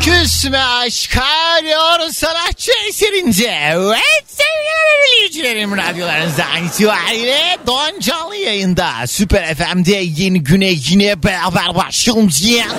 Küsme 0.00 0.58
aşk 0.58 1.16
arıyor 1.18 2.10
sanatçı 2.10 2.72
eserince. 2.88 3.58
Evet 3.70 4.24
sevgili 4.26 4.84
dinleyicilerim 4.98 5.76
radyolarınızdan 5.76 6.64
itibariyle 6.66 7.58
Doğan 7.66 7.92
Canlı 8.00 8.36
yayında 8.36 8.90
Süper 9.06 9.54
FM'de 9.54 9.96
yeni 9.96 10.44
güne 10.44 10.70
yine 10.70 11.22
beraber 11.22 11.74
başlayacağız. 11.74 12.72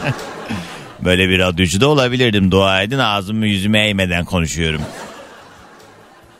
Böyle 1.00 1.28
bir 1.28 1.38
radyocu 1.38 1.80
da 1.80 1.88
olabilirdim. 1.88 2.50
Dua 2.50 2.82
edin 2.82 2.98
ağzımı 2.98 3.46
yüzüme 3.46 3.88
eğmeden 3.88 4.24
konuşuyorum. 4.24 4.82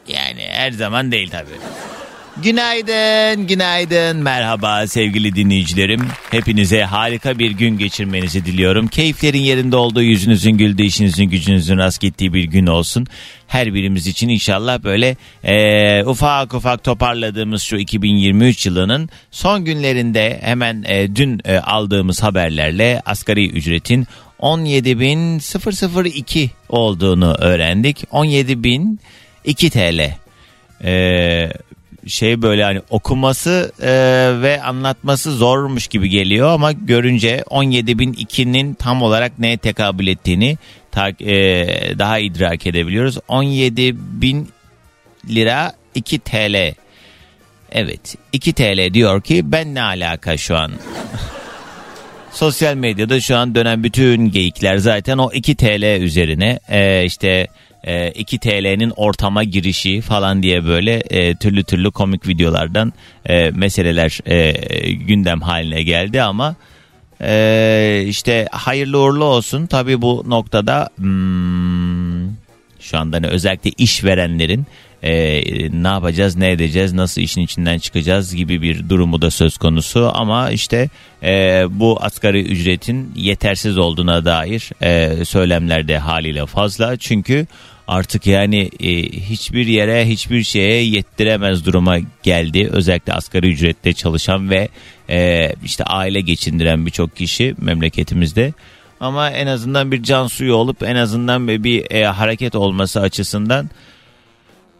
Yani 0.08 0.48
her 0.50 0.72
zaman 0.72 1.12
değil 1.12 1.30
tabii. 1.30 1.58
Günaydın, 2.36 3.46
günaydın, 3.46 4.16
merhaba 4.16 4.86
sevgili 4.86 5.34
dinleyicilerim. 5.34 6.00
Hepinize 6.30 6.82
harika 6.82 7.38
bir 7.38 7.50
gün 7.50 7.78
geçirmenizi 7.78 8.44
diliyorum. 8.44 8.88
Keyiflerin 8.88 9.38
yerinde 9.38 9.76
olduğu, 9.76 10.02
yüzünüzün 10.02 10.50
güldüğü, 10.50 10.82
işinizin 10.82 11.24
gücünüzün 11.24 11.78
rast 11.78 12.00
gittiği 12.00 12.34
bir 12.34 12.44
gün 12.44 12.66
olsun. 12.66 13.06
Her 13.46 13.74
birimiz 13.74 14.06
için 14.06 14.28
inşallah 14.28 14.82
böyle 14.82 15.16
e, 15.44 16.04
ufak 16.04 16.54
ufak 16.54 16.84
toparladığımız 16.84 17.62
şu 17.62 17.76
2023 17.76 18.66
yılının 18.66 19.08
son 19.30 19.64
günlerinde 19.64 20.40
hemen 20.42 20.84
e, 20.86 21.16
dün 21.16 21.40
e, 21.44 21.58
aldığımız 21.58 22.22
haberlerle 22.22 23.02
asgari 23.04 23.50
ücretin 23.50 24.06
17.002 24.40 26.48
olduğunu 26.68 27.34
öğrendik. 27.34 28.04
17.002 28.12 29.70
TL. 29.70 30.22
Ee, 30.84 31.50
şey 32.06 32.42
böyle 32.42 32.64
hani 32.64 32.80
okuması 32.90 33.72
e, 33.80 33.92
ve 34.42 34.62
anlatması 34.62 35.32
zormuş 35.32 35.86
gibi 35.88 36.08
geliyor 36.08 36.48
ama 36.48 36.72
görünce 36.72 37.44
17.002'nin 37.50 38.74
tam 38.74 39.02
olarak 39.02 39.38
neye 39.38 39.56
tekabül 39.56 40.06
ettiğini 40.06 40.58
ta, 40.90 41.08
e, 41.08 41.34
daha 41.98 42.18
idrak 42.18 42.66
edebiliyoruz. 42.66 43.16
17.000 43.16 44.44
lira 45.28 45.72
2 45.94 46.18
TL. 46.18 46.74
Evet 47.72 48.16
2 48.32 48.52
TL 48.52 48.94
diyor 48.94 49.22
ki 49.22 49.52
ben 49.52 49.74
ne 49.74 49.82
alaka 49.82 50.36
şu 50.36 50.56
an? 50.56 50.72
Sosyal 52.32 52.74
medyada 52.74 53.20
şu 53.20 53.36
an 53.36 53.54
dönen 53.54 53.84
bütün 53.84 54.30
geyikler 54.30 54.76
zaten 54.76 55.18
o 55.18 55.32
2 55.32 55.56
TL 55.56 56.00
üzerine 56.00 56.58
e, 56.68 57.04
işte 57.04 57.48
e, 57.84 58.10
2 58.10 58.38
TL'nin 58.38 58.92
ortama 58.96 59.44
girişi 59.44 60.00
falan 60.00 60.42
diye 60.42 60.64
böyle 60.64 60.94
e, 61.10 61.34
türlü 61.34 61.64
türlü 61.64 61.90
komik 61.90 62.28
videolardan 62.28 62.92
e, 63.26 63.50
meseleler 63.50 64.18
e, 64.26 64.92
gündem 64.92 65.40
haline 65.40 65.82
geldi 65.82 66.22
ama 66.22 66.54
e, 67.20 68.04
işte 68.06 68.48
hayırlı 68.50 68.98
uğurlu 68.98 69.24
olsun. 69.24 69.66
Tabii 69.66 70.02
bu 70.02 70.24
noktada 70.26 70.90
hmm, 70.96 72.28
şu 72.80 72.98
anda 72.98 73.16
hani 73.16 73.26
özellikle 73.26 73.70
işverenlerin 73.78 74.66
e, 75.02 75.12
ne 75.82 75.88
yapacağız 75.88 76.36
ne 76.36 76.50
edeceğiz 76.50 76.92
nasıl 76.92 77.20
işin 77.20 77.40
içinden 77.40 77.78
çıkacağız 77.78 78.34
gibi 78.34 78.62
bir 78.62 78.88
durumu 78.88 79.22
da 79.22 79.30
söz 79.30 79.56
konusu. 79.58 80.10
Ama 80.14 80.50
işte 80.50 80.88
e, 81.22 81.64
bu 81.70 81.98
asgari 82.00 82.42
ücretin 82.42 83.12
yetersiz 83.16 83.78
olduğuna 83.78 84.24
dair 84.24 84.70
e, 84.82 85.24
söylemler 85.24 85.94
haliyle 85.94 86.46
fazla. 86.46 86.96
Çünkü 86.96 87.46
artık 87.88 88.26
yani 88.26 88.70
e, 88.80 89.02
hiçbir 89.02 89.66
yere 89.66 90.08
hiçbir 90.08 90.42
şeye 90.42 90.84
yettiremez 90.84 91.66
duruma 91.66 91.96
geldi. 92.22 92.68
Özellikle 92.72 93.12
asgari 93.12 93.52
ücrette 93.52 93.92
çalışan 93.92 94.50
ve 94.50 94.68
e, 95.10 95.52
işte 95.64 95.84
aile 95.84 96.20
geçindiren 96.20 96.86
birçok 96.86 97.16
kişi 97.16 97.54
memleketimizde. 97.58 98.52
Ama 99.00 99.30
en 99.30 99.46
azından 99.46 99.92
bir 99.92 100.02
can 100.02 100.26
suyu 100.26 100.54
olup 100.54 100.82
en 100.82 100.96
azından 100.96 101.48
bir, 101.48 101.64
bir 101.64 101.90
e, 101.90 102.06
hareket 102.06 102.54
olması 102.54 103.00
açısından 103.00 103.70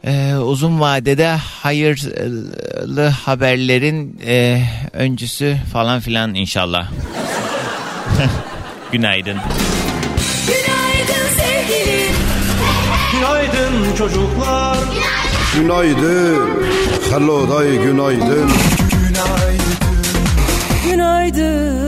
e, 0.05 0.35
uzun 0.35 0.81
vadede 0.81 1.29
hayırlı 1.63 3.09
haberlerin 3.09 4.21
e, 4.27 4.63
öncüsü 4.93 5.57
falan 5.73 6.01
filan 6.01 6.35
inşallah. 6.35 6.87
Günaydın. 8.93 9.37
Günaydın 10.47 10.82
Günaydın 13.93 14.09
çocuklar. 14.09 14.79
Günaydın. 15.57 16.51
Hello 17.11 17.51
day 17.51 17.77
günaydın. 17.77 18.51
Günaydın. 20.85 21.83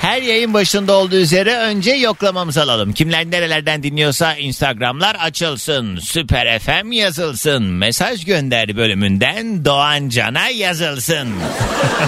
Her 0.00 0.22
yayın 0.22 0.54
başında 0.54 0.92
olduğu 0.92 1.16
üzere 1.16 1.56
önce 1.56 1.92
yoklamamızı 1.92 2.62
alalım. 2.62 2.92
Kimler 2.92 3.30
nerelerden 3.30 3.82
dinliyorsa 3.82 4.34
Instagramlar 4.34 5.14
açılsın. 5.14 5.98
Süper 6.02 6.58
FM 6.58 6.92
yazılsın. 6.92 7.64
Mesaj 7.64 8.24
gönder 8.24 8.76
bölümünden 8.76 9.64
Doğan 9.64 10.08
Can'a 10.08 10.48
yazılsın. 10.48 11.28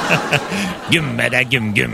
Gümbede 0.91 1.43
güm 1.43 1.75
güm. 1.75 1.93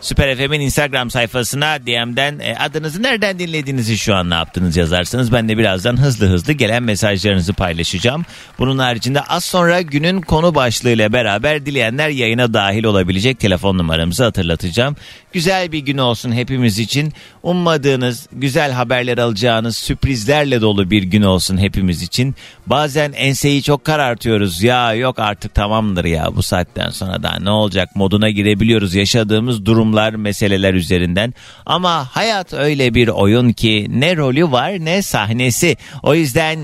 Süper 0.00 0.36
FM'in 0.36 0.60
Instagram 0.60 1.10
sayfasına 1.10 1.78
DM'den 1.86 2.38
e, 2.38 2.56
adınızı 2.56 3.02
nereden 3.02 3.38
dinlediğinizi 3.38 3.98
şu 3.98 4.14
an 4.14 4.30
ne 4.30 4.34
yaptınız 4.34 4.76
yazarsınız. 4.76 5.32
Ben 5.32 5.48
de 5.48 5.58
birazdan 5.58 6.00
hızlı 6.00 6.26
hızlı 6.26 6.52
gelen 6.52 6.82
mesajlarınızı 6.82 7.52
paylaşacağım. 7.52 8.24
Bunun 8.58 8.78
haricinde 8.78 9.20
az 9.20 9.44
sonra 9.44 9.80
günün 9.80 10.20
konu 10.20 10.54
başlığıyla 10.54 11.12
beraber 11.12 11.66
dileyenler 11.66 12.08
yayına 12.08 12.54
dahil 12.54 12.84
olabilecek 12.84 13.40
telefon 13.40 13.78
numaramızı 13.78 14.24
hatırlatacağım. 14.24 14.96
Güzel 15.32 15.72
bir 15.72 15.78
gün 15.78 15.98
olsun 15.98 16.32
hepimiz 16.32 16.78
için. 16.78 17.12
Ummadığınız, 17.42 18.28
güzel 18.32 18.72
haberler 18.72 19.18
alacağınız, 19.18 19.76
sürprizlerle 19.76 20.60
dolu 20.60 20.90
bir 20.90 21.02
gün 21.02 21.22
olsun 21.22 21.58
hepimiz 21.58 22.02
için. 22.02 22.34
Bazen 22.66 23.12
enseyi 23.12 23.62
çok 23.62 23.84
karartıyoruz. 23.84 24.62
Ya 24.62 24.94
yok 24.94 25.18
artık 25.18 25.54
tamamdır 25.54 26.04
ya 26.04 26.36
bu 26.36 26.42
saatten 26.42 26.90
sonra 26.90 27.22
daha 27.22 27.38
ne 27.38 27.50
olacak 27.50 27.88
moduna 27.96 28.30
girebiliyoruz 28.30 28.94
yaşadığımız 28.94 29.66
durumlar, 29.88 30.14
meseleler 30.14 30.74
üzerinden. 30.74 31.34
Ama 31.66 32.06
hayat 32.16 32.54
öyle 32.54 32.94
bir 32.94 33.08
oyun 33.08 33.52
ki 33.52 33.86
ne 33.88 34.16
rolü 34.16 34.50
var 34.50 34.72
ne 34.78 35.02
sahnesi. 35.02 35.76
O 36.02 36.14
yüzden 36.14 36.58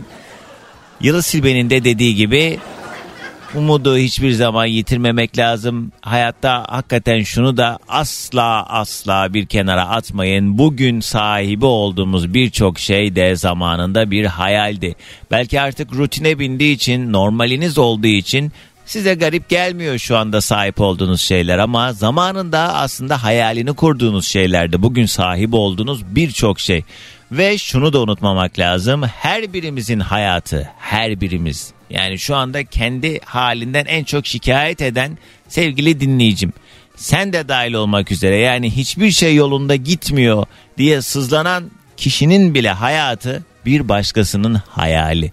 Yıldız 1.01 1.27
Silbe'nin 1.27 1.71
de 1.71 1.85
dediği 1.85 2.15
gibi 2.15 2.59
umudu 3.55 3.97
hiçbir 3.97 4.33
zaman 4.33 4.67
yitirmemek 4.67 5.39
lazım. 5.39 5.93
Hayatta 6.01 6.65
hakikaten 6.69 7.23
şunu 7.23 7.57
da 7.57 7.79
asla 7.89 8.67
asla 8.69 9.35
bir 9.35 9.47
kenara 9.47 9.89
atmayın. 9.89 10.59
Bugün 10.59 11.01
sahibi 11.01 11.67
olduğumuz 11.67 12.35
birçok 12.35 12.79
şey 12.79 13.17
de 13.17 13.37
zamanında 13.37 14.11
bir 14.11 14.25
hayaldi. 14.25 14.95
Belki 15.31 15.61
artık 15.61 15.93
rutine 15.93 16.39
bindiği 16.39 16.75
için, 16.75 17.13
normaliniz 17.13 17.79
olduğu 17.79 18.07
için 18.07 18.53
Size 18.87 19.15
garip 19.15 19.49
gelmiyor 19.49 19.99
şu 19.99 20.17
anda 20.17 20.41
sahip 20.41 20.81
olduğunuz 20.81 21.21
şeyler 21.21 21.59
ama 21.59 21.93
zamanında 21.93 22.59
aslında 22.75 23.23
hayalini 23.23 23.73
kurduğunuz 23.73 24.27
şeylerdi. 24.27 24.83
Bugün 24.83 25.07
sahip 25.07 25.55
olduğunuz 25.55 26.15
birçok 26.15 26.61
şey. 26.61 26.85
Ve 27.33 27.59
şunu 27.59 27.93
da 27.93 28.01
unutmamak 28.01 28.59
lazım. 28.59 29.03
Her 29.03 29.53
birimizin 29.53 30.01
hayatı, 30.01 30.69
her 30.79 31.21
birimiz 31.21 31.73
yani 31.91 32.19
şu 32.19 32.37
anda 32.37 32.65
kendi 32.65 33.21
halinden 33.25 33.85
en 33.85 34.05
çok 34.05 34.27
şikayet 34.27 34.83
eden 34.83 35.19
sevgili 35.49 36.01
dinleyicim. 36.01 36.53
Sen 36.97 37.33
de 37.33 37.49
dahil 37.49 37.73
olmak 37.75 38.13
üzere 38.13 38.37
yani 38.37 38.71
hiçbir 38.71 39.11
şey 39.11 39.35
yolunda 39.35 39.77
gitmiyor 39.77 40.47
diye 40.79 41.03
sızlanan 41.03 41.71
kişinin 41.97 42.55
bile 42.55 42.71
hayatı 42.71 43.45
bir 43.67 43.89
başkasının 43.89 44.55
hayali. 44.55 45.33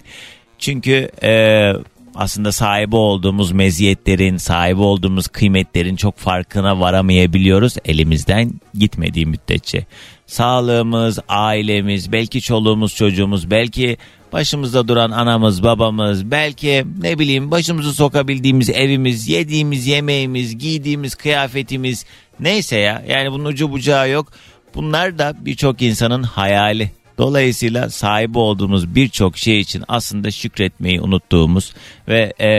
Çünkü 0.59 1.09
e, 1.23 1.73
aslında 2.15 2.51
sahibi 2.51 2.95
olduğumuz 2.95 3.51
meziyetlerin, 3.51 4.37
sahibi 4.37 4.81
olduğumuz 4.81 5.27
kıymetlerin 5.27 5.95
çok 5.95 6.17
farkına 6.17 6.79
varamayabiliyoruz 6.79 7.75
elimizden 7.85 8.51
gitmediği 8.73 9.25
müddetçe. 9.25 9.85
Sağlığımız, 10.25 11.19
ailemiz, 11.29 12.11
belki 12.11 12.41
çoluğumuz, 12.41 12.95
çocuğumuz, 12.95 13.51
belki 13.51 13.97
başımızda 14.33 14.87
duran 14.87 15.11
anamız, 15.11 15.63
babamız, 15.63 16.31
belki 16.31 16.85
ne 17.01 17.19
bileyim 17.19 17.51
başımızı 17.51 17.93
sokabildiğimiz 17.93 18.69
evimiz, 18.69 19.29
yediğimiz 19.29 19.87
yemeğimiz, 19.87 20.57
giydiğimiz 20.57 21.15
kıyafetimiz 21.15 22.05
neyse 22.39 22.77
ya 22.77 23.03
yani 23.07 23.31
bunun 23.31 23.45
ucu 23.45 23.71
bucağı 23.71 24.09
yok. 24.09 24.31
Bunlar 24.75 25.17
da 25.17 25.33
birçok 25.39 25.81
insanın 25.81 26.23
hayali. 26.23 26.91
Dolayısıyla 27.17 27.89
sahibi 27.89 28.37
olduğumuz 28.37 28.95
birçok 28.95 29.37
şey 29.37 29.59
için 29.59 29.83
aslında 29.87 30.31
şükretmeyi 30.31 31.01
unuttuğumuz 31.01 31.73
ve 32.07 32.33
e, 32.39 32.49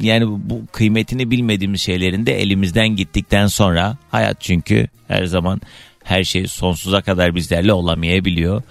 yani 0.00 0.26
bu 0.28 0.66
kıymetini 0.72 1.30
bilmediğimiz 1.30 1.80
şeylerin 1.80 2.26
de 2.26 2.40
elimizden 2.40 2.88
gittikten 2.88 3.46
sonra 3.46 3.96
hayat 4.10 4.40
çünkü 4.40 4.88
her 5.08 5.24
zaman 5.24 5.60
her 6.04 6.24
şey 6.24 6.46
sonsuza 6.46 7.00
kadar 7.02 7.34
bizlerle 7.34 7.72
olamayabiliyor. 7.72 8.62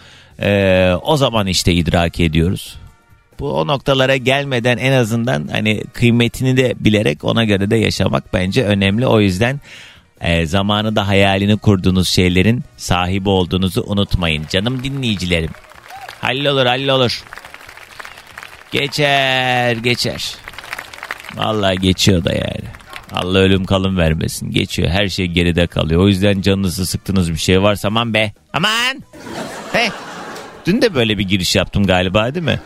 E, 0.42 0.94
o 1.02 1.18
zaman 1.18 1.48
işte 1.48 1.74
idrak 1.74 2.20
ediyoruz. 2.20 2.76
Bu 3.40 3.52
o 3.52 3.68
noktalara 3.68 4.18
gelmeden 4.18 4.78
en 4.78 4.92
azından 4.92 5.48
hani 5.48 5.84
kıymetini 5.94 6.58
de 6.58 6.74
bilerek 6.80 7.24
ona 7.24 7.44
göre 7.44 7.70
de 7.72 7.76
yaşamak 7.76 8.34
bence 8.34 8.64
önemli. 8.64 9.08
O 9.08 9.20
yüzden 9.20 9.60
e, 10.22 10.46
zamanında 10.46 11.08
hayalini 11.08 11.58
kurduğunuz 11.58 12.10
şeylerin 12.10 12.64
sahibi 12.78 13.30
olduğunuzu 13.30 13.84
unutmayın. 13.88 14.46
Canım 14.50 14.84
dinleyicilerim. 14.84 15.52
Hallolur 16.22 16.66
hallolur. 16.66 17.24
Geçer 18.72 19.76
geçer. 19.76 20.36
Vallahi 21.36 21.78
geçiyor 21.78 22.24
da 22.26 22.34
yani. 22.34 22.68
Allah 23.14 23.40
ölüm 23.40 23.66
kalım 23.66 23.98
vermesin. 23.98 24.52
Geçiyor. 24.52 24.90
Her 24.90 25.08
şey 25.08 25.26
geride 25.26 25.68
kalıyor. 25.68 26.02
O 26.02 26.08
yüzden 26.08 26.42
canınızı 26.42 26.86
sıktığınız 26.86 27.32
bir 27.32 27.38
şey 27.38 27.62
varsa 27.62 27.88
aman 27.88 28.14
be. 28.14 28.32
Aman. 28.54 29.04
Hey. 29.74 29.90
Dün 30.66 30.82
de 30.82 30.96
böyle 30.96 31.18
bir 31.18 31.28
giriş 31.28 31.56
yaptım 31.56 31.86
galiba 31.86 32.36
değil 32.36 32.46
mi? 32.46 32.60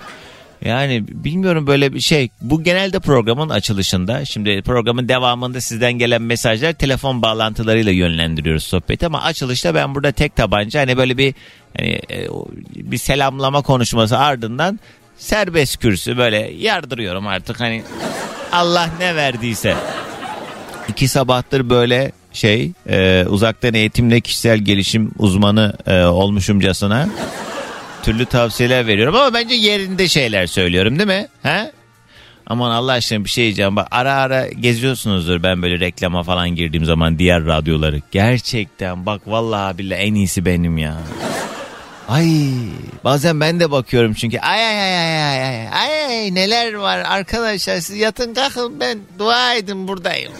Yani 0.65 1.03
bilmiyorum 1.07 1.67
böyle 1.67 1.93
bir 1.93 1.99
şey. 1.99 2.29
Bu 2.41 2.63
genelde 2.63 2.99
programın 2.99 3.49
açılışında. 3.49 4.25
Şimdi 4.25 4.61
programın 4.61 5.09
devamında 5.09 5.61
sizden 5.61 5.93
gelen 5.93 6.21
mesajlar 6.21 6.73
telefon 6.73 7.21
bağlantılarıyla 7.21 7.91
yönlendiriyoruz 7.91 8.63
sohbeti 8.63 9.05
ama 9.05 9.21
açılışta 9.21 9.75
ben 9.75 9.95
burada 9.95 10.11
tek 10.11 10.35
tabanca 10.35 10.79
hani 10.79 10.97
böyle 10.97 11.17
bir 11.17 11.35
hani 11.77 12.01
e, 12.11 12.27
bir 12.75 12.97
selamlama 12.97 13.61
konuşması 13.61 14.17
ardından 14.17 14.79
serbest 15.17 15.77
kürsü 15.77 16.17
böyle 16.17 16.51
yardırıyorum 16.57 17.27
artık 17.27 17.59
hani 17.59 17.83
Allah 18.51 18.89
ne 18.99 19.15
verdiyse. 19.15 19.75
İki 20.89 21.07
sabahtır 21.07 21.69
böyle 21.69 22.11
şey 22.33 22.71
e, 22.89 23.25
uzaktan 23.29 23.73
eğitimle 23.73 24.21
kişisel 24.21 24.57
gelişim 24.57 25.11
uzmanı 25.19 25.73
e, 25.87 26.03
olmuşumcasına 26.03 27.09
türlü 28.03 28.25
tavsiyeler 28.25 28.87
veriyorum 28.87 29.15
ama 29.15 29.33
bence 29.33 29.55
yerinde 29.55 30.07
şeyler 30.07 30.47
söylüyorum 30.47 30.99
değil 30.99 31.07
mi? 31.07 31.27
He? 31.43 31.71
Aman 32.47 32.71
Allah 32.71 32.91
aşkına 32.91 33.23
bir 33.23 33.29
şey 33.29 33.43
diyeceğim. 33.43 33.75
Bak 33.75 33.87
ara 33.91 34.13
ara 34.13 34.47
geziyorsunuzdur 34.47 35.43
ben 35.43 35.61
böyle 35.61 35.79
reklama 35.79 36.23
falan 36.23 36.49
girdiğim 36.49 36.85
zaman 36.85 37.19
diğer 37.19 37.45
radyoları. 37.45 38.01
Gerçekten 38.11 39.05
bak 39.05 39.21
vallahi 39.27 39.77
billahi 39.77 39.99
en 39.99 40.13
iyisi 40.13 40.45
benim 40.45 40.77
ya. 40.77 40.97
Ay 42.09 42.27
bazen 43.03 43.39
ben 43.39 43.59
de 43.59 43.71
bakıyorum 43.71 44.13
çünkü 44.13 44.39
ay 44.39 44.65
ay 44.67 44.81
ay 44.81 44.97
ay 44.97 45.21
ay 45.23 45.43
ay 45.43 45.67
ay, 45.73 46.05
ay 46.05 46.35
neler 46.35 46.73
var 46.73 46.97
arkadaşlar 46.99 47.79
siz 47.79 47.95
yatın 47.97 48.33
kalkın 48.33 48.79
ben 48.79 48.99
dua 49.19 49.53
edin 49.53 49.87
buradayım. 49.87 50.31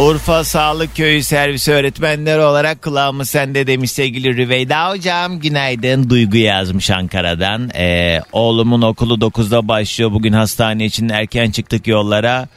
Urfa 0.00 0.44
Sağlık 0.44 0.96
Köyü 0.96 1.22
servisi 1.22 1.72
öğretmenleri 1.72 2.40
olarak 2.40 2.82
kulağımız 2.82 3.28
sende 3.28 3.66
demiş 3.66 3.90
sevgili 3.90 4.36
Rüveyda 4.36 4.90
hocam. 4.90 5.40
Günaydın 5.40 6.10
Duygu 6.10 6.36
yazmış 6.36 6.90
Ankara'dan. 6.90 7.70
Ee, 7.74 8.20
oğlumun 8.32 8.82
okulu 8.82 9.14
9'da 9.14 9.68
başlıyor. 9.68 10.12
Bugün 10.12 10.32
hastane 10.32 10.84
için 10.84 11.08
erken 11.08 11.50
çıktık 11.50 11.86
yollara. 11.86 12.48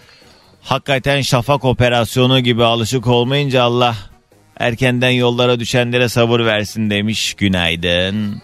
Hakikaten 0.61 1.21
şafak 1.21 1.65
operasyonu 1.65 2.39
gibi 2.39 2.63
alışık 2.63 3.07
olmayınca 3.07 3.63
Allah 3.63 3.95
erkenden 4.57 5.11
yollara 5.11 5.59
düşenlere 5.59 6.09
sabır 6.09 6.39
versin 6.39 6.89
demiş. 6.89 7.33
Günaydın. 7.33 8.41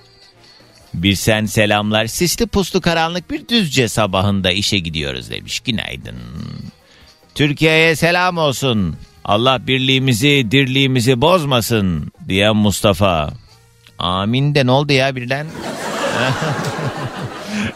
Bir 0.93 1.15
sen 1.15 1.45
selamlar. 1.45 2.05
Sisli 2.05 2.47
puslu 2.47 2.81
karanlık 2.81 3.31
bir 3.31 3.47
düzce 3.47 3.87
sabahında 3.87 4.51
işe 4.51 4.79
gidiyoruz 4.79 5.29
demiş. 5.29 5.59
Günaydın. 5.59 6.15
Türkiye'ye 7.35 7.95
selam 7.95 8.37
olsun. 8.37 8.95
Allah 9.25 9.67
birliğimizi, 9.67 10.51
dirliğimizi 10.51 11.21
bozmasın 11.21 12.11
diyen 12.27 12.55
Mustafa. 12.55 13.29
Amin 13.99 14.55
de 14.55 14.65
ne 14.65 14.71
oldu 14.71 14.93
ya 14.93 15.15
birden? 15.15 15.47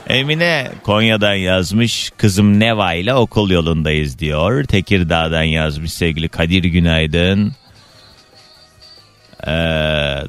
Emine 0.09 0.71
Konya'dan 0.83 1.33
yazmış. 1.33 2.11
Kızım 2.17 2.59
Neva 2.59 2.93
ile 2.93 3.13
okul 3.13 3.49
yolundayız 3.49 4.19
diyor. 4.19 4.63
Tekirdağ'dan 4.63 5.43
yazmış 5.43 5.93
sevgili 5.93 6.29
Kadir 6.29 6.63
Günaydın. 6.63 7.51
Ee, 9.47 9.51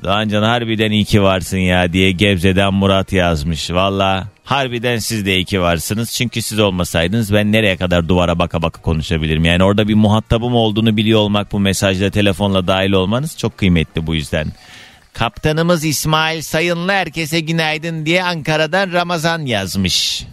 Doğancan 0.03 0.43
harbiden 0.43 0.91
iyi 0.91 1.05
ki 1.05 1.23
varsın 1.23 1.59
ya 1.59 1.93
diye 1.93 2.13
Gebze'den 2.13 2.75
Murat 2.75 3.13
yazmış. 3.13 3.71
Valla 3.71 4.29
harbiden 4.45 4.99
siz 4.99 5.27
de 5.27 5.35
iyi 5.35 5.45
ki 5.45 5.61
varsınız. 5.61 6.13
Çünkü 6.13 6.43
siz 6.43 6.59
olmasaydınız 6.59 7.33
ben 7.33 7.53
nereye 7.53 7.77
kadar 7.77 8.09
duvara 8.09 8.39
baka 8.39 8.63
baka 8.63 8.83
konuşabilirim. 8.83 9.45
Yani 9.45 9.65
orada 9.65 9.89
bir 9.89 9.95
muhatabım 9.95 10.55
olduğunu 10.55 10.97
biliyor 10.97 11.21
olmak 11.21 11.53
bu 11.53 11.61
mesajda 11.61 12.11
telefonla 12.11 12.67
dahil 12.67 12.93
olmanız 12.93 13.39
çok 13.39 13.59
kıymetli 13.59 14.07
bu 14.07 14.15
yüzden. 14.15 14.47
Kaptanımız 15.13 15.85
İsmail 15.85 16.43
Sayınlı 16.43 16.93
herkese 16.93 17.41
günaydın 17.41 18.07
diye 18.07 18.25
Ankara'dan 18.25 18.93
Ramazan 18.93 19.41
yazmış. 19.41 20.25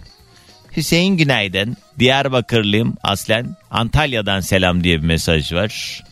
Hüseyin 0.77 1.17
günaydın. 1.17 1.77
Diyarbakırlıyım 1.99 2.95
aslen. 3.03 3.57
Antalya'dan 3.71 4.39
selam 4.39 4.83
diye 4.83 5.01
bir 5.01 5.07
mesaj 5.07 5.53
var. 5.53 6.03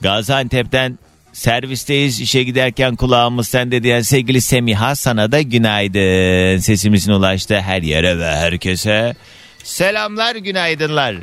Gaziantep'ten 0.00 0.98
servisteyiz 1.32 2.20
işe 2.20 2.42
giderken 2.42 2.96
kulağımız 2.96 3.48
sende 3.48 3.82
diyen 3.82 4.00
sevgili 4.00 4.40
Semiha 4.40 4.94
sana 4.94 5.32
da 5.32 5.42
günaydın. 5.42 6.58
Sesimizin 6.58 7.12
ulaştı 7.12 7.60
her 7.60 7.82
yere 7.82 8.18
ve 8.18 8.36
herkese. 8.36 9.14
Selamlar 9.64 10.36
günaydınlar. 10.36 11.16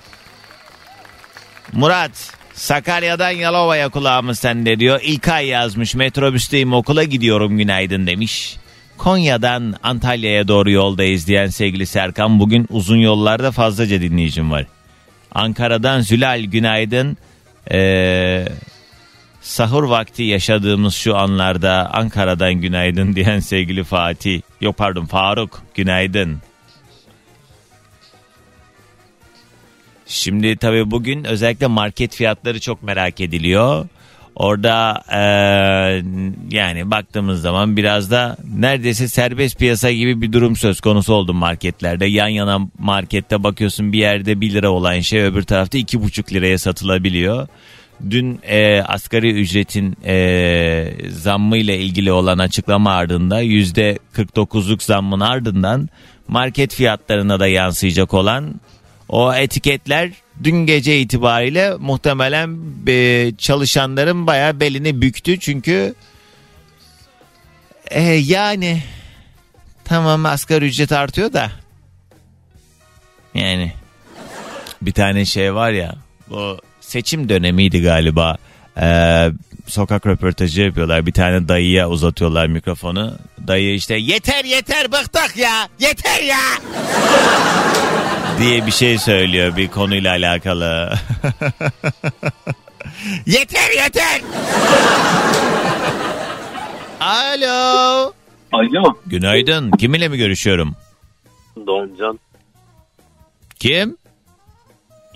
Murat 1.74 2.32
Sakarya'dan 2.54 3.32
Yalova'ya 3.32 3.90
kulağımız 3.90 4.40
sende 4.40 4.80
diyor. 4.80 5.00
İlkay 5.04 5.48
yazmış 5.48 5.96
metrobüsteyim 5.96 6.74
okula 6.74 7.04
gidiyorum 7.04 7.58
günaydın 7.58 8.08
demiş. 8.08 8.58
Konya'dan 8.98 9.76
Antalya'ya 9.84 10.48
doğru 10.48 10.72
yoldayız 10.72 11.28
diyen 11.28 11.48
sevgili 11.48 11.86
Serkan 11.86 12.40
bugün 12.40 12.68
uzun 12.70 12.98
yollarda 12.98 13.52
fazlaca 13.52 14.02
dinleyicim 14.02 14.52
var. 14.52 14.66
Ankara'dan 15.32 16.02
Zülal 16.02 16.44
günaydın. 16.44 17.18
Ee, 17.72 18.46
sahur 19.48 19.84
vakti 19.84 20.24
yaşadığımız 20.24 20.96
şu 20.96 21.18
anlarda 21.18 21.90
Ankara'dan 21.94 22.54
günaydın 22.54 23.16
diyen 23.16 23.40
sevgili 23.40 23.84
Fatih. 23.84 24.42
Yok 24.62 24.78
pardon 24.78 25.06
Faruk 25.06 25.64
günaydın. 25.76 26.38
Şimdi 30.06 30.58
tabii 30.58 30.92
bugün 30.92 31.24
özellikle 31.24 31.68
market 31.68 32.16
fiyatları 32.16 32.60
çok 32.60 32.84
merak 32.84 33.22
ediliyor. 33.22 33.86
Orada 34.36 35.04
eee, 35.12 36.04
yani 36.52 36.92
baktığımız 36.92 37.42
zaman 37.42 37.78
biraz 37.78 38.12
da 38.12 38.38
neredeyse 38.58 39.08
serbest 39.08 39.60
piyasa 39.60 39.92
gibi 39.92 40.22
bir 40.22 40.34
durum 40.34 40.56
söz 40.56 40.82
konusu 40.82 41.14
oldu 41.14 41.34
marketlerde. 41.34 42.06
Yan 42.06 42.28
yana 42.28 42.60
markette 42.80 43.44
bakıyorsun 43.44 43.94
bir 43.94 44.00
yerde 44.00 44.42
1 44.42 44.54
lira 44.54 44.70
olan 44.70 45.00
şey 45.00 45.24
öbür 45.24 45.44
tarafta 45.44 45.78
2,5 45.78 46.34
liraya 46.34 46.58
satılabiliyor. 46.58 47.48
Dün 48.10 48.40
eee, 48.44 48.84
asgari 48.88 49.32
ücretin 49.32 49.98
eee 50.06 50.96
zammı 51.10 51.58
ile 51.58 51.80
ilgili 51.80 52.12
olan 52.12 52.38
açıklama 52.38 52.92
ardında 52.92 53.44
%49'luk 53.44 54.84
zammın 54.84 55.20
ardından 55.20 55.90
market 56.28 56.74
fiyatlarına 56.74 57.40
da 57.40 57.48
yansıyacak 57.48 58.14
olan 58.14 58.62
o 59.10 59.34
etiketler 59.34 60.12
dün 60.44 60.66
gece 60.66 61.00
itibariyle 61.00 61.74
muhtemelen 61.80 62.58
e, 62.88 63.32
çalışanların 63.38 64.28
bayağı 64.28 64.60
belini 64.60 65.02
büktü. 65.02 65.40
Çünkü 65.40 65.96
e, 67.92 68.02
yani 68.04 68.84
tamam 69.86 70.26
asgari 70.26 70.66
ücret 70.66 70.92
artıyor 70.92 71.34
da. 71.34 71.52
Yani 73.34 73.72
bir 74.82 74.92
tane 74.92 75.26
şey 75.26 75.54
var 75.56 75.72
ya 75.72 75.96
bu 76.30 76.58
seçim 76.88 77.30
dönemiydi 77.30 77.82
galiba 77.82 78.38
Ee, 78.82 79.30
sokak 79.68 80.08
röportajı 80.08 80.62
yapıyorlar 80.62 81.06
bir 81.06 81.12
tane 81.12 81.48
dayıya 81.48 81.90
uzatıyorlar 81.90 82.48
mikrofonu 82.48 83.14
dayı 83.48 83.74
işte 83.74 83.96
yeter 83.96 84.46
yeter 84.46 84.92
bıktık 84.92 85.38
ya 85.38 85.68
yeter 85.80 86.22
ya 86.24 86.40
diye 88.40 88.66
bir 88.66 88.72
şey 88.72 88.98
söylüyor 88.98 89.58
bir 89.58 89.68
konuyla 89.68 90.12
alakalı. 90.12 90.94
yeter 93.26 93.84
yeter. 93.84 94.22
Alo. 97.00 98.14
Alo. 98.52 98.94
Günaydın. 99.06 99.72
Kiminle 99.72 100.08
mi 100.08 100.18
görüşüyorum? 100.18 100.76
Doğancan. 101.68 102.20
Kim? 103.60 103.98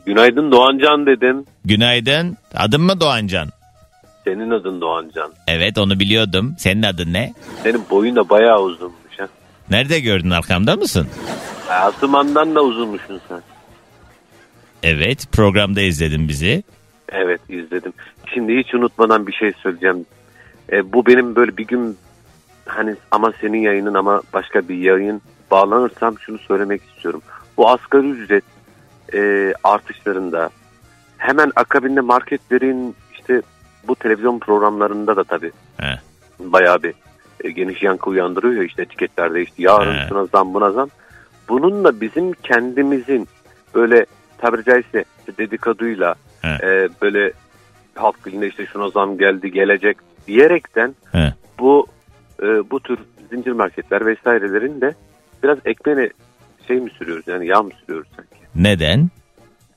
Günaydın 0.05 0.51
Doğancan 0.51 1.05
dedin. 1.05 1.47
Günaydın. 1.65 2.37
Adın 2.55 2.81
mı 2.81 3.01
Doğancan? 3.01 3.49
Senin 4.23 4.49
adın 4.49 4.81
Doğancan. 4.81 5.31
Evet 5.47 5.77
onu 5.77 5.99
biliyordum. 5.99 6.55
Senin 6.57 6.83
adın 6.83 7.13
ne? 7.13 7.33
Senin 7.63 7.83
boyun 7.89 8.15
da 8.15 8.29
bayağı 8.29 8.61
uzunmuş 8.61 9.19
ha. 9.19 9.27
Nerede 9.69 9.99
gördün 9.99 10.29
arkamda 10.29 10.75
mısın? 10.75 11.07
Asımandan 11.69 12.55
da 12.55 12.61
uzunmuşsun 12.61 13.21
sen. 13.27 13.41
Evet 14.83 15.27
programda 15.31 15.81
izledin 15.81 16.27
bizi. 16.27 16.63
Evet 17.09 17.41
izledim. 17.49 17.93
Şimdi 18.33 18.57
hiç 18.57 18.73
unutmadan 18.73 19.27
bir 19.27 19.33
şey 19.33 19.51
söyleyeceğim. 19.63 20.05
E, 20.71 20.93
bu 20.93 21.05
benim 21.05 21.35
böyle 21.35 21.57
bir 21.57 21.67
gün 21.67 21.97
hani 22.65 22.95
ama 23.11 23.33
senin 23.41 23.59
yayının 23.59 23.93
ama 23.93 24.21
başka 24.33 24.67
bir 24.67 24.75
yayın 24.75 25.21
bağlanırsam 25.51 26.19
şunu 26.19 26.37
söylemek 26.37 26.81
istiyorum. 26.83 27.21
Bu 27.57 27.69
asgari 27.69 28.09
ücret 28.09 28.43
e, 29.13 29.53
artışlarında 29.63 30.49
hemen 31.21 31.51
akabinde 31.55 32.01
marketlerin 32.01 32.95
işte 33.13 33.41
bu 33.87 33.95
televizyon 33.95 34.39
programlarında 34.39 35.15
da 35.15 35.23
tabii 35.23 35.51
He. 35.77 35.99
bayağı 36.39 36.83
bir 36.83 36.93
e, 37.43 37.51
geniş 37.51 37.83
yankı 37.83 38.09
uyandırıyor 38.09 38.53
ya 38.53 38.63
işte 38.63 38.81
etiketlerde 38.81 39.41
işte 39.41 39.55
yarın 39.57 39.93
He. 39.95 40.07
şuna 40.09 40.25
zam 40.25 40.53
buna 40.53 40.71
zam. 40.71 40.89
Bununla 41.49 42.01
bizim 42.01 42.33
kendimizin 42.33 43.27
böyle 43.75 44.05
tabiri 44.37 44.63
caizse 44.63 45.05
dedikaduyla 45.37 46.15
He. 46.41 46.47
e, 46.47 46.89
böyle 47.01 47.31
halk 47.95 48.25
dilinde 48.25 48.47
işte 48.47 48.65
şuna 48.65 48.89
zam 48.89 49.17
geldi 49.17 49.51
gelecek 49.51 49.97
diyerekten 50.27 50.95
He. 51.11 51.33
bu 51.59 51.87
e, 52.43 52.45
bu 52.45 52.79
tür 52.79 52.99
zincir 53.29 53.51
marketler 53.51 54.05
vesairelerin 54.05 54.81
de 54.81 54.95
biraz 55.43 55.57
ekmeğine 55.65 56.09
şey 56.67 56.79
mi 56.79 56.89
sürüyoruz 56.89 57.27
yani 57.27 57.47
yağ 57.47 57.61
mı 57.63 57.69
sürüyoruz 57.85 58.09
sanki? 58.15 58.35
Neden? 58.55 59.09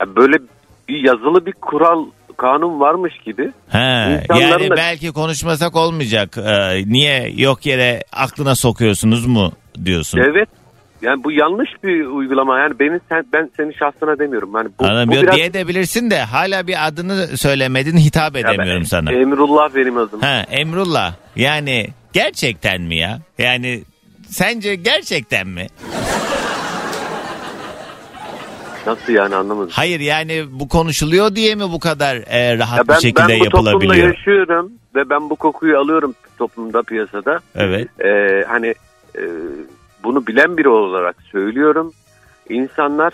Yani 0.00 0.16
böyle 0.16 0.38
yazılı 0.88 1.46
bir 1.46 1.52
kural 1.52 2.06
kanun 2.36 2.80
varmış 2.80 3.14
gibi 3.24 3.52
İnsanların 3.68 4.40
yani 4.40 4.70
da- 4.70 4.76
belki 4.76 5.12
konuşmasak 5.12 5.76
olmayacak. 5.76 6.38
Ee, 6.38 6.82
niye 6.86 7.32
yok 7.36 7.66
yere 7.66 8.02
aklına 8.12 8.54
sokuyorsunuz 8.54 9.26
mu 9.26 9.52
diyorsun? 9.84 10.18
Evet. 10.18 10.48
Yani 11.02 11.24
bu 11.24 11.32
yanlış 11.32 11.70
bir 11.84 12.06
uygulama. 12.06 12.58
Yani 12.58 12.78
benim 12.78 13.00
sen 13.08 13.24
ben 13.32 13.50
senin 13.56 13.72
şahsına 13.72 14.18
demiyorum. 14.18 14.50
Yani 14.56 14.68
bu, 14.80 14.84
Anladım. 14.86 15.08
bu 15.08 15.22
biraz 15.22 15.36
Diye 15.36 15.54
de 15.54 15.68
bilirsin 15.68 16.10
de 16.10 16.18
hala 16.22 16.66
bir 16.66 16.86
adını 16.86 17.36
söylemedin 17.36 17.96
hitap 17.96 18.34
ben- 18.34 18.40
edemiyorum 18.40 18.84
sana. 18.84 19.12
Emrullah 19.12 19.74
benim 19.74 19.96
adım. 19.96 20.20
Ha 20.20 20.44
Emrullah 20.50 21.14
yani 21.36 21.86
gerçekten 22.12 22.82
mi 22.82 22.96
ya? 22.96 23.18
Yani 23.38 23.82
sence 24.28 24.74
gerçekten 24.74 25.46
mi? 25.46 25.66
Nasıl 28.86 29.12
yani 29.12 29.34
anlamadım. 29.34 29.70
Hayır 29.72 30.00
yani 30.00 30.44
bu 30.50 30.68
konuşuluyor 30.68 31.34
diye 31.34 31.54
mi 31.54 31.72
bu 31.72 31.80
kadar 31.80 32.16
e, 32.16 32.58
rahat 32.58 32.78
Ya 32.78 32.88
ben, 32.88 32.96
bir 32.96 33.02
şekilde 33.02 33.28
ben 33.28 33.40
bu 33.40 33.44
toplumda 33.44 33.70
yapılabiliyor? 33.70 34.08
yaşıyorum 34.08 34.72
ve 34.94 35.10
ben 35.10 35.30
bu 35.30 35.36
kokuyu 35.36 35.78
alıyorum 35.78 36.14
toplumda 36.38 36.82
piyasada. 36.82 37.40
Evet. 37.54 37.88
Ee, 38.00 38.44
hani 38.48 38.74
e, 39.18 39.22
bunu 40.04 40.26
bilen 40.26 40.56
biri 40.56 40.68
olarak 40.68 41.16
söylüyorum. 41.32 41.92
İnsanlar 42.48 43.12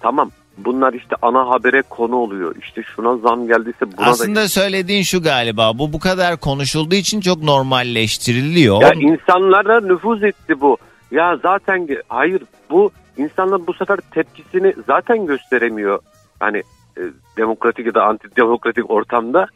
tamam 0.00 0.30
bunlar 0.58 0.92
işte 0.92 1.16
ana 1.22 1.48
habere 1.48 1.82
konu 1.82 2.16
oluyor. 2.16 2.54
İşte 2.62 2.82
şuna 2.96 3.16
zam 3.16 3.46
geldiyse 3.46 3.86
buna 3.96 4.06
da 4.06 4.10
Aslında 4.10 4.48
söylediğin 4.48 5.02
şu 5.02 5.22
galiba 5.22 5.78
bu 5.78 5.92
bu 5.92 5.98
kadar 5.98 6.36
konuşulduğu 6.36 6.94
için 6.94 7.20
çok 7.20 7.42
normalleştiriliyor. 7.42 8.82
Ya 8.82 8.92
insanlara 8.92 9.80
nüfuz 9.80 10.24
etti 10.24 10.60
bu. 10.60 10.76
Ya 11.10 11.36
zaten 11.42 11.88
hayır 12.08 12.42
bu 12.70 12.90
insanlar 13.18 13.66
bu 13.66 13.74
sefer 13.74 13.98
tepkisini 14.14 14.74
zaten 14.86 15.26
gösteremiyor. 15.26 15.98
Hani 16.40 16.58
e, 16.98 17.02
demokratik 17.36 17.86
ya 17.86 17.94
da 17.94 18.04
antidemokratik 18.04 18.90
ortamda. 18.90 19.46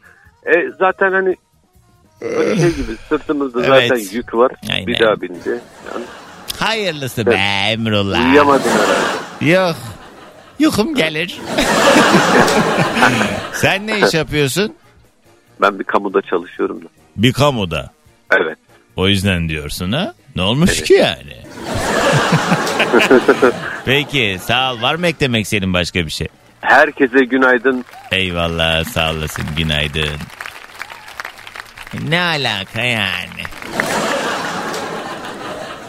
E, 0.45 0.51
zaten 0.79 1.11
hani 1.11 1.35
böyle 2.21 2.55
şey 2.61 2.75
gibi 2.75 2.91
sırtımızda 3.09 3.65
Evet. 3.65 3.89
zaten 3.89 4.03
yük 4.17 4.33
var. 4.33 4.51
Aynen. 4.71 4.87
Bir 4.87 4.99
daha 4.99 5.21
bindi. 5.21 5.49
Yani 5.93 6.05
Hayırlısı 6.59 7.25
be 7.25 7.35
Emrullah. 7.71 8.25
uyuyamadın 8.25 8.69
herhalde. 8.69 9.51
Yok. 9.51 9.75
Yukum 10.59 10.95
gelir. 10.95 11.39
Sen 13.53 13.87
ne 13.87 13.99
iş 13.99 14.13
yapıyorsun? 14.13 14.73
Ben 15.61 15.79
bir 15.79 15.83
kamuda 15.83 16.21
çalışıyorum 16.21 16.81
da. 16.83 16.87
Bir 17.17 17.33
kamuda. 17.33 17.89
Evet. 18.31 18.57
O 18.95 19.07
yüzden 19.07 19.49
diyorsun 19.49 19.91
ha? 19.91 20.13
Ne 20.35 20.41
olmuş 20.41 20.81
ki 20.83 20.93
yani? 20.93 21.37
Peki 23.85 24.37
sağ 24.41 24.73
ol. 24.73 24.81
Var 24.81 24.95
mı 24.95 25.07
eklemek 25.07 25.47
senin 25.47 25.73
başka 25.73 26.05
bir 26.05 26.11
şey? 26.11 26.27
Herkese 26.61 27.25
günaydın. 27.25 27.85
Eyvallah 28.11 28.83
sağ 28.85 29.11
olasın 29.11 29.45
günaydın. 29.57 30.17
Ne 32.09 32.21
alaka 32.21 32.81
yani? 32.81 33.43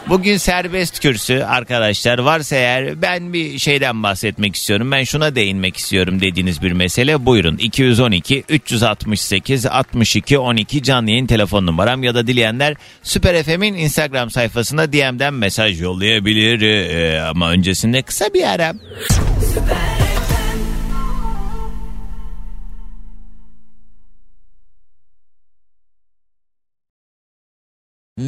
Bugün 0.09 0.37
serbest 0.37 1.01
kürsü 1.01 1.43
arkadaşlar 1.43 2.19
varsa 2.19 2.57
eğer 2.57 3.03
ben 3.03 3.33
bir 3.33 3.59
şeyden 3.59 4.03
bahsetmek 4.03 4.57
istiyorum. 4.57 4.91
Ben 4.91 5.05
şuna 5.05 5.35
değinmek 5.35 5.77
istiyorum 5.77 6.21
dediğiniz 6.21 6.63
bir 6.63 6.73
mesele 6.73 7.27
buyurun. 7.27 7.57
212 7.57 8.45
368 8.49 9.67
62 9.67 10.39
12 10.39 10.83
canlı 10.83 11.11
yayın 11.11 11.27
telefon 11.27 11.67
numaram 11.67 12.03
ya 12.03 12.15
da 12.15 12.27
dileyenler 12.27 12.75
Süper 13.03 13.43
FM'in 13.43 13.75
Instagram 13.75 14.31
sayfasına 14.31 14.93
DM'den 14.93 15.35
mesaj 15.35 15.83
yollayabilir. 15.83 16.61
Ee, 16.63 17.21
ama 17.23 17.51
öncesinde 17.51 18.03
kısa 18.03 18.35
bir 18.35 18.43
ara. 18.43 18.75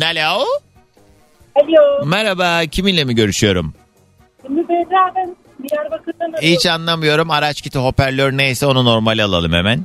Alo. 0.03 0.45
Alo. 1.57 2.07
Merhaba 2.07 2.61
kiminle 2.71 3.05
mi 3.05 3.15
görüşüyorum? 3.15 3.75
Mübedra 4.49 5.13
ben 5.17 5.37
Diyarbakır'dan 5.69 6.25
arıyorum. 6.25 6.49
Hiç 6.49 6.67
anlamıyorum. 6.67 7.31
Araç 7.31 7.63
kiti 7.63 7.79
hoparlör 7.79 8.33
neyse 8.37 8.67
onu 8.67 8.85
normal 8.85 9.19
alalım 9.19 9.53
hemen. 9.53 9.81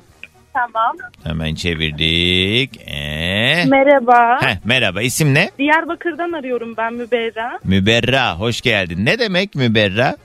Tamam. 0.54 0.96
Hemen 1.24 1.56
çevirdik. 1.56 2.82
Ee. 2.88 3.66
Merhaba. 3.68 4.42
Heh, 4.42 4.56
merhaba 4.66 5.01
isim 5.01 5.34
ne? 5.34 5.50
Diyarbakır'dan 5.60 6.32
arıyorum 6.32 6.74
ben 6.78 6.94
Müberra. 6.94 7.60
Müberra 7.63 8.40
hoş 8.40 8.62
geldin. 8.62 9.06
Ne 9.06 9.20
demek 9.20 9.56
müberra? 9.56 10.16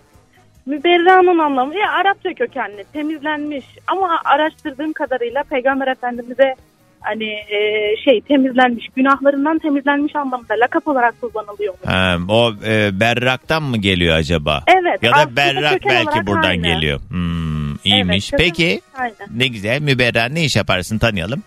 Müberra'nın 0.67 1.39
anlamı 1.39 1.75
ya 1.75 1.91
Arapça 1.93 2.35
kökenli, 2.35 2.85
temizlenmiş. 2.93 3.65
Ama 3.87 4.21
araştırdığım 4.25 4.93
kadarıyla 4.93 5.43
Peygamber 5.43 5.87
Efendimiz'e 5.89 6.55
hani 7.01 7.25
e, 7.29 7.59
şey 8.05 8.21
temizlenmiş, 8.21 8.87
günahlarından 8.97 9.59
temizlenmiş 9.59 10.17
anlamında 10.17 10.55
lakap 10.61 10.89
olarak 10.89 11.21
kullanılıyormuş. 11.21 11.87
Ha, 11.87 12.17
o 12.29 12.53
e, 12.67 13.01
berraktan 13.01 13.63
mı 13.63 13.77
geliyor 13.77 14.17
acaba? 14.17 14.63
Evet, 14.67 15.03
Ya 15.03 15.13
da 15.13 15.37
berrak 15.37 15.81
belki 15.89 16.27
buradan 16.27 16.49
aynı. 16.49 16.63
geliyor. 16.67 17.01
Hmm, 17.09 17.75
iyiymiş. 17.85 18.33
Evet, 18.33 18.45
Peki 18.45 18.81
Aynen. 18.99 19.15
ne 19.37 19.47
güzel 19.47 19.81
müberra 19.83 20.25
ne 20.29 20.45
iş 20.45 20.57
yaparsın 20.57 20.99
tanıyalım. 20.99 21.43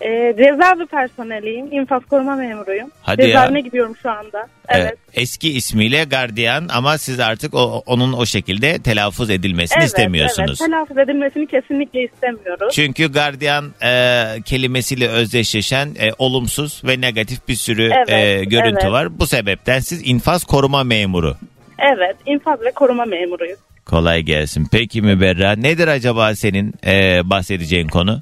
E, 0.00 0.08
rezervi 0.10 0.86
personeliyim, 0.86 1.72
infaz 1.72 2.04
koruma 2.04 2.36
memuruyum. 2.36 2.90
Hadi 3.02 3.22
ya. 3.22 3.28
Rezervine 3.28 3.60
gidiyorum 3.60 3.96
şu 4.02 4.10
anda. 4.10 4.48
Evet. 4.68 4.94
Ee, 5.14 5.20
eski 5.20 5.52
ismiyle 5.52 6.04
gardiyan 6.04 6.68
ama 6.72 6.98
siz 6.98 7.20
artık 7.20 7.54
o, 7.54 7.82
onun 7.86 8.12
o 8.12 8.26
şekilde 8.26 8.78
telaffuz 8.78 9.30
edilmesini 9.30 9.78
evet, 9.78 9.86
istemiyorsunuz. 9.86 10.60
Evet, 10.60 10.70
telaffuz 10.70 10.98
edilmesini 10.98 11.46
kesinlikle 11.46 12.02
istemiyoruz. 12.02 12.74
Çünkü 12.74 13.12
gardiyan 13.12 13.64
e, 13.82 14.24
kelimesiyle 14.44 15.08
özdeşleşen 15.08 15.86
e, 15.86 16.10
olumsuz 16.18 16.82
ve 16.84 17.00
negatif 17.00 17.48
bir 17.48 17.54
sürü 17.54 17.90
Evet, 17.96 18.10
e, 18.10 18.44
görüntü 18.44 18.80
evet. 18.82 18.92
var. 18.92 19.18
Bu 19.18 19.26
sebepten 19.26 19.80
siz 19.80 20.08
infaz 20.08 20.44
koruma 20.44 20.84
memuru. 20.84 21.36
Evet, 21.78 22.16
infaz 22.26 22.60
ve 22.60 22.70
koruma 22.70 23.04
memuruyuz. 23.04 23.58
Kolay 23.86 24.22
gelsin. 24.22 24.68
Peki 24.72 25.02
Müberra 25.02 25.52
nedir 25.52 25.88
acaba 25.88 26.34
senin 26.34 26.74
e, 26.86 27.20
bahsedeceğin 27.30 27.88
konu? 27.88 28.20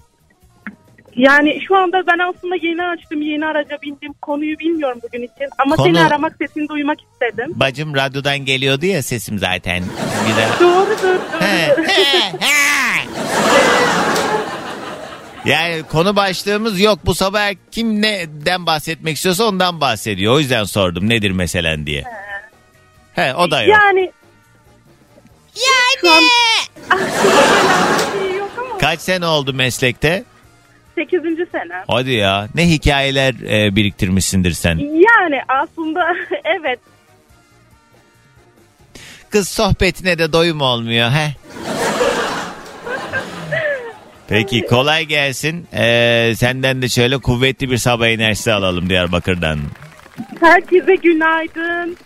Yani 1.19 1.61
şu 1.69 1.77
anda 1.77 2.07
ben 2.07 2.19
aslında 2.19 2.55
yeni 2.63 2.83
açtım, 2.83 3.23
yeni 3.23 3.47
araca 3.47 3.79
bindim. 3.83 4.13
Konuyu 4.23 4.59
bilmiyorum 4.59 4.99
bugün 5.03 5.23
için. 5.23 5.49
Ama 5.59 5.77
Konu- 5.77 5.87
seni 5.87 6.01
aramak, 6.01 6.37
sesini 6.41 6.69
duymak 6.69 6.99
istedim. 7.13 7.53
Bacım 7.55 7.95
radyodan 7.95 8.39
geliyordu 8.39 8.87
ya 8.87 9.03
sesim 9.03 9.39
zaten. 9.39 9.85
Güzel. 10.29 10.49
Doğrudur, 10.61 11.21
He, 11.41 11.69
doğrudur. 11.71 11.89
he, 11.89 12.33
he. 12.41 13.09
Yani 15.45 15.83
konu 15.83 16.17
başlığımız 16.17 16.81
yok. 16.81 16.99
Bu 17.07 17.15
sabah 17.15 17.51
kim 17.71 18.03
neden 18.03 18.67
bahsetmek 18.67 19.17
istiyorsa 19.17 19.45
ondan 19.45 19.81
bahsediyor. 19.81 20.35
O 20.35 20.39
yüzden 20.39 20.65
sordum 20.65 21.09
nedir 21.09 21.31
meselen 21.31 21.87
diye. 21.87 22.05
He 23.13 23.35
o 23.35 23.51
da 23.51 23.63
yok. 23.63 23.79
yani... 23.85 24.13
Yani... 26.05 26.25
Aklıma 26.91 27.09
gelen 27.11 28.23
bir 28.25 28.29
şey 28.29 28.39
yok 28.39 28.51
ama 28.59 28.79
Kaç 28.79 29.01
sene 29.01 29.27
oldu 29.27 29.53
meslekte? 29.55 30.25
8. 30.99 31.23
sene. 31.53 31.85
Hadi 31.89 32.11
ya. 32.11 32.49
Ne 32.55 32.69
hikayeler 32.69 33.35
e, 33.35 33.77
biriktirmişsindir 33.77 34.53
sen. 34.53 34.79
Yani 34.79 35.41
aslında 35.49 36.07
evet 36.45 36.79
Kız 39.31 39.49
sohbetine 39.49 40.19
de 40.19 40.33
doyum 40.33 40.61
olmuyor 40.61 41.11
he. 41.11 41.35
Peki 44.29 44.67
kolay 44.67 45.05
gelsin. 45.05 45.69
Ee, 45.73 46.33
senden 46.37 46.83
de 46.83 46.89
şöyle 46.89 47.19
kuvvetli 47.19 47.71
bir 47.71 47.77
sabah 47.77 48.07
enerjisi 48.07 48.53
alalım 48.53 48.89
Diyarbakır'dan. 48.89 49.59
Herkese 50.41 50.95
günaydın. 50.95 51.97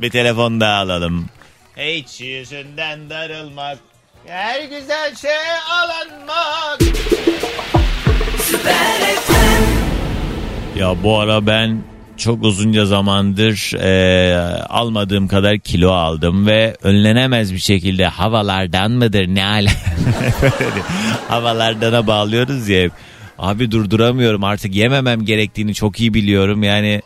Bir 0.00 0.10
telefon 0.10 0.60
daha 0.60 0.74
alalım. 0.74 1.26
Hiç 1.76 2.20
yüzünden 2.20 3.10
darılmak. 3.10 3.78
Her 4.30 4.62
güzel 4.62 5.14
şey 5.14 5.30
alınmak. 5.70 6.80
Ya 10.76 11.02
bu 11.02 11.18
ara 11.18 11.46
ben 11.46 11.82
çok 12.16 12.42
uzunca 12.44 12.86
zamandır 12.86 13.74
e, 13.74 14.36
almadığım 14.68 15.28
kadar 15.28 15.58
kilo 15.58 15.90
aldım 15.90 16.46
ve 16.46 16.76
önlenemez 16.82 17.54
bir 17.54 17.58
şekilde 17.58 18.06
havalardan 18.06 18.90
mıdır 18.90 19.26
ne 19.26 19.44
ala 19.44 19.70
havalardana 21.28 22.06
bağlıyoruz 22.06 22.68
ya 22.68 22.82
hep. 22.82 22.92
Abi 23.38 23.70
durduramıyorum 23.70 24.44
artık 24.44 24.74
yememem 24.74 25.24
gerektiğini 25.24 25.74
çok 25.74 26.00
iyi 26.00 26.14
biliyorum 26.14 26.62
yani 26.62 27.02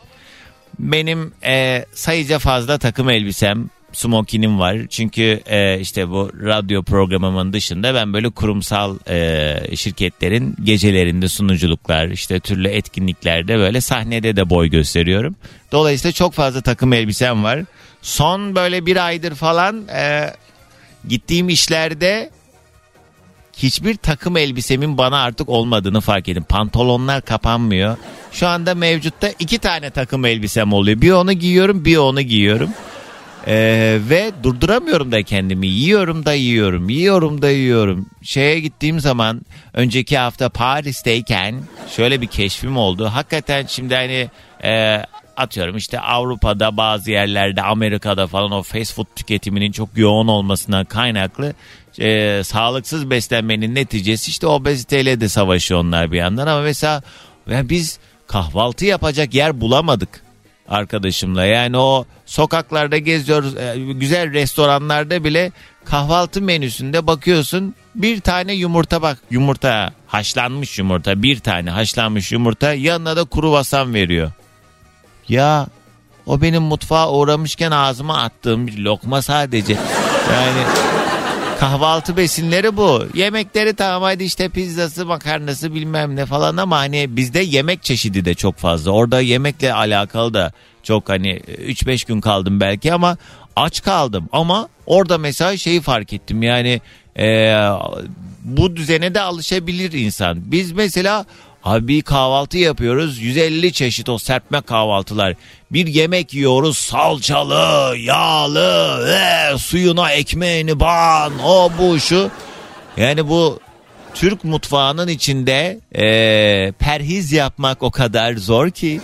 benim 0.79 1.33
e, 1.43 1.85
sayıca 1.93 2.39
fazla 2.39 2.77
takım 2.77 3.09
elbisem 3.09 3.69
smokinim 3.95 4.59
var. 4.59 4.77
Çünkü 4.89 5.41
e, 5.45 5.79
işte 5.79 6.09
bu 6.09 6.31
radyo 6.43 6.83
programımın 6.83 7.53
dışında 7.53 7.93
ben 7.93 8.13
böyle 8.13 8.29
kurumsal 8.29 8.97
e, 9.09 9.75
şirketlerin 9.75 10.55
gecelerinde 10.63 11.27
sunuculuklar 11.27 12.07
işte 12.07 12.39
türlü 12.39 12.67
etkinliklerde 12.67 13.57
böyle 13.57 13.81
sahnede 13.81 14.35
de 14.35 14.49
boy 14.49 14.67
gösteriyorum. 14.67 15.35
Dolayısıyla 15.71 16.11
çok 16.11 16.33
fazla 16.33 16.61
takım 16.61 16.93
elbisem 16.93 17.43
var. 17.43 17.59
Son 18.01 18.55
böyle 18.55 18.85
bir 18.85 19.05
aydır 19.05 19.35
falan 19.35 19.87
e, 19.87 20.33
gittiğim 21.07 21.49
işlerde 21.49 22.29
hiçbir 23.57 23.95
takım 23.95 24.37
elbisemin 24.37 24.97
bana 24.97 25.17
artık 25.21 25.49
olmadığını 25.49 26.01
fark 26.01 26.29
ettim. 26.29 26.45
Pantolonlar 26.49 27.21
kapanmıyor. 27.21 27.97
Şu 28.31 28.47
anda 28.47 28.75
mevcutta 28.75 29.29
iki 29.39 29.59
tane 29.59 29.89
takım 29.89 30.25
elbisem 30.25 30.73
oluyor. 30.73 31.01
Bir 31.01 31.11
onu 31.11 31.33
giyiyorum 31.33 31.85
bir 31.85 31.97
onu 31.97 32.21
giyiyorum. 32.21 32.69
Ee, 33.47 33.99
ve 34.09 34.31
durduramıyorum 34.43 35.11
da 35.11 35.23
kendimi. 35.23 35.67
Yiyorum 35.67 36.25
da 36.25 36.33
yiyorum. 36.33 36.89
Yiyorum 36.89 37.41
da 37.41 37.49
yiyorum. 37.49 38.05
Şeye 38.21 38.59
gittiğim 38.59 38.99
zaman 38.99 39.41
önceki 39.73 40.17
hafta 40.17 40.49
Paris'teyken 40.49 41.55
şöyle 41.95 42.21
bir 42.21 42.27
keşfim 42.27 42.77
oldu. 42.77 43.05
Hakikaten 43.05 43.65
şimdi 43.65 43.95
hani 43.95 44.29
e, 44.63 45.01
atıyorum 45.37 45.77
işte 45.77 45.99
Avrupa'da 45.99 46.77
bazı 46.77 47.11
yerlerde 47.11 47.61
Amerika'da 47.61 48.27
falan 48.27 48.51
o 48.51 48.63
fast 48.63 48.93
food 48.93 49.05
tüketiminin 49.15 49.71
çok 49.71 49.89
yoğun 49.95 50.27
olmasına 50.27 50.85
kaynaklı 50.85 51.53
e, 51.99 52.41
sağlıksız 52.43 53.09
beslenmenin 53.09 53.75
neticesi 53.75 54.29
işte 54.29 54.47
obeziteyle 54.47 55.21
de 55.21 55.29
savaşıyor 55.29 55.79
onlar 55.79 56.11
bir 56.11 56.17
yandan 56.17 56.47
ama 56.47 56.61
mesela 56.61 57.01
yani 57.49 57.69
biz 57.69 57.99
kahvaltı 58.27 58.85
yapacak 58.85 59.33
yer 59.33 59.61
bulamadık 59.61 60.24
arkadaşımla. 60.69 61.45
Yani 61.45 61.77
o 61.77 62.05
sokaklarda 62.25 62.97
geziyoruz 62.97 63.57
e, 63.57 63.75
güzel 63.93 64.33
restoranlarda 64.33 65.23
bile 65.23 65.51
kahvaltı 65.85 66.41
menüsünde 66.41 67.07
bakıyorsun 67.07 67.75
bir 67.95 68.21
tane 68.21 68.53
yumurta 68.53 69.01
bak 69.01 69.17
yumurta 69.29 69.93
haşlanmış 70.07 70.79
yumurta 70.79 71.23
bir 71.23 71.39
tane 71.39 71.69
haşlanmış 71.69 72.31
yumurta 72.31 72.73
yanına 72.73 73.17
da 73.17 73.23
kuru 73.23 73.51
vasam 73.51 73.93
veriyor. 73.93 74.31
Ya 75.29 75.67
o 76.25 76.41
benim 76.41 76.63
mutfağa 76.63 77.11
uğramışken 77.11 77.71
ağzıma 77.71 78.17
attığım 78.17 78.67
bir 78.67 78.77
lokma 78.77 79.21
sadece. 79.21 79.73
Yani 80.33 80.63
kahvaltı 81.59 82.17
besinleri 82.17 82.77
bu. 82.77 83.05
Yemekleri 83.13 83.73
tamam 83.73 84.03
hadi 84.03 84.23
işte 84.23 84.49
pizzası 84.49 85.05
makarnası 85.05 85.73
bilmem 85.73 86.15
ne 86.15 86.25
falan 86.25 86.57
ama 86.57 86.77
hani 86.77 87.15
bizde 87.17 87.39
yemek 87.39 87.83
çeşidi 87.83 88.25
de 88.25 88.33
çok 88.33 88.57
fazla. 88.57 88.91
Orada 88.91 89.21
yemekle 89.21 89.73
alakalı 89.73 90.33
da 90.33 90.51
çok 90.83 91.09
hani 91.09 91.39
3-5 91.47 92.07
gün 92.07 92.21
kaldım 92.21 92.59
belki 92.59 92.93
ama 92.93 93.17
aç 93.55 93.83
kaldım. 93.83 94.29
Ama 94.31 94.69
orada 94.85 95.17
mesela 95.17 95.57
şeyi 95.57 95.81
fark 95.81 96.13
ettim 96.13 96.43
yani 96.43 96.81
e, 97.19 97.57
bu 98.43 98.75
düzene 98.75 99.15
de 99.15 99.21
alışabilir 99.21 99.91
insan. 99.91 100.51
Biz 100.51 100.71
mesela 100.71 101.25
Abi 101.65 101.87
bir 101.87 102.01
kahvaltı 102.01 102.57
yapıyoruz 102.57 103.19
150 103.19 103.73
çeşit 103.73 104.09
o 104.09 104.17
serpme 104.17 104.61
kahvaltılar. 104.61 105.35
Bir 105.71 105.87
yemek 105.87 106.33
yiyoruz 106.33 106.77
salçalı, 106.77 107.97
yağlı, 107.97 109.07
ee, 109.09 109.57
suyuna 109.57 110.11
ekmeğini 110.11 110.79
ban, 110.79 111.33
o 111.45 111.71
bu 111.79 111.99
şu. 111.99 112.31
Yani 112.97 113.29
bu 113.29 113.59
Türk 114.13 114.43
mutfağının 114.43 115.07
içinde 115.07 115.79
ee, 115.95 116.71
perhiz 116.79 117.31
yapmak 117.31 117.83
o 117.83 117.91
kadar 117.91 118.33
zor 118.33 118.69
ki. 118.69 119.01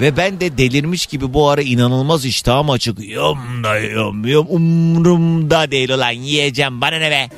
Ve 0.00 0.16
ben 0.16 0.40
de 0.40 0.58
delirmiş 0.58 1.06
gibi 1.06 1.34
bu 1.34 1.48
ara 1.48 1.62
inanılmaz 1.62 2.24
iştahım 2.24 2.70
açık. 2.70 2.98
Yum 3.00 3.64
da 3.64 3.78
yum 3.78 4.26
yum 4.26 4.46
umurumda 4.50 5.70
değil 5.70 5.90
ulan 5.90 6.10
yiyeceğim 6.10 6.80
bana 6.80 6.96
ne 6.96 7.10
be. 7.10 7.28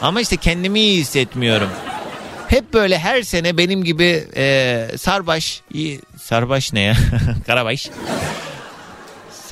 Ama 0.00 0.20
işte 0.20 0.36
kendimi 0.36 0.80
iyi 0.80 1.00
hissetmiyorum. 1.00 1.68
Hep 2.48 2.72
böyle 2.72 2.98
her 2.98 3.22
sene 3.22 3.58
benim 3.58 3.84
gibi 3.84 4.24
e, 4.36 4.88
sarbaş, 4.98 5.62
sarbaş 6.22 6.72
ne 6.72 6.80
ya? 6.80 6.94
Karabaş. 7.46 7.90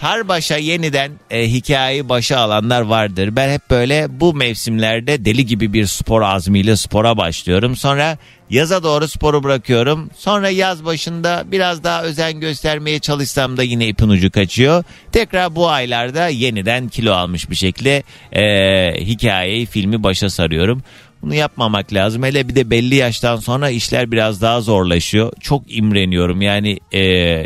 Sarbaş'a 0.02 0.56
yeniden 0.56 1.12
e, 1.30 1.48
hikayeyi 1.48 2.08
başa 2.08 2.38
alanlar 2.38 2.80
vardır. 2.80 3.36
Ben 3.36 3.48
hep 3.54 3.70
böyle 3.70 4.06
bu 4.10 4.34
mevsimlerde 4.34 5.24
deli 5.24 5.46
gibi 5.46 5.72
bir 5.72 5.86
spor 5.86 6.22
azmiyle 6.22 6.76
spora 6.76 7.16
başlıyorum. 7.16 7.76
Sonra 7.76 8.18
yaza 8.50 8.82
doğru 8.82 9.08
sporu 9.08 9.42
bırakıyorum. 9.42 10.10
Sonra 10.16 10.50
yaz 10.50 10.84
başında 10.84 11.44
biraz 11.46 11.84
daha 11.84 12.02
özen 12.02 12.40
göstermeye 12.40 12.98
çalışsam 12.98 13.56
da 13.56 13.62
yine 13.62 13.88
ipin 13.88 14.08
ucu 14.08 14.30
kaçıyor. 14.30 14.84
Tekrar 15.12 15.54
bu 15.54 15.68
aylarda 15.68 16.28
yeniden 16.28 16.88
kilo 16.88 17.12
almış 17.12 17.50
bir 17.50 17.56
şekilde 17.56 18.02
e, 18.32 19.04
hikayeyi, 19.04 19.66
filmi 19.66 20.02
başa 20.02 20.30
sarıyorum. 20.30 20.82
Bunu 21.22 21.34
yapmamak 21.34 21.92
lazım. 21.92 22.22
Hele 22.22 22.48
bir 22.48 22.54
de 22.54 22.70
belli 22.70 22.94
yaştan 22.94 23.36
sonra 23.36 23.70
işler 23.70 24.12
biraz 24.12 24.42
daha 24.42 24.60
zorlaşıyor. 24.60 25.32
Çok 25.40 25.62
imreniyorum. 25.76 26.42
Yani 26.42 26.78
e, 26.92 27.00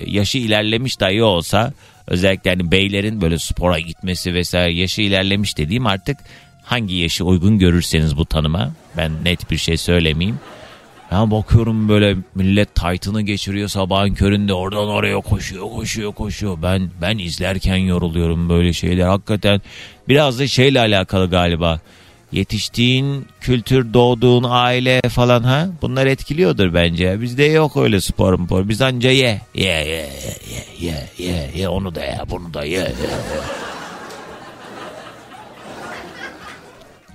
yaşı 0.06 0.38
ilerlemiş 0.38 1.00
dahi 1.00 1.22
olsa 1.22 1.72
özellikle 2.06 2.50
hani 2.50 2.72
beylerin 2.72 3.20
böyle 3.20 3.38
spora 3.38 3.78
gitmesi 3.78 4.34
vesaire 4.34 4.74
yaşı 4.74 5.02
ilerlemiş 5.02 5.58
dediğim 5.58 5.86
artık 5.86 6.18
hangi 6.62 6.94
yaşı 6.94 7.24
uygun 7.24 7.58
görürseniz 7.58 8.16
bu 8.16 8.24
tanıma. 8.24 8.72
Ben 8.96 9.12
net 9.24 9.50
bir 9.50 9.56
şey 9.56 9.76
söylemeyeyim. 9.76 10.38
Ya 11.12 11.30
bakıyorum 11.30 11.88
böyle 11.88 12.16
millet 12.34 12.74
taytını 12.74 13.22
geçiriyor 13.22 13.68
sabahın 13.68 14.14
köründe 14.14 14.52
oradan 14.52 14.88
oraya 14.88 15.20
koşuyor 15.20 15.70
koşuyor 15.70 16.12
koşuyor. 16.12 16.58
Ben 16.62 16.90
ben 17.02 17.18
izlerken 17.18 17.76
yoruluyorum 17.76 18.48
böyle 18.48 18.72
şeyler. 18.72 19.06
Hakikaten 19.06 19.60
biraz 20.08 20.38
da 20.38 20.46
şeyle 20.46 20.80
alakalı 20.80 21.30
galiba 21.30 21.80
yetiştiğin 22.32 23.26
kültür, 23.40 23.94
doğduğun 23.94 24.44
aile 24.48 25.00
falan 25.08 25.42
ha 25.42 25.68
bunlar 25.82 26.06
etkiliyordur 26.06 26.74
bence. 26.74 27.20
Bizde 27.20 27.44
yok 27.44 27.76
öyle 27.76 28.00
spor 28.00 28.44
spor. 28.44 28.68
Biz 28.68 28.82
anca 28.82 29.10
ye, 29.10 29.40
ye, 29.54 29.64
ye, 29.64 30.10
ye, 30.50 30.64
ye, 30.80 31.08
ye, 31.18 31.50
ye, 31.54 31.68
onu 31.68 31.94
da 31.94 32.04
ye, 32.04 32.18
bunu 32.30 32.54
da 32.54 32.64
ye. 32.64 32.78
ye. 32.78 32.86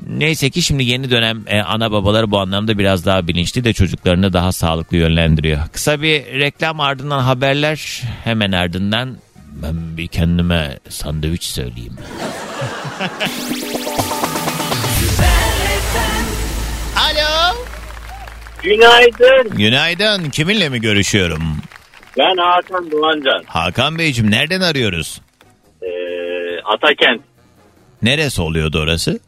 Neyse 0.08 0.50
ki 0.50 0.62
şimdi 0.62 0.84
yeni 0.84 1.12
dönem 1.12 1.44
e, 1.48 1.62
ana 1.62 1.92
babaları 1.92 2.32
bu 2.32 2.40
anlamda 2.40 2.78
biraz 2.78 3.06
daha 3.06 3.28
bilinçli 3.28 3.64
de 3.64 3.74
çocuklarını 3.74 4.34
daha 4.34 4.52
sağlıklı 4.52 4.98
yönlendiriyor. 4.98 5.60
Kısa 5.72 6.02
bir 6.02 6.26
reklam 6.26 6.80
ardından 6.80 7.20
haberler 7.20 8.02
hemen 8.24 8.52
ardından 8.52 9.18
ben 9.64 9.98
bir 9.98 10.08
kendime 10.08 10.80
sandviç 10.90 11.44
söyleyeyim. 11.44 11.98
Alo. 16.98 17.56
Günaydın. 18.64 19.58
Günaydın. 19.58 20.30
Kiminle 20.30 20.70
mi 20.70 20.82
görüşüyorum? 20.82 21.44
Ben 22.18 22.38
Hakan 22.38 22.92
Doğancan. 22.92 23.44
Hakan 23.48 23.98
Beyciğim 24.00 24.32
nereden 24.32 24.62
arıyoruz? 24.62 25.22
Ee, 25.82 25.88
Atakent. 26.66 27.22
Neresi 28.02 28.42
oluyordu 28.42 28.80
orası? 28.80 29.20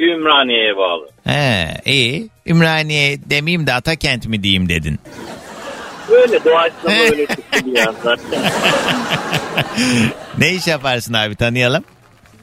Ümraniye'ye 0.00 0.76
bağlı. 0.76 1.08
He 1.24 1.68
iyi. 1.84 2.28
Ümraniye 2.46 3.18
demeyeyim 3.30 3.66
de 3.66 3.72
Atakent 3.72 4.26
mi 4.26 4.42
diyeyim 4.42 4.68
dedin. 4.68 4.98
Böyle 6.10 6.44
doğaçlama 6.44 7.02
öyle 7.02 7.26
çıktı 7.26 7.60
bir 7.66 7.78
anda. 7.86 8.16
Ne 10.38 10.52
iş 10.52 10.66
yaparsın 10.66 11.12
abi 11.14 11.36
tanıyalım? 11.36 11.84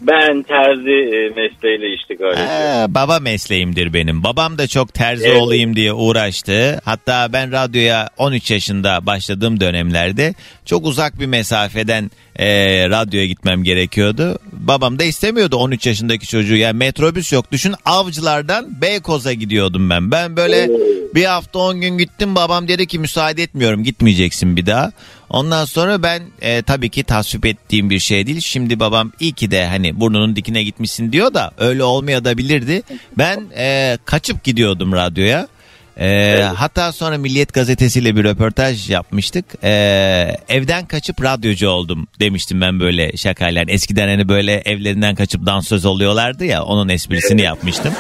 Ben 0.02 0.44
terzi 0.44 1.16
e, 1.16 1.30
mesleğiyle 1.30 1.94
iştigal 1.96 2.34
ediyorum. 2.34 2.96
Baba 2.96 3.20
mesleğimdir 3.20 3.94
benim. 3.94 4.24
Babam 4.24 4.58
da 4.58 4.68
çok 4.68 4.94
terzi 4.94 5.28
Evet. 5.28 5.42
olayım 5.42 5.76
diye 5.76 5.94
uğraştı. 5.94 6.82
Hatta 6.86 7.34
ben 7.34 7.52
radyoya 7.52 8.10
13 8.18 8.52
yaşında 8.52 9.06
başladığım 9.06 9.60
dönemlerde 9.60 10.34
çok 10.66 10.86
uzak 10.86 11.20
bir 11.20 11.26
mesafeden 11.26 12.12
e, 12.40 12.48
radyoya 12.90 13.26
gitmem 13.26 13.64
gerekiyordu. 13.64 14.40
Babam 14.52 15.00
da 15.00 15.04
istemiyordu 15.04 15.56
13 15.56 15.88
yaşındaki 15.88 16.28
çocuğu. 16.28 16.56
Yani 16.56 16.78
metrobüs 16.78 17.34
yok. 17.34 17.52
Düşün 17.52 17.76
avcılardan 17.86 18.82
Beykoz'a 18.82 19.34
gidiyordum 19.34 19.90
ben. 19.90 20.12
Ben 20.12 20.36
böyle 20.38 20.70
bir 21.16 21.26
hafta 21.26 21.60
10 21.60 21.82
gün 21.82 21.98
gittim. 21.98 22.36
Babam 22.36 22.68
dedi 22.68 22.88
ki 22.88 23.00
müsaade 23.00 23.44
etmiyorum 23.44 23.84
gitmeyeceksin 23.84 24.56
bir 24.56 24.66
daha. 24.66 24.92
Ondan 25.30 25.66
sonra 25.66 26.04
ben 26.04 26.22
e, 26.42 26.62
tabii 26.62 26.90
ki 26.90 27.04
tasvip 27.04 27.46
ettiğim 27.46 27.90
bir 27.90 28.00
şey 28.00 28.28
değil. 28.28 28.40
Şimdi 28.42 28.80
babam 28.80 29.12
iyi 29.20 29.34
ki 29.34 29.52
de 29.52 29.68
hani 29.68 30.00
burnunun 30.00 30.36
dikine 30.36 30.64
gitmişsin 30.64 31.12
diyor 31.12 31.34
da 31.34 31.52
öyle 31.58 31.84
olmayabilirdi. 31.84 32.82
Ben 33.18 33.44
e, 33.58 33.98
kaçıp 34.06 34.44
gidiyordum 34.44 34.94
radyoya. 34.94 35.48
E, 36.00 36.42
Hatta 36.56 36.92
sonra 36.92 37.18
Milliyet 37.18 37.54
gazetesiyle 37.54 38.16
bir 38.16 38.24
röportaj 38.24 38.90
yapmıştık. 38.90 39.46
E, 39.64 39.70
evden 40.50 40.86
kaçıp 40.86 41.24
radyocu 41.24 41.70
oldum 41.70 42.08
demiştim 42.20 42.62
ben 42.62 42.80
böyle 42.80 43.18
şakayla. 43.18 43.60
Yani 43.60 43.72
Eskiden 43.72 44.08
hani 44.08 44.30
böyle 44.30 44.54
evlerinden 44.54 45.16
kaçıp 45.16 45.46
dansöz 45.46 45.86
oluyorlardı 45.86 46.46
ya 46.46 46.64
onun 46.64 46.90
esprisini 46.90 47.42
yapmıştım. 47.42 47.94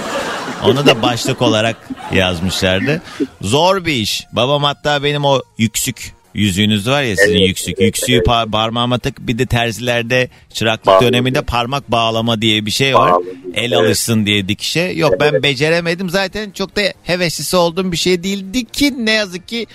Onu 0.63 0.86
da 0.86 1.02
başlık 1.02 1.42
olarak 1.42 1.76
yazmışlardı. 2.13 3.02
Zor 3.42 3.86
bir 3.86 3.94
iş. 3.94 4.24
Babam 4.32 4.63
hatta 4.63 5.04
benim 5.04 5.26
o 5.26 5.42
yüksük 5.58 6.13
yüzüğünüz 6.34 6.88
var 6.88 7.04
ya 7.04 7.15
sizin 7.15 7.38
yüksük. 7.38 7.80
Yüksüğü 7.82 8.18
pa- 8.20 8.52
parmağıma 8.52 9.00
tık 9.00 9.28
bir 9.28 9.38
de 9.39 9.46
terzilerde 9.46 10.30
çıraklık 10.54 10.86
Bağlama. 10.88 11.08
döneminde 11.08 11.42
parmak 11.42 11.92
bağlama 11.92 12.42
diye 12.42 12.65
bir 12.65 12.72
şey 12.72 12.96
var. 12.96 13.12
Bağlama. 13.12 13.26
El 13.54 13.72
Evet. 13.72 13.78
alışsın 13.78 14.26
diye 14.26 14.48
dikişe. 14.48 14.80
Yok 14.80 15.13
ben 15.20 15.44
beceremedim 15.44 16.10
zaten 16.10 16.52
çok 16.52 16.76
da 16.76 16.82
heveslisi 17.04 17.56
olduğum 17.58 17.92
bir 17.92 17.98
şey 17.98 18.24
değildi 18.24 18.65
ki 18.65 19.06
ne 19.06 19.12
yazık 19.12 19.48
ki 19.48 19.65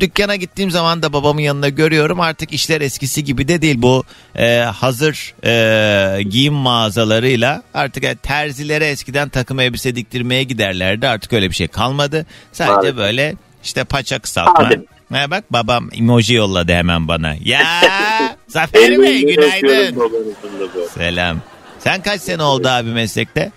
dükkana 0.00 0.36
gittiğim 0.36 0.70
zaman 0.70 1.02
da 1.02 1.12
babamın 1.12 1.40
yanında 1.40 1.68
görüyorum 1.68 2.20
artık 2.20 2.52
işler 2.52 2.80
eskisi 2.80 3.24
gibi 3.24 3.48
de 3.48 3.62
değil 3.62 3.82
bu 3.82 4.04
e, 4.36 4.58
hazır 4.58 5.34
e, 5.44 6.22
giyim 6.22 6.54
mağazalarıyla 6.54 7.62
artık 7.74 8.04
yani 8.04 8.16
terzilere 8.22 8.86
eskiden 8.86 9.28
takım 9.28 9.60
elbise 9.60 9.96
diktirmeye 9.96 10.42
giderlerdi 10.42 11.08
artık 11.08 11.32
öyle 11.32 11.50
bir 11.50 11.54
şey 11.54 11.68
kalmadı 11.68 12.26
sadece 12.52 12.72
Maalesef. 12.74 12.96
böyle 12.96 13.34
işte 13.64 13.84
paça 13.84 14.18
kısaltma. 14.18 14.52
Maalesef. 14.62 14.82
Ha 15.12 15.30
bak 15.30 15.44
babam 15.52 15.88
emoji 15.98 16.34
yolladı 16.34 16.72
hemen 16.72 17.08
bana. 17.08 17.34
Ya 17.44 17.60
Zafer 18.46 18.98
Bey 19.02 19.26
günaydın. 19.26 19.96
da. 19.96 20.88
Selam. 20.88 21.36
Sen 21.78 22.02
kaç 22.02 22.20
sene 22.20 22.42
oldu 22.42 22.68
abi 22.68 22.90
meslekte? 22.90 23.50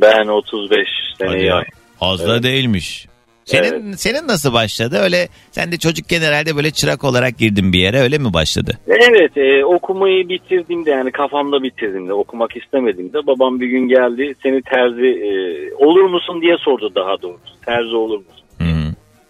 Ben 0.00 0.26
35 0.26 0.88
seneyi 1.18 1.50
Hadi. 1.50 1.66
Fazla 2.00 2.42
değilmiş. 2.42 3.06
Senin 3.44 3.92
senin 3.92 4.28
nasıl 4.28 4.52
başladı? 4.52 4.98
Öyle 5.02 5.28
sen 5.50 5.72
de 5.72 5.78
çocukken 5.78 6.20
herhalde 6.20 6.56
böyle 6.56 6.70
çırak 6.70 7.04
olarak 7.04 7.38
girdin 7.38 7.72
bir 7.72 7.78
yere 7.78 8.00
öyle 8.00 8.18
mi 8.18 8.32
başladı? 8.34 8.78
Evet 8.86 9.36
e, 9.36 9.64
okumayı 9.64 10.28
bitirdiğimde 10.28 10.90
yani 10.90 11.12
kafamda 11.12 11.62
bitirdiğimde 11.62 12.12
okumak 12.12 12.56
istemediğimde 12.56 13.26
babam 13.26 13.60
bir 13.60 13.66
gün 13.66 13.88
geldi 13.88 14.34
seni 14.42 14.62
terzi 14.62 15.06
e, 15.06 15.30
olur 15.74 16.04
musun 16.04 16.42
diye 16.42 16.56
sordu 16.56 16.92
daha 16.94 17.22
doğrusu 17.22 17.60
terzi 17.66 17.96
olur 17.96 18.18
musun? 18.18 18.41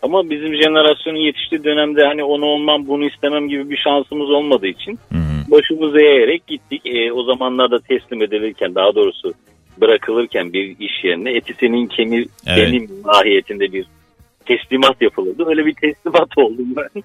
Ama 0.02 0.30
bizim 0.30 0.54
jenerasyonun 0.54 1.18
yetiştiği 1.18 1.64
dönemde 1.64 2.04
hani 2.06 2.24
onu 2.24 2.44
olmam 2.44 2.86
bunu 2.86 3.04
istemem 3.04 3.48
gibi 3.48 3.70
bir 3.70 3.76
şansımız 3.76 4.30
olmadığı 4.30 4.66
için 4.66 4.98
Hı 5.12 5.18
hı. 5.18 5.50
başımızı 5.50 6.00
eğerek 6.00 6.46
gittik. 6.46 6.82
E, 6.86 7.12
o 7.12 7.22
zamanlarda 7.22 7.78
teslim 7.78 8.22
edilirken 8.22 8.74
daha 8.74 8.94
doğrusu 8.94 9.32
bırakılırken 9.80 10.52
bir 10.52 10.76
iş 10.78 11.04
yerine 11.04 11.30
eti 11.30 11.54
senin 11.60 11.86
kemir 11.86 12.26
Evet. 12.46 12.58
benim 12.68 12.88
mahiyetinde 13.04 13.72
bir 13.72 13.86
teslimat 14.46 15.02
yapılırdı. 15.02 15.44
Öyle 15.46 15.66
bir 15.66 15.74
teslimat 15.74 16.28
oldum 16.38 16.66
ben. 16.76 17.02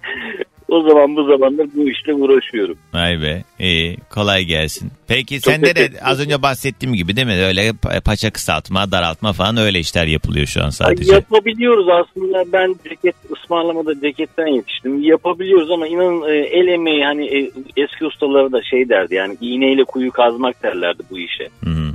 o 0.67 0.81
zaman 0.89 1.15
bu 1.15 1.23
zamanlar 1.23 1.67
bu 1.75 1.89
işle 1.89 2.13
uğraşıyorum. 2.13 2.77
Vay 2.93 3.21
be 3.21 3.43
iyi 3.59 3.97
kolay 4.09 4.43
gelsin. 4.43 4.91
Peki 5.07 5.39
sende 5.39 5.75
de 5.75 5.89
az 6.03 6.19
önce 6.25 6.41
bahsettiğim 6.41 6.95
gibi 6.95 7.15
değil 7.15 7.27
mi? 7.27 7.33
Öyle 7.33 7.69
pa- 7.69 8.01
paça 8.01 8.31
kısaltma 8.31 8.91
daraltma 8.91 9.33
falan 9.33 9.57
öyle 9.57 9.79
işler 9.79 10.05
yapılıyor 10.07 10.45
şu 10.45 10.61
an 10.61 10.65
Ay, 10.65 10.71
sadece. 10.71 11.13
Yapabiliyoruz 11.13 11.87
aslında 11.89 12.43
ben 12.53 12.75
ceket 12.89 13.15
ısmarlamada 13.31 14.01
ceketten 14.01 14.47
yetiştim. 14.47 15.01
Yapabiliyoruz 15.03 15.71
ama 15.71 15.87
inanın 15.87 16.29
e, 16.29 16.35
el 16.35 16.67
emeği 16.67 17.05
hani 17.05 17.25
e, 17.37 17.51
eski 17.77 18.05
ustaları 18.05 18.51
da 18.51 18.63
şey 18.63 18.89
derdi 18.89 19.15
yani 19.15 19.37
iğneyle 19.41 19.83
kuyu 19.83 20.11
kazmak 20.11 20.63
derlerdi 20.63 21.03
bu 21.11 21.19
işe. 21.19 21.49
Hı 21.63 21.69
hı. 21.69 21.87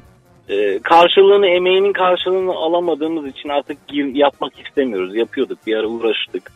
E, 0.53 0.79
karşılığını 0.83 1.47
emeğinin 1.47 1.93
karşılığını 1.93 2.53
alamadığımız 2.53 3.27
için 3.27 3.49
artık 3.49 3.88
gir- 3.88 4.15
yapmak 4.15 4.53
istemiyoruz. 4.67 5.17
Yapıyorduk 5.17 5.67
bir 5.67 5.77
ara 5.77 5.87
uğraştık. 5.87 6.53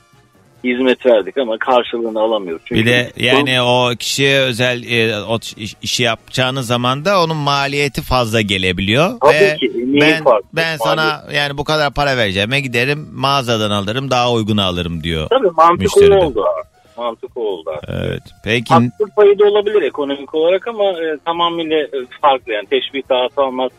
Hizmet 0.65 1.07
verdik 1.07 1.39
ama 1.39 1.59
karşılığını 1.59 2.21
alamıyoruz. 2.21 2.63
Çünkü 2.65 2.81
Bir 2.81 2.87
de 2.87 3.13
yani 3.17 3.63
o 3.63 3.91
kişiye 3.99 4.41
özel 4.41 4.83
e, 4.91 5.17
o 5.29 5.39
iş- 5.57 5.75
işi 5.83 6.03
yapacağınız 6.03 6.67
zaman 6.67 7.05
da 7.05 7.23
onun 7.25 7.37
maliyeti 7.37 8.03
fazla 8.03 8.41
gelebiliyor. 8.41 9.21
Tabii 9.21 9.35
Ve 9.35 9.57
ki, 9.57 9.73
ben 10.01 10.25
farklı, 10.25 10.49
ben 10.53 10.77
sana 10.77 11.25
yani 11.35 11.59
bu 11.59 11.65
kadar 11.65 11.95
para 11.95 12.17
vereceğime 12.17 12.61
giderim 12.61 13.09
mağazadan 13.13 13.71
alırım 13.71 14.11
daha 14.11 14.33
uygunu 14.33 14.63
alırım 14.65 15.03
diyor. 15.03 15.29
Tabii 15.31 15.51
mantık 15.57 15.81
Müşteride. 15.81 16.15
o 16.15 16.25
oldu. 16.25 16.43
abi. 16.45 16.67
Mantık 16.97 17.37
oldu. 17.37 17.71
Evet. 17.89 18.23
Peki 18.45 18.75
Haksız 18.75 19.11
payı 19.17 19.39
da 19.39 19.45
olabilir 19.45 19.83
ekonomik 19.83 20.35
olarak 20.35 20.69
ama 20.69 20.85
e, 20.85 21.19
tamamıyla 21.25 21.87
farklı 22.23 22.53
yani 22.53 22.67
teşbih 22.67 23.03
dağıtı 23.11 23.43
almaz. 23.43 23.71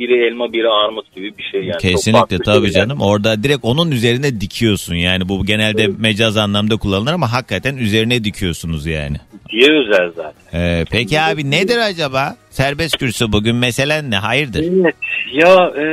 Biri 0.00 0.26
elma 0.26 0.52
biri 0.52 0.68
armut 0.68 1.14
gibi 1.14 1.38
bir 1.38 1.42
şey 1.42 1.64
yani. 1.64 1.80
Kesinlikle 1.80 2.38
tabii 2.38 2.72
canım. 2.72 3.00
Orada 3.00 3.42
direkt 3.42 3.64
onun 3.64 3.90
üzerine 3.90 4.40
dikiyorsun. 4.40 4.94
Yani 4.94 5.28
bu 5.28 5.46
genelde 5.46 5.86
mecaz 5.98 6.36
anlamda 6.36 6.76
kullanılır 6.76 7.12
ama 7.12 7.32
hakikaten 7.32 7.76
üzerine 7.76 8.24
dikiyorsunuz 8.24 8.86
yani. 8.86 9.16
Diye 9.50 9.68
özel 9.72 10.10
zaten. 10.16 10.60
Ee, 10.60 10.84
peki 10.90 11.20
abi 11.20 11.50
nedir 11.50 11.78
acaba? 11.78 12.36
Serbest 12.50 12.98
kürsü 12.98 13.32
bugün 13.32 13.56
meselen 13.56 14.10
ne? 14.10 14.16
Hayırdır? 14.16 14.64
Evet 14.80 14.94
ya 15.32 15.72
e, 15.76 15.84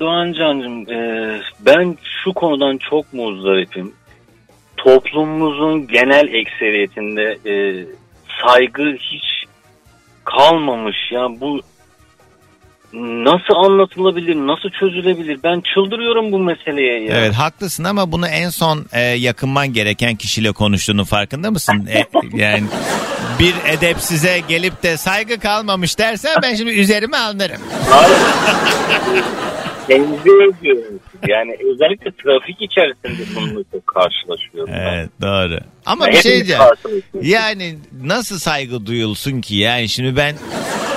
Doğan 0.00 0.32
Can'cığım 0.32 0.92
e, 0.92 1.40
ben 1.60 1.96
şu 2.24 2.32
konudan 2.32 2.78
çok 2.90 3.12
muzdaripim. 3.12 3.92
Toplumumuzun 4.76 5.86
genel 5.86 6.34
ekseriyetinde 6.34 7.38
e, 7.46 7.84
saygı 8.42 8.96
hiç 9.00 9.24
kalmamış 10.24 10.96
ya 11.10 11.28
bu 11.40 11.60
nasıl 12.92 13.54
anlatılabilir 13.54 14.34
nasıl 14.36 14.70
çözülebilir 14.70 15.38
ben 15.44 15.60
çıldırıyorum 15.60 16.32
bu 16.32 16.38
meseleye 16.38 17.04
ya. 17.04 17.18
Evet 17.18 17.34
haklısın 17.34 17.84
ama 17.84 18.12
bunu 18.12 18.26
en 18.26 18.48
son 18.48 18.86
e, 18.92 19.00
yakınman 19.00 19.72
gereken 19.72 20.14
kişiyle 20.16 20.52
konuştuğunun 20.52 21.04
farkında 21.04 21.50
mısın? 21.50 21.88
E, 21.92 22.04
yani 22.36 22.64
bir 23.38 23.54
edepsize 23.68 24.40
gelip 24.48 24.82
de 24.82 24.96
saygı 24.96 25.38
kalmamış 25.40 25.98
dersen 25.98 26.36
ben 26.42 26.54
şimdi 26.54 26.70
üzerime 26.70 27.16
alınırım. 27.16 27.60
Tenzih 29.86 30.58
ediyorum. 30.60 31.00
Yani 31.28 31.56
özellikle 31.72 32.10
trafik 32.22 32.62
içerisinde 32.62 33.36
bununla 33.36 33.64
çok 33.72 33.86
karşılaşıyorum. 33.86 34.74
ben. 34.74 34.94
Evet 34.94 35.10
doğru. 35.22 35.58
Ama 35.86 36.06
Yani 36.06 36.16
bir 36.16 36.22
şey 36.22 36.32
diyeceğim. 36.32 36.62
Yani 37.22 37.78
nasıl 38.04 38.38
saygı 38.38 38.86
duyulsun 38.86 39.40
ki? 39.40 39.56
Yani 39.56 39.88
şimdi 39.88 40.16
ben 40.16 40.34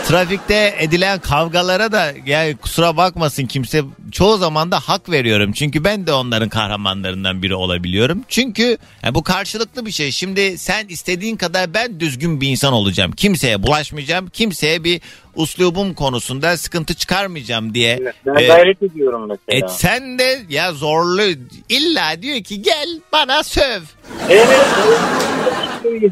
trafikte 0.06 0.76
edilen 0.80 1.20
kavgalara 1.20 1.92
da 1.92 2.14
yani 2.26 2.56
kusura 2.56 2.98
bakmasın 2.98 3.46
kimse 3.46 3.82
çoğu 4.12 4.38
zaman 4.38 4.72
da 4.72 4.80
hak 4.80 5.10
veriyorum. 5.10 5.52
Çünkü 5.52 5.84
ben 5.84 6.08
de 6.08 6.14
onların 6.14 6.50
kahramanlarından 6.50 7.44
biri 7.44 7.56
olabiliyorum. 7.56 8.24
Çünkü 8.28 8.78
yani 9.04 9.16
bu 9.16 9.24
karşılıklı 9.24 9.86
bir 9.86 9.92
şey. 9.92 10.12
Şimdi 10.12 10.58
sen 10.58 10.88
istediğin 10.88 11.36
kadar 11.36 11.74
ben 11.74 12.00
düzgün 12.00 12.42
bir 12.42 12.48
insan 12.48 12.74
olacağım. 12.74 13.12
Kimseye 13.12 13.64
bulaşmayacağım. 13.64 14.28
Kimseye 14.28 14.84
bir 14.84 15.02
uslubum 15.36 15.94
konusunda 15.94 16.58
sıkıntı 16.58 16.94
çıkarmayacağım 16.94 17.74
diye. 17.74 18.14
Ben 18.26 18.44
e, 18.44 18.48
gayret 18.48 18.84
ediyorum 18.84 19.28
mesela. 19.30 19.66
et 19.66 19.72
sen 19.72 20.20
de 20.20 20.42
ya 20.50 20.74
zorlu 20.74 21.22
illa 21.70 22.22
diyor 22.22 22.44
ki 22.44 22.62
gel 22.62 23.00
bana 23.12 23.44
söv. 23.44 23.82
Evet. 24.30 24.58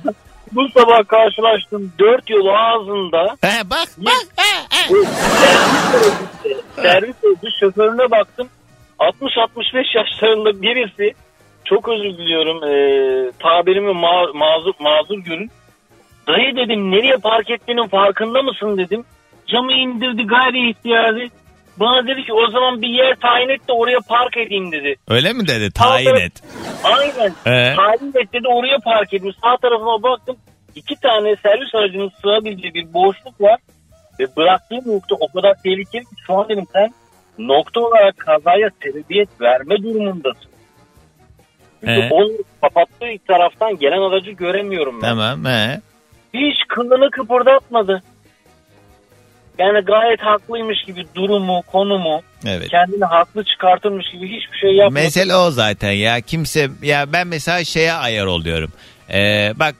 Bu 0.56 0.70
sabah 0.70 1.08
karşılaştım 1.08 1.92
dört 2.00 2.30
yol 2.30 2.48
ağzında 2.48 3.36
He, 3.42 3.70
bak 3.70 3.88
bak. 3.98 4.14
He, 4.38 4.78
he. 4.78 4.88
servis 6.76 7.16
servisi 7.18 7.60
şoförüne 7.60 8.12
baktım. 8.12 8.50
60-65 9.00 9.98
yaşlarında 9.98 10.62
birisi 10.62 11.14
çok 11.66 11.90
özür 11.90 12.18
diliyorum 12.18 12.64
e, 12.64 12.72
tabirimi 13.40 13.92
ma- 13.92 14.38
mazur, 14.38 14.74
mazur 14.80 15.18
görün. 15.18 15.52
Dayı 16.28 16.56
dedim 16.56 16.92
nereye 16.92 17.18
park 17.18 17.50
ettiğinin 17.50 17.88
farkında 17.88 18.42
mısın 18.42 18.78
dedim. 18.78 19.04
Camı 19.48 19.74
indirdi 19.74 20.24
gayri 20.28 20.70
ihtiyari. 20.70 21.30
Bana 21.80 22.08
dedi 22.08 22.24
ki 22.26 22.34
o 22.34 22.52
zaman 22.52 22.82
bir 22.82 22.88
yer 22.88 23.16
tayin 23.16 23.50
et 23.50 23.68
de 23.68 23.74
oraya 23.74 24.00
park 24.08 24.38
edeyim 24.38 24.72
dedi. 24.72 24.96
Öyle 25.10 25.34
mi 25.34 25.48
dedi? 25.48 25.72
Tayin 25.72 26.16
et. 26.16 26.44
Aynen. 26.84 27.34
Ee? 27.46 27.76
Tayin 27.76 28.14
et 28.16 28.34
dedi 28.34 28.48
oraya 28.48 28.78
park 28.80 29.14
etmiş. 29.14 29.36
Sağ 29.44 29.58
tarafıma 29.58 30.04
baktım. 30.04 30.38
iki 30.76 30.96
tane 30.96 31.36
servis 31.36 31.76
aracının 31.76 32.12
sığabileceği 32.22 32.74
bir 32.74 32.94
boşluk 32.94 33.42
var. 33.42 33.60
Ve 34.20 34.36
bıraktığım 34.38 34.94
nokta 34.96 35.16
o 35.20 35.28
kadar 35.28 35.54
tehlikeli 35.64 36.04
ki 36.04 36.16
şu 36.28 36.34
an 36.34 36.50
dedim 36.50 36.66
sen 36.74 36.94
nokta 37.40 37.80
olarak 37.82 38.18
kazaya 38.18 38.70
sebebiyet 38.84 39.30
verme 39.42 39.78
durumundasın. 39.84 40.52
Çünkü 41.80 42.02
Ee? 42.02 42.10
o 42.12 42.28
kapattığı 42.62 43.06
taraftan 43.28 43.78
gelen 43.78 44.02
aracı 44.02 44.32
göremiyorum 44.32 45.02
ben. 45.02 45.08
Tamam. 45.10 45.46
He. 45.46 45.82
Hiç 46.34 46.56
kılını 46.68 47.12
kıpırdatmadı. 47.12 48.04
Yani 49.60 49.86
gayet 49.86 50.20
haklıymış 50.22 50.84
gibi 50.88 51.06
durumu, 51.16 51.62
konumu, 51.62 52.22
Evet. 52.46 52.70
kendini 52.70 53.06
haklı 53.06 53.44
çıkartırmış 53.44 54.12
gibi 54.12 54.28
hiçbir 54.28 54.58
şey 54.58 54.72
yapmadı. 54.72 55.04
Mesele 55.04 55.36
o 55.36 55.52
zaten 55.52 55.92
ya 55.92 56.22
kimse 56.22 56.70
ya 56.82 57.14
ben 57.14 57.28
mesela 57.28 57.64
şeye 57.64 57.94
ayar 57.94 58.26
oluyorum. 58.26 58.72
Ee, 59.14 59.54
bak 59.56 59.76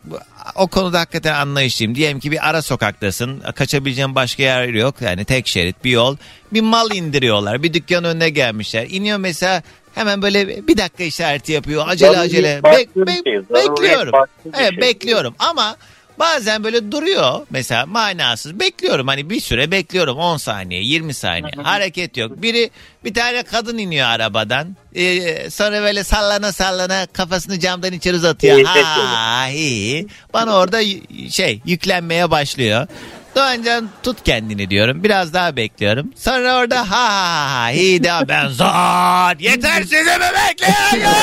o 0.56 0.68
konuda 0.68 1.00
hakikaten 1.00 1.34
anlayışlıyım. 1.34 1.96
Diyelim 1.96 2.20
ki 2.20 2.32
bir 2.32 2.50
ara 2.50 2.62
sokaktasın. 2.62 3.40
Kaçabileceğin 3.56 4.16
başka 4.16 4.44
yer 4.44 4.68
yok. 4.68 4.96
Yani 5.02 5.26
tek 5.26 5.48
şerit 5.48 5.84
bir 5.84 5.92
yol. 5.92 6.18
Bir 6.54 6.62
mal 6.62 6.92
indiriyorlar. 6.92 7.64
Bir 7.64 7.74
dükkan 7.74 8.04
önüne 8.04 8.30
gelmişler. 8.30 8.88
İniyor 8.90 9.18
mesela 9.18 9.62
hemen 9.96 10.22
böyle 10.22 10.68
bir 10.68 10.78
dakika 10.78 11.04
işareti 11.04 11.52
yapıyor. 11.52 11.84
Acele 11.88 12.20
acele. 12.20 12.60
Bek- 12.60 12.88
bek- 12.96 13.24
şey, 13.24 13.40
bekliyorum. 13.50 14.14
Evet 14.60 14.70
şey. 14.70 14.82
bekliyorum 14.82 15.36
ama 15.40 15.76
Bazen 16.20 16.64
böyle 16.64 16.92
duruyor 16.92 17.48
mesela 17.50 17.86
manasız 17.86 18.60
bekliyorum 18.60 19.08
hani 19.08 19.30
bir 19.30 19.40
süre 19.40 19.72
bekliyorum 19.72 20.18
10 20.18 20.38
saniye 20.38 20.82
20 20.82 21.14
saniye 21.14 21.52
hareket 21.64 22.18
yok. 22.18 22.42
Biri 22.42 22.70
bir 23.06 23.14
tane 23.14 23.44
kadın 23.44 23.78
iniyor 23.78 24.08
arabadan 24.08 24.76
Ee, 24.96 25.50
sonra 25.50 25.82
böyle 25.82 26.04
sallana 26.04 26.52
sallana 26.52 27.06
kafasını 27.06 27.60
camdan 27.60 27.94
içeri 27.94 28.16
uzatıyor. 28.16 28.58
Ha 28.66 29.50
iyi. 29.50 30.08
Bana 30.34 30.56
orada 30.56 30.82
şey 31.30 31.62
yüklenmeye 31.66 32.32
başlıyor. 32.32 32.88
Doğancan 33.36 33.90
tut 34.04 34.24
kendini 34.24 34.70
diyorum. 34.70 35.04
Biraz 35.04 35.34
daha 35.34 35.56
bekliyorum. 35.56 36.12
Sonra 36.16 36.56
orada 36.56 36.92
ha 36.92 37.10
ha 37.10 37.52
ha 37.62 37.72
iyi 37.72 38.04
de 38.04 38.12
ben 38.28 38.48
zor. 38.48 38.66
Yeter 39.40 39.82
sizi 39.82 39.96
mi 40.04 40.30
bekliyorum? 40.48 41.10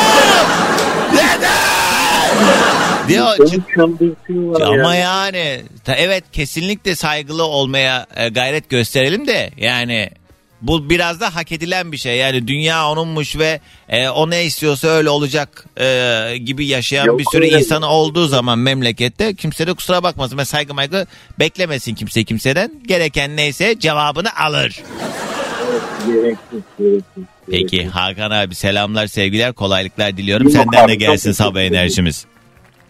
Yeter. 1.13 1.51
Diyor 3.09 3.39
Beni 3.39 3.49
çıldırtıyorlar 3.75 4.61
ya. 4.77 4.83
ama 4.83 4.95
yani 4.95 5.63
ta- 5.85 5.95
evet 5.95 6.25
kesinlikle 6.33 6.97
saygılı 6.97 7.45
olmaya 7.45 8.07
e, 8.17 8.29
gayret 8.29 8.71
gösterelim 8.71 9.27
de 9.27 9.51
yani 9.57 10.11
bu 10.63 10.91
biraz 10.91 11.21
da 11.21 11.35
hak 11.35 11.53
edilen 11.53 11.93
bir 11.93 11.97
şey. 11.97 12.17
Yani 12.17 12.49
dünya 12.49 12.89
onunmuş 12.89 13.37
ve 13.39 13.61
e, 13.89 14.09
o 14.09 14.31
ne 14.31 14.45
istiyorsa 14.45 14.89
öyle 14.89 15.11
olacak 15.11 15.65
e, 15.81 16.35
gibi 16.45 16.67
yaşayan 16.67 17.07
Yok, 17.07 17.19
bir 17.19 17.25
sürü 17.33 17.45
öyle. 17.45 17.59
insan 17.59 17.83
olduğu 17.83 18.27
zaman 18.27 18.59
memlekette 18.59 19.35
kimse 19.35 19.67
de 19.67 19.75
kusura 19.75 20.03
bakmasın 20.03 20.39
ve 20.39 20.45
saygı 20.45 20.75
maygı 20.75 21.07
beklemesin 21.39 21.95
kimse 21.95 22.25
kimseden. 22.25 22.73
Gereken 22.87 23.37
neyse 23.37 23.77
cevabını 23.79 24.37
alır. 24.37 24.83
Gereksiz, 26.07 26.61
gereksiz. 26.79 27.25
Peki 27.51 27.87
Hakan 27.87 28.31
abi 28.31 28.55
selamlar 28.55 29.07
sevgiler 29.07 29.53
kolaylıklar 29.53 30.17
diliyorum. 30.17 30.47
Yok 30.49 30.53
Senden 30.57 30.85
abi, 30.85 30.93
de 30.93 30.95
gelsin 30.95 31.33
sabah 31.33 31.61
enerjimiz. 31.61 32.27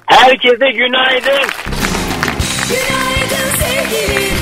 Herkese 0.06 0.70
günaydın. 0.70 1.48
Günaydın 2.68 3.50
sevgilim. 3.58 4.36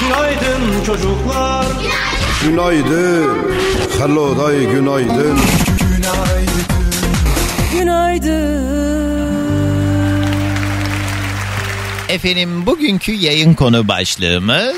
Günaydın 0.00 0.84
çocuklar 0.86 1.62
Günaydın. 1.66 2.05
Hello 3.98 4.38
day 4.38 4.66
günaydın. 4.66 5.38
Efendim 12.08 12.66
bugünkü 12.66 13.12
yayın 13.12 13.54
konu 13.54 13.88
başlığımız 13.88 14.76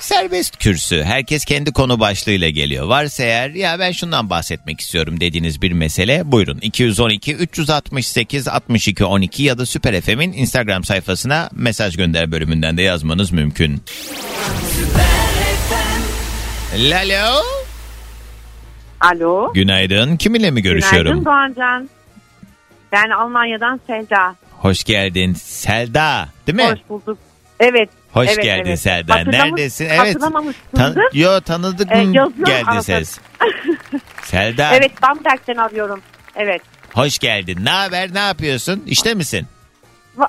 serbest 0.00 0.56
kürsü. 0.56 1.02
Herkes 1.02 1.44
kendi 1.44 1.72
konu 1.72 2.00
başlığıyla 2.00 2.48
geliyor. 2.48 2.86
Varsa 2.86 3.22
eğer 3.22 3.50
ya 3.50 3.78
ben 3.78 3.92
şundan 3.92 4.30
bahsetmek 4.30 4.80
istiyorum 4.80 5.20
dediğiniz 5.20 5.62
bir 5.62 5.72
mesele 5.72 6.32
buyurun. 6.32 6.58
212 6.62 7.34
368 7.34 8.48
62 8.48 9.04
12 9.04 9.42
ya 9.42 9.58
da 9.58 9.66
Süper 9.66 10.00
FM'in 10.00 10.32
Instagram 10.32 10.84
sayfasına 10.84 11.50
mesaj 11.52 11.96
gönder 11.96 12.32
bölümünden 12.32 12.76
de 12.76 12.82
yazmanız 12.82 13.30
mümkün. 13.30 13.82
Lalo. 16.78 17.42
Alo. 19.00 19.52
Günaydın. 19.52 20.16
Kiminle 20.16 20.50
mi 20.50 20.62
görüşüyorum? 20.62 21.10
Günaydın 21.10 21.24
Doğancan. 21.24 21.88
Ben 22.92 23.10
Almanya'dan 23.10 23.80
Selda. 23.86 24.34
Hoş 24.58 24.84
geldin. 24.84 25.34
Selda 25.34 26.28
değil 26.46 26.56
mi? 26.56 26.64
Hoş 26.72 26.78
bulduk. 26.88 27.18
Evet. 27.60 27.90
Hoş 28.12 28.28
evet, 28.28 28.42
geldin 28.44 28.68
evet. 28.68 28.80
Selda. 28.80 29.16
Neredesin? 29.16 29.88
Evet. 29.90 30.16
Tan- 30.76 30.96
Yo 31.12 31.40
tanıdık 31.40 31.92
Ee, 31.92 31.98
yazıyorum 31.98 32.44
geldi 32.44 32.64
arada. 32.70 32.82
ses. 32.82 33.18
Selda 34.24 34.74
Evet 34.74 35.02
Bamberg'den 35.02 35.56
arıyorum. 35.56 36.00
Evet. 36.36 36.62
hoş 36.94 37.18
geldin. 37.18 37.58
Ne 37.64 37.70
haber? 37.70 38.14
Ne 38.14 38.18
yapıyorsun? 38.18 38.82
İşte 38.86 39.14
misin? 39.14 39.46
Va- 40.18 40.28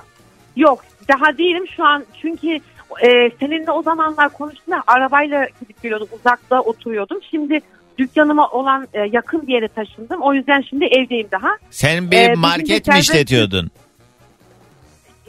Yok 0.56 0.84
daha 1.08 1.38
değilim 1.38 1.64
şu 1.76 1.86
an 1.86 2.06
çünkü 2.22 2.60
e, 3.04 3.32
seninle 3.40 3.72
o 3.72 3.82
zamanlar 3.84 4.30
konuştuğumda 4.30 4.84
arabayla 4.88 5.48
gidip 5.62 5.82
geliyordum 5.84 6.08
uzakta 6.20 6.62
oturuyordum. 6.62 7.20
Şimdi 7.32 7.60
dükkanıma 7.98 8.50
olan 8.50 8.88
e, 8.94 9.00
yakın 9.12 9.48
bir 9.48 9.54
yere 9.54 9.68
taşındım. 9.68 10.22
O 10.22 10.34
yüzden 10.34 10.62
şimdi 10.70 10.86
evdeyim 10.86 11.28
daha. 11.32 11.50
Sen 11.70 12.12
bir 12.12 12.18
Ee, 12.18 12.34
market 12.36 12.88
mi 12.88 13.00
işletiyordun? 13.00 13.72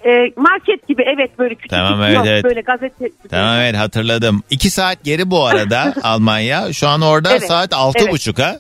E, 0.05 0.11
market 0.37 0.88
gibi 0.88 1.03
evet 1.16 1.38
böyle 1.38 1.55
küçük 1.55 1.70
Tamam, 1.70 1.98
bir 1.98 2.05
evet, 2.05 2.12
kiosk, 2.14 2.29
evet. 2.29 2.44
böyle 2.44 2.61
gazete. 2.61 3.11
Tamam 3.31 3.57
evet 3.61 3.77
hatırladım. 3.77 4.42
İki 4.51 4.70
saat 4.70 5.05
geri 5.05 5.31
bu 5.31 5.46
arada 5.46 5.94
Almanya. 6.03 6.72
Şu 6.72 6.88
an 6.88 7.01
orada 7.01 7.31
Evet, 7.31 7.46
saat 7.46 7.72
altı 7.75 7.98
evet. 8.03 8.12
buçuk 8.12 8.38
ha? 8.38 8.59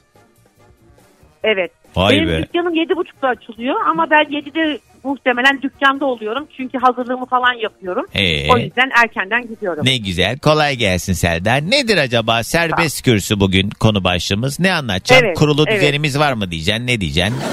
Evet. 1.44 1.70
Vay 1.96 2.16
Benim 2.16 2.28
be. 2.28 2.42
dükkanım 2.42 2.74
yedi 2.74 2.96
buçukta 2.96 3.28
açılıyor 3.28 3.86
ama 3.86 4.10
ben 4.10 4.30
yedide 4.30 4.78
muhtemelen 5.04 5.62
dükkanda 5.62 6.06
oluyorum. 6.06 6.48
Çünkü 6.56 6.78
hazırlığımı 6.78 7.26
falan 7.26 7.52
yapıyorum. 7.52 8.06
Ee, 8.14 8.52
O 8.52 8.58
yüzden 8.58 8.90
erkenden 9.02 9.42
gidiyorum. 9.48 9.86
ne 9.86 9.96
güzel. 9.96 10.38
Kolay 10.38 10.76
gelsin 10.76 11.12
Selda. 11.12 11.54
Nedir 11.54 11.96
acaba 11.96 12.42
serbest 12.42 13.02
kürsü 13.02 13.40
bugün 13.40 13.70
konu 13.70 14.04
başlığımız? 14.04 14.60
Ne 14.60 14.72
anlatacaksın? 14.72 15.26
Evet, 15.26 15.38
Kurulu 15.38 15.64
evet. 15.68 15.80
düzenimiz 15.80 16.18
var 16.18 16.32
mı 16.32 16.50
diyeceksin? 16.50 16.86
Ne 16.86 17.00
diyeceksin? 17.00 17.36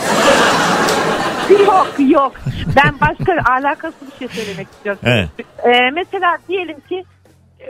Yok 1.50 1.94
yok. 2.10 2.34
Ben 2.76 2.94
başka 3.02 3.52
alakası 3.52 3.96
bir 4.14 4.28
şey 4.28 4.44
söylemek 4.44 4.68
istiyorum. 4.68 5.02
Evet. 5.04 5.30
Ee, 5.66 5.90
mesela 5.94 6.38
diyelim 6.48 6.78
ki 6.90 7.04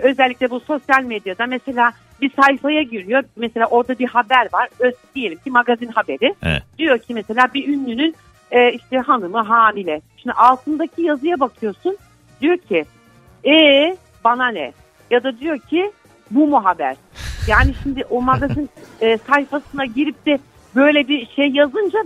özellikle 0.01 0.49
bu 0.49 0.59
sosyal 0.59 1.03
medyada 1.03 1.45
mesela 1.45 1.91
bir 2.21 2.31
sayfaya 2.41 2.81
giriyor. 2.83 3.23
Mesela 3.35 3.65
orada 3.65 3.99
bir 3.99 4.07
haber 4.07 4.47
var. 4.53 4.69
Öz, 4.79 4.93
diyelim 5.15 5.37
ki 5.37 5.51
magazin 5.51 5.87
haberi. 5.87 6.35
Evet. 6.43 6.63
Diyor 6.77 6.99
ki 6.99 7.13
mesela 7.13 7.47
bir 7.53 7.67
ünlünün 7.67 8.15
e, 8.51 8.71
işte 8.71 8.97
hanımı 8.97 9.41
hamile. 9.41 10.01
Şimdi 10.17 10.33
altındaki 10.33 11.01
yazıya 11.01 11.39
bakıyorsun. 11.39 11.97
Diyor 12.41 12.57
ki 12.57 12.85
e 13.45 13.97
bana 14.23 14.47
ne? 14.47 14.73
Ya 15.11 15.23
da 15.23 15.39
diyor 15.39 15.59
ki 15.59 15.91
bu 16.31 16.47
mu 16.47 16.65
haber? 16.65 16.95
Yani 17.47 17.73
şimdi 17.83 18.05
o 18.09 18.21
magazin 18.21 18.69
e, 19.01 19.17
sayfasına 19.17 19.85
girip 19.85 20.25
de 20.25 20.39
böyle 20.75 21.07
bir 21.07 21.27
şey 21.27 21.47
yazınca 21.49 21.99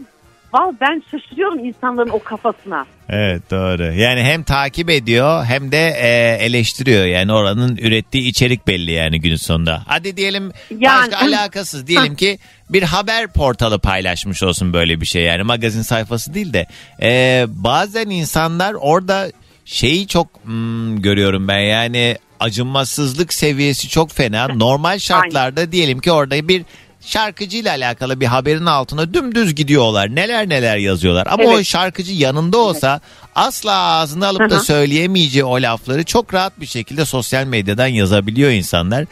Vallahi 0.54 0.76
ben 0.82 1.04
şaşırıyorum 1.12 1.66
insanların 1.66 2.10
o 2.10 2.20
kafasına. 2.20 2.86
Evet 3.10 3.52
doğru. 3.52 3.84
Yani 3.84 4.24
hem 4.24 4.44
takip 4.44 4.90
ediyor 4.90 5.46
hem 5.46 5.72
de 5.72 5.88
e, 5.88 6.38
eleştiriyor. 6.46 7.06
Yani 7.06 7.34
oranın 7.34 7.78
ürettiği 7.78 8.24
içerik 8.28 8.68
belli 8.68 8.92
yani 8.92 9.22
günün 9.22 9.36
sonunda. 9.36 9.84
Hadi 9.88 10.18
diyelim 10.18 10.52
Yani- 10.80 11.12
başka 11.12 11.26
alakasız. 11.26 11.88
Diyelim 11.88 12.16
ki 12.16 12.40
bir 12.70 12.84
haber 12.84 13.28
portalı 13.28 13.80
paylaşmış 13.80 14.44
olsun 14.44 14.74
böyle 14.74 15.02
bir 15.02 15.06
şey. 15.06 15.24
Yani 15.24 15.44
magazin 15.44 15.82
sayfası 15.82 16.34
değil 16.34 16.54
de. 16.54 16.68
E, 17.02 17.46
bazen 17.48 18.10
insanlar 18.10 18.74
orada 18.74 19.32
şeyi 19.66 20.08
çok 20.08 20.28
hmm, 20.44 21.02
görüyorum 21.02 21.48
ben 21.48 21.60
yani 21.60 22.18
acımasızlık 22.40 23.34
seviyesi 23.34 23.90
çok 23.90 24.12
fena. 24.12 24.48
Normal 24.48 25.00
şartlarda 25.00 25.72
diyelim 25.72 26.00
ki 26.00 26.12
orada 26.12 26.48
bir 26.48 26.66
şarkıcıyla 27.06 27.72
alakalı 27.72 28.20
bir 28.20 28.26
haberin 28.26 28.66
altına 28.66 29.14
dümdüz 29.14 29.56
gidiyorlar. 29.56 30.16
Neler 30.16 30.50
neler 30.50 30.78
yazıyorlar. 30.78 31.28
Ama 31.30 31.44
o 31.44 31.56
Evet. 31.56 31.66
şarkıcı 31.66 32.14
yanında 32.14 32.58
olsa 32.58 33.02
asla 33.36 33.74
ağzını 33.74 34.28
alıp 34.28 34.50
da 34.50 34.60
söyleyemeyeceği 34.60 35.44
o 35.44 35.62
lafları 35.62 36.04
çok 36.04 36.34
rahat 36.34 36.60
bir 36.60 36.66
şekilde 36.66 37.06
sosyal 37.06 37.46
medyadan 37.46 37.88
yazabiliyor 37.88 38.52
insanlar. 38.52 39.06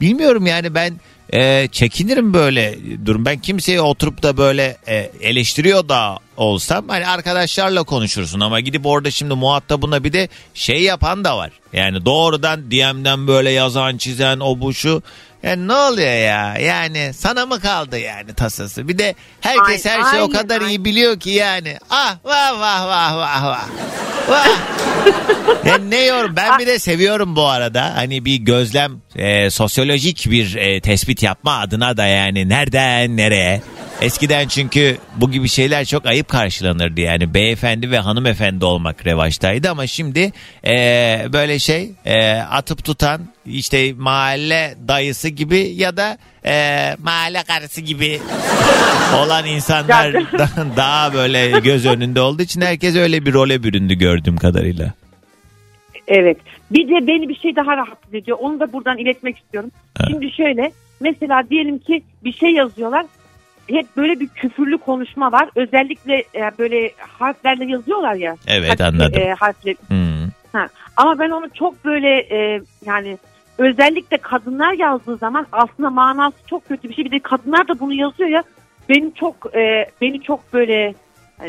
Bilmiyorum 0.00 0.46
yani 0.46 0.74
ben 0.74 1.00
e, 1.32 1.68
çekinirim 1.72 2.34
böyle 2.34 2.78
durum. 3.06 3.24
Ben 3.24 3.38
kimseye 3.38 3.80
oturup 3.80 4.22
da 4.22 4.36
böyle 4.36 4.76
e, 4.88 5.10
eleştiriyor 5.20 5.88
da 5.88 6.18
olsam 6.36 6.88
hani 6.88 7.06
arkadaşlarla 7.06 7.82
konuşursun 7.82 8.40
ama 8.40 8.60
gidip 8.60 8.86
orada 8.86 9.10
şimdi 9.10 9.34
muhatabına 9.34 10.04
bir 10.04 10.12
de 10.12 10.28
şey 10.54 10.82
yapan 10.82 11.24
da 11.24 11.36
var. 11.38 11.50
Yani 11.72 12.04
doğrudan 12.04 12.70
DM'den 12.70 13.26
böyle 13.26 13.50
yazan 13.50 13.96
çizen 13.96 14.40
o 14.40 14.60
bu 14.60 14.74
şu 14.74 15.02
Yani 15.42 15.68
ne 15.68 15.72
oluyor 15.74 16.12
ya? 16.12 16.58
Yani 16.58 17.12
sana 17.14 17.46
mı 17.46 17.60
kaldı 17.60 17.98
yani 17.98 18.34
tasası? 18.34 18.88
Bir 18.88 18.98
de 18.98 19.14
herkes 19.40 19.86
Aynen, 19.86 19.98
her 20.02 20.10
şeyi 20.10 20.22
o 20.22 20.24
aynen, 20.24 20.40
kadar 20.42 20.60
iyi 20.60 20.64
aynen. 20.66 20.84
biliyor 20.84 21.20
ki 21.20 21.30
yani. 21.30 21.78
Ah 21.90 22.16
vah 22.24 22.60
vah 22.60 22.86
vah 22.88 23.16
vah 23.16 23.44
vah. 23.44 23.68
Vah. 24.28 24.48
yani 25.64 25.90
ne 25.90 26.04
yorum 26.04 26.36
ben 26.36 26.58
bir 26.58 26.66
de 26.66 26.78
seviyorum 26.78 27.36
bu 27.36 27.46
arada 27.46 27.96
hani 27.96 28.24
bir 28.24 28.36
gözlem 28.36 29.00
e, 29.16 29.50
sosyolojik 29.50 30.30
bir 30.30 30.54
e, 30.54 30.80
tespit 30.80 31.22
yapma 31.22 31.58
adına 31.58 31.96
da 31.96 32.06
yani 32.06 32.48
nereden 32.48 33.16
nereye 33.16 33.62
eskiden 34.02 34.48
çünkü 34.48 34.96
bu 35.16 35.30
gibi 35.30 35.48
şeyler 35.48 35.84
çok 35.84 36.06
ayıp 36.06 36.28
karşılanırdı 36.28 37.00
yani 37.00 37.34
beyefendi 37.34 37.90
ve 37.90 37.98
hanımefendi 37.98 38.64
olmak 38.64 39.06
revaçtaydı 39.06 39.70
ama 39.70 39.86
şimdi 39.86 40.32
e, 40.66 40.72
böyle 41.32 41.58
şey 41.58 41.90
e, 42.04 42.32
atıp 42.32 42.84
tutan 42.84 43.20
işte 43.46 43.92
mahalle 43.92 44.74
dayısı 44.88 45.28
gibi 45.28 45.58
ya 45.58 45.96
da 45.96 46.18
e, 46.46 46.96
mahalle 47.02 47.42
karısı 47.42 47.80
gibi 47.80 48.20
olan 49.16 49.46
insanlar 49.46 50.14
da- 50.14 50.48
daha 50.76 51.14
böyle 51.14 51.60
göz 51.60 51.86
önünde 51.86 52.20
olduğu 52.20 52.42
için 52.42 52.60
herkes 52.60 52.96
öyle 52.96 53.26
bir 53.26 53.32
role 53.32 53.62
büründü 53.62 53.94
gördüğüm 53.94 54.36
kadarıyla. 54.36 54.92
Evet. 56.08 56.36
Bir 56.70 56.88
de 56.88 57.06
beni 57.06 57.28
bir 57.28 57.36
şey 57.38 57.56
daha 57.56 57.76
rahatsız 57.76 58.14
ediyor. 58.14 58.38
Onu 58.40 58.60
da 58.60 58.72
buradan 58.72 58.98
iletmek 58.98 59.38
istiyorum. 59.38 59.70
Şimdi 60.08 60.30
şöyle 60.32 60.72
mesela 61.00 61.42
diyelim 61.50 61.78
ki 61.78 62.02
bir 62.24 62.32
şey 62.32 62.50
yazıyorlar. 62.50 63.06
Hep 63.68 63.96
böyle 63.96 64.20
bir 64.20 64.28
küfürlü 64.28 64.78
konuşma 64.78 65.32
var. 65.32 65.48
Özellikle 65.56 66.14
e, 66.34 66.50
böyle 66.58 66.90
harflerle 66.98 67.64
yazıyorlar 67.64 68.14
ya. 68.14 68.36
Evet, 68.46 68.70
Hadi, 68.70 68.84
anladım. 68.84 69.20
e, 69.22 69.34
harfle. 69.34 69.74
Hmm. 69.88 70.28
Ha. 70.52 70.66
Ama 70.96 71.18
ben 71.18 71.30
onu 71.30 71.50
çok 71.54 71.84
böyle 71.84 72.08
e, 72.18 72.60
yani 72.86 73.18
özellikle 73.58 74.16
kadınlar 74.16 74.72
yazdığı 74.72 75.16
zaman 75.16 75.46
aslında 75.52 75.90
manası 75.90 76.36
çok 76.46 76.68
kötü 76.68 76.88
bir 76.88 76.94
şey. 76.94 77.04
Bir 77.04 77.10
de 77.10 77.18
kadınlar 77.18 77.68
da 77.68 77.80
bunu 77.80 77.94
yazıyor 77.94 78.30
ya. 78.30 78.42
Beni 78.88 79.14
çok 79.14 79.56
e, 79.56 79.90
beni 80.00 80.22
çok 80.22 80.52
böyle 80.52 80.94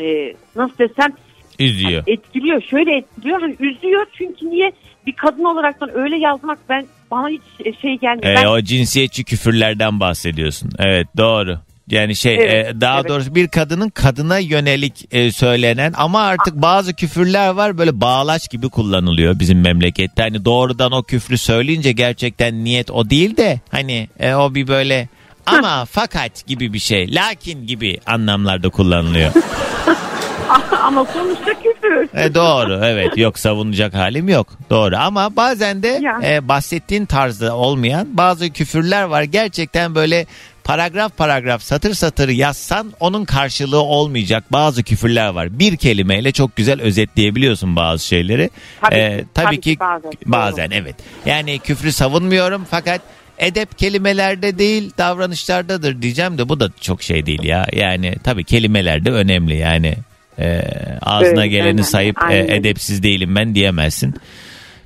e, 0.00 0.34
nasıl 0.56 0.78
desem 0.78 1.12
Üzüyor. 1.58 2.02
etkiliyor. 2.06 2.62
Şöyle 2.62 2.96
etkiliyor. 2.96 3.40
Hani 3.40 3.56
üzüyor 3.60 4.06
çünkü 4.12 4.50
niye 4.50 4.72
bir 5.06 5.12
kadın 5.12 5.44
olaraktan 5.44 5.90
öyle 5.94 6.16
yazmak 6.16 6.58
ben 6.68 6.86
bana 7.10 7.28
hiç 7.28 7.42
şey 7.80 7.98
gelmiyor. 7.98 8.32
Ee, 8.32 8.36
ben, 8.36 8.46
o 8.46 8.60
cinsiyetçi 8.60 9.24
küfürlerden 9.24 10.00
bahsediyorsun. 10.00 10.70
Evet 10.78 11.06
doğru. 11.16 11.58
Yani 11.90 12.16
şey 12.16 12.34
Evet, 12.34 12.76
e, 12.76 12.80
daha 12.80 13.00
evet. 13.00 13.08
doğrusu 13.08 13.34
bir 13.34 13.48
kadının 13.48 13.90
kadına 13.90 14.38
yönelik 14.38 15.14
e, 15.14 15.32
söylenen 15.32 15.92
ama 15.96 16.20
artık 16.22 16.54
bazı 16.54 16.94
küfürler 16.94 17.48
var 17.48 17.78
böyle 17.78 18.00
bağlaç 18.00 18.50
gibi 18.50 18.68
kullanılıyor 18.68 19.38
bizim 19.38 19.60
memlekette. 19.60 20.22
Hani 20.22 20.44
doğrudan 20.44 20.92
o 20.92 21.02
küfrü 21.02 21.38
söyleyince 21.38 21.92
gerçekten 21.92 22.64
niyet 22.64 22.90
o 22.90 23.10
değil 23.10 23.36
de 23.36 23.60
hani 23.70 24.08
e, 24.20 24.34
o 24.34 24.54
bir 24.54 24.66
böyle 24.66 25.08
ama 25.46 25.84
fakat 25.84 26.46
gibi 26.46 26.72
bir 26.72 26.78
şey. 26.78 27.14
Lakin 27.14 27.66
gibi 27.66 27.98
anlamlarda 28.06 28.68
kullanılıyor. 28.68 29.32
ama 30.82 31.04
sonuçta 31.04 31.52
küfür. 31.54 32.18
E, 32.18 32.34
doğru 32.34 32.80
evet 32.84 33.18
yok 33.18 33.38
savunacak 33.38 33.94
halim 33.94 34.28
yok 34.28 34.46
doğru 34.70 34.96
ama 34.96 35.36
bazen 35.36 35.82
de 35.82 36.02
e, 36.24 36.48
bahsettiğin 36.48 37.06
tarzda 37.06 37.56
olmayan 37.56 38.08
bazı 38.16 38.50
küfürler 38.50 39.02
var 39.02 39.22
gerçekten 39.22 39.94
böyle 39.94 40.26
paragraf 40.70 41.16
paragraf 41.16 41.62
satır 41.62 41.94
satır 41.94 42.28
yazsan 42.28 42.92
onun 43.00 43.24
karşılığı 43.24 43.82
olmayacak 43.82 44.44
bazı 44.52 44.82
küfürler 44.82 45.28
var. 45.28 45.58
Bir 45.58 45.76
kelimeyle 45.76 46.32
çok 46.32 46.56
güzel 46.56 46.80
özetleyebiliyorsun 46.80 47.76
bazı 47.76 48.06
şeyleri. 48.06 48.50
Tabii 48.80 48.94
E, 48.94 49.18
ki, 49.18 49.24
tabii, 49.34 49.44
tabii 49.46 49.60
ki 49.60 49.76
bazen, 49.80 50.12
bazen 50.26 50.70
evet. 50.70 50.94
Yani 51.26 51.58
küfrü 51.58 51.92
savunmuyorum 51.92 52.66
fakat 52.70 53.00
edep 53.38 53.78
kelimelerde 53.78 54.58
değil 54.58 54.90
davranışlardadır 54.98 56.02
diyeceğim 56.02 56.38
de 56.38 56.48
bu 56.48 56.60
da 56.60 56.70
çok 56.80 57.02
şey 57.02 57.26
değil 57.26 57.42
ya. 57.42 57.66
Yani 57.72 58.14
tabii 58.24 58.44
kelimelerde 58.44 59.10
önemli 59.10 59.56
yani. 59.56 59.94
E, 60.38 60.62
ağzına 61.02 61.40
Evet, 61.42 61.50
geleni 61.50 61.68
aynen, 61.68 61.82
sayıp 61.82 62.16
e, 62.30 62.38
edepsiz 62.54 63.02
değilim 63.02 63.36
ben 63.36 63.54
diyemezsin. 63.54 64.14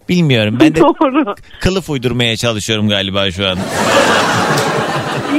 Bilmiyorum 0.09 0.57
ben 0.61 0.75
de 0.75 0.81
Doğru. 0.81 1.35
kılıf 1.61 1.91
uydurmaya 1.91 2.37
çalışıyorum 2.37 2.89
galiba 2.89 3.31
şu 3.31 3.49
an. 3.49 3.59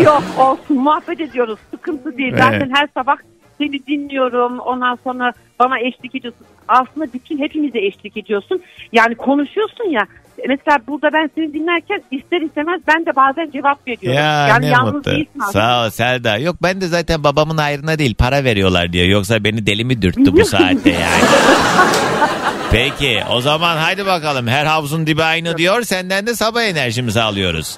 Yok 0.04 0.24
olsun 0.38 0.78
muhabbet 0.78 1.22
ediyoruz. 1.22 1.60
Sıkıntı 1.72 2.18
değil. 2.18 2.34
Evet. 2.34 2.44
Zaten 2.44 2.70
her 2.74 2.88
sabah 2.94 3.16
seni 3.58 3.86
dinliyorum. 3.86 4.60
Ondan 4.60 4.98
sonra 5.04 5.34
bana 5.60 5.80
eşlik 5.80 6.16
ediyorsun. 6.16 6.46
Aslında 6.68 7.14
bütün 7.14 7.38
hepimize 7.40 7.80
eşlik 7.80 8.18
ediyorsun. 8.18 8.62
Yani 8.92 9.16
konuşuyorsun 9.16 9.90
ya. 9.90 10.02
Mesela 10.48 10.80
burada 10.88 11.14
ben 11.14 11.30
seni 11.36 11.54
dinlerken 11.54 12.04
ister 12.12 12.42
istemez 12.42 12.82
ben 12.88 13.06
de 13.06 13.16
bazen 13.16 13.52
cevap 13.52 13.88
veriyorum. 13.88 14.20
Ya 14.20 14.48
yani 14.48 14.66
ne 14.66 14.70
yalnız 14.70 14.94
mutlu. 14.94 15.12
değilsin 15.12 15.40
aslında. 15.40 15.52
Sağ 15.66 15.86
ol 15.86 15.90
Selda. 15.90 16.38
Yok 16.38 16.56
ben 16.64 16.82
de 16.82 16.88
zaten 16.88 17.24
babamın 17.24 17.58
ayrına 17.58 18.00
değil 18.00 18.16
para 18.16 18.44
veriyorlar 18.44 18.94
diyor. 18.94 19.06
Yoksa 19.06 19.44
beni 19.44 19.66
deli 19.68 19.86
mi 19.86 20.02
dürttü 20.02 20.34
bu 20.34 20.46
saatte 20.46 20.90
yani. 20.90 21.24
Peki 22.72 23.24
o 23.32 23.42
zaman 23.42 23.78
haydi 23.78 24.06
bakalım 24.06 24.48
her 24.48 24.66
havuzun 24.66 25.08
dibi 25.08 25.24
aynı 25.24 25.58
diyor. 25.58 25.82
Senden 25.82 26.28
de 26.28 26.36
sabah 26.36 26.64
enerjimizi 26.64 27.22
alıyoruz. 27.22 27.78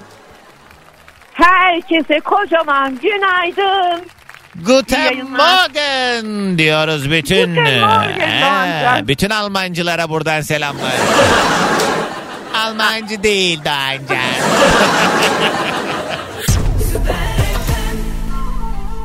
Herkese 1.38 2.20
kocaman 2.20 2.98
günaydın. 3.02 4.06
Guten. 4.66 5.26
Morgen 5.30 6.58
diyoruz 6.58 7.12
bütün 7.12 7.56
Guten 7.56 7.80
Morgen, 7.80 9.04
Ee, 9.04 9.08
bütün 9.08 9.30
Almancılara 9.30 10.10
buradan 10.10 10.42
selamlar. 10.42 10.94
Almancı 12.56 13.24
değil 13.24 13.60
Doğancan. 13.66 14.18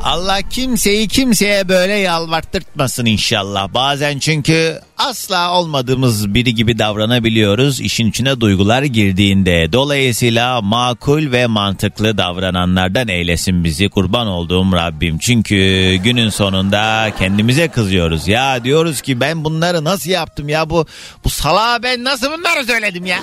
Allah 0.03 0.41
kimseyi 0.41 1.07
kimseye 1.07 1.69
böyle 1.69 1.93
yalvarttırtmasın 1.93 3.05
inşallah. 3.05 3.73
Bazen 3.73 4.19
çünkü 4.19 4.79
asla 4.97 5.51
olmadığımız 5.53 6.33
biri 6.33 6.55
gibi 6.55 6.79
davranabiliyoruz 6.79 7.81
işin 7.81 8.09
içine 8.09 8.39
duygular 8.41 8.83
girdiğinde. 8.83 9.73
Dolayısıyla 9.73 10.61
makul 10.61 11.31
ve 11.31 11.47
mantıklı 11.47 12.17
davrananlardan 12.17 13.07
eylesin 13.07 13.63
bizi 13.63 13.89
kurban 13.89 14.27
olduğum 14.27 14.75
Rabbim. 14.75 15.17
Çünkü 15.17 15.55
günün 16.03 16.29
sonunda 16.29 17.11
kendimize 17.19 17.67
kızıyoruz. 17.67 18.27
Ya 18.27 18.63
diyoruz 18.63 19.01
ki 19.01 19.19
ben 19.19 19.43
bunları 19.43 19.83
nasıl 19.83 20.09
yaptım 20.09 20.49
ya 20.49 20.69
bu 20.69 20.85
bu 21.23 21.29
salağa 21.29 21.83
ben 21.83 22.03
nasıl 22.03 22.27
bunları 22.31 22.65
söyledim 22.65 23.05
ya. 23.05 23.19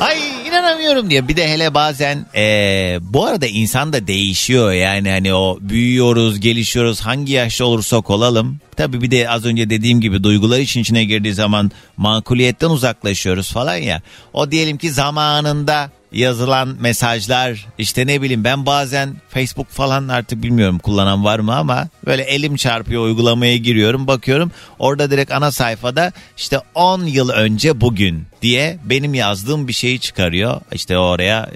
Ay 0.00 0.18
inanamıyorum 0.48 1.10
diye. 1.10 1.28
Bir 1.28 1.36
de 1.36 1.48
hele 1.48 1.74
bazen 1.74 2.26
eee, 2.34 2.98
bu 3.02 3.26
arada 3.26 3.46
insan 3.46 3.92
da 3.92 4.06
değişiyor 4.06 4.72
yani 4.72 5.10
hani 5.10 5.34
o 5.34 5.58
büyüyoruz, 5.60 6.40
gelişiyoruz 6.40 7.00
hangi 7.00 7.32
yaşta 7.32 7.64
olursak 7.64 8.10
olalım. 8.10 8.58
Tabii 8.76 9.02
bir 9.02 9.10
de 9.10 9.30
az 9.30 9.44
önce 9.44 9.70
dediğim 9.70 10.00
gibi 10.00 10.22
duygular 10.24 10.58
için 10.60 10.80
içine 10.80 11.04
girdiği 11.04 11.34
zaman 11.34 11.70
makuliyetten 11.96 12.70
uzaklaşıyoruz 12.70 13.52
falan 13.52 13.76
ya. 13.76 14.02
O 14.32 14.50
diyelim 14.50 14.78
ki 14.78 14.90
zamanında 14.92 15.90
yazılan 16.16 16.76
mesajlar 16.80 17.66
işte 17.78 18.06
ne 18.06 18.22
bileyim 18.22 18.44
ben 18.44 18.66
bazen 18.66 19.16
Facebook 19.28 19.70
falan 19.70 20.08
artık 20.08 20.42
bilmiyorum 20.42 20.78
kullanan 20.78 21.24
var 21.24 21.38
mı 21.38 21.56
ama 21.56 21.88
böyle 22.06 22.22
elim 22.22 22.56
çarpıyor 22.56 23.02
uygulamaya 23.02 23.56
giriyorum 23.56 24.06
bakıyorum. 24.06 24.50
Orada 24.78 25.10
direkt 25.10 25.32
ana 25.32 25.52
sayfada 25.52 26.12
işte 26.36 26.60
10 26.74 27.04
yıl 27.04 27.28
önce 27.28 27.80
bugün 27.80 28.26
diye 28.42 28.78
benim 28.84 29.14
yazdığım 29.14 29.68
bir 29.68 29.72
şeyi 29.72 30.00
çıkarıyor. 30.00 30.60
İşte 30.72 30.98
oraya 30.98 31.50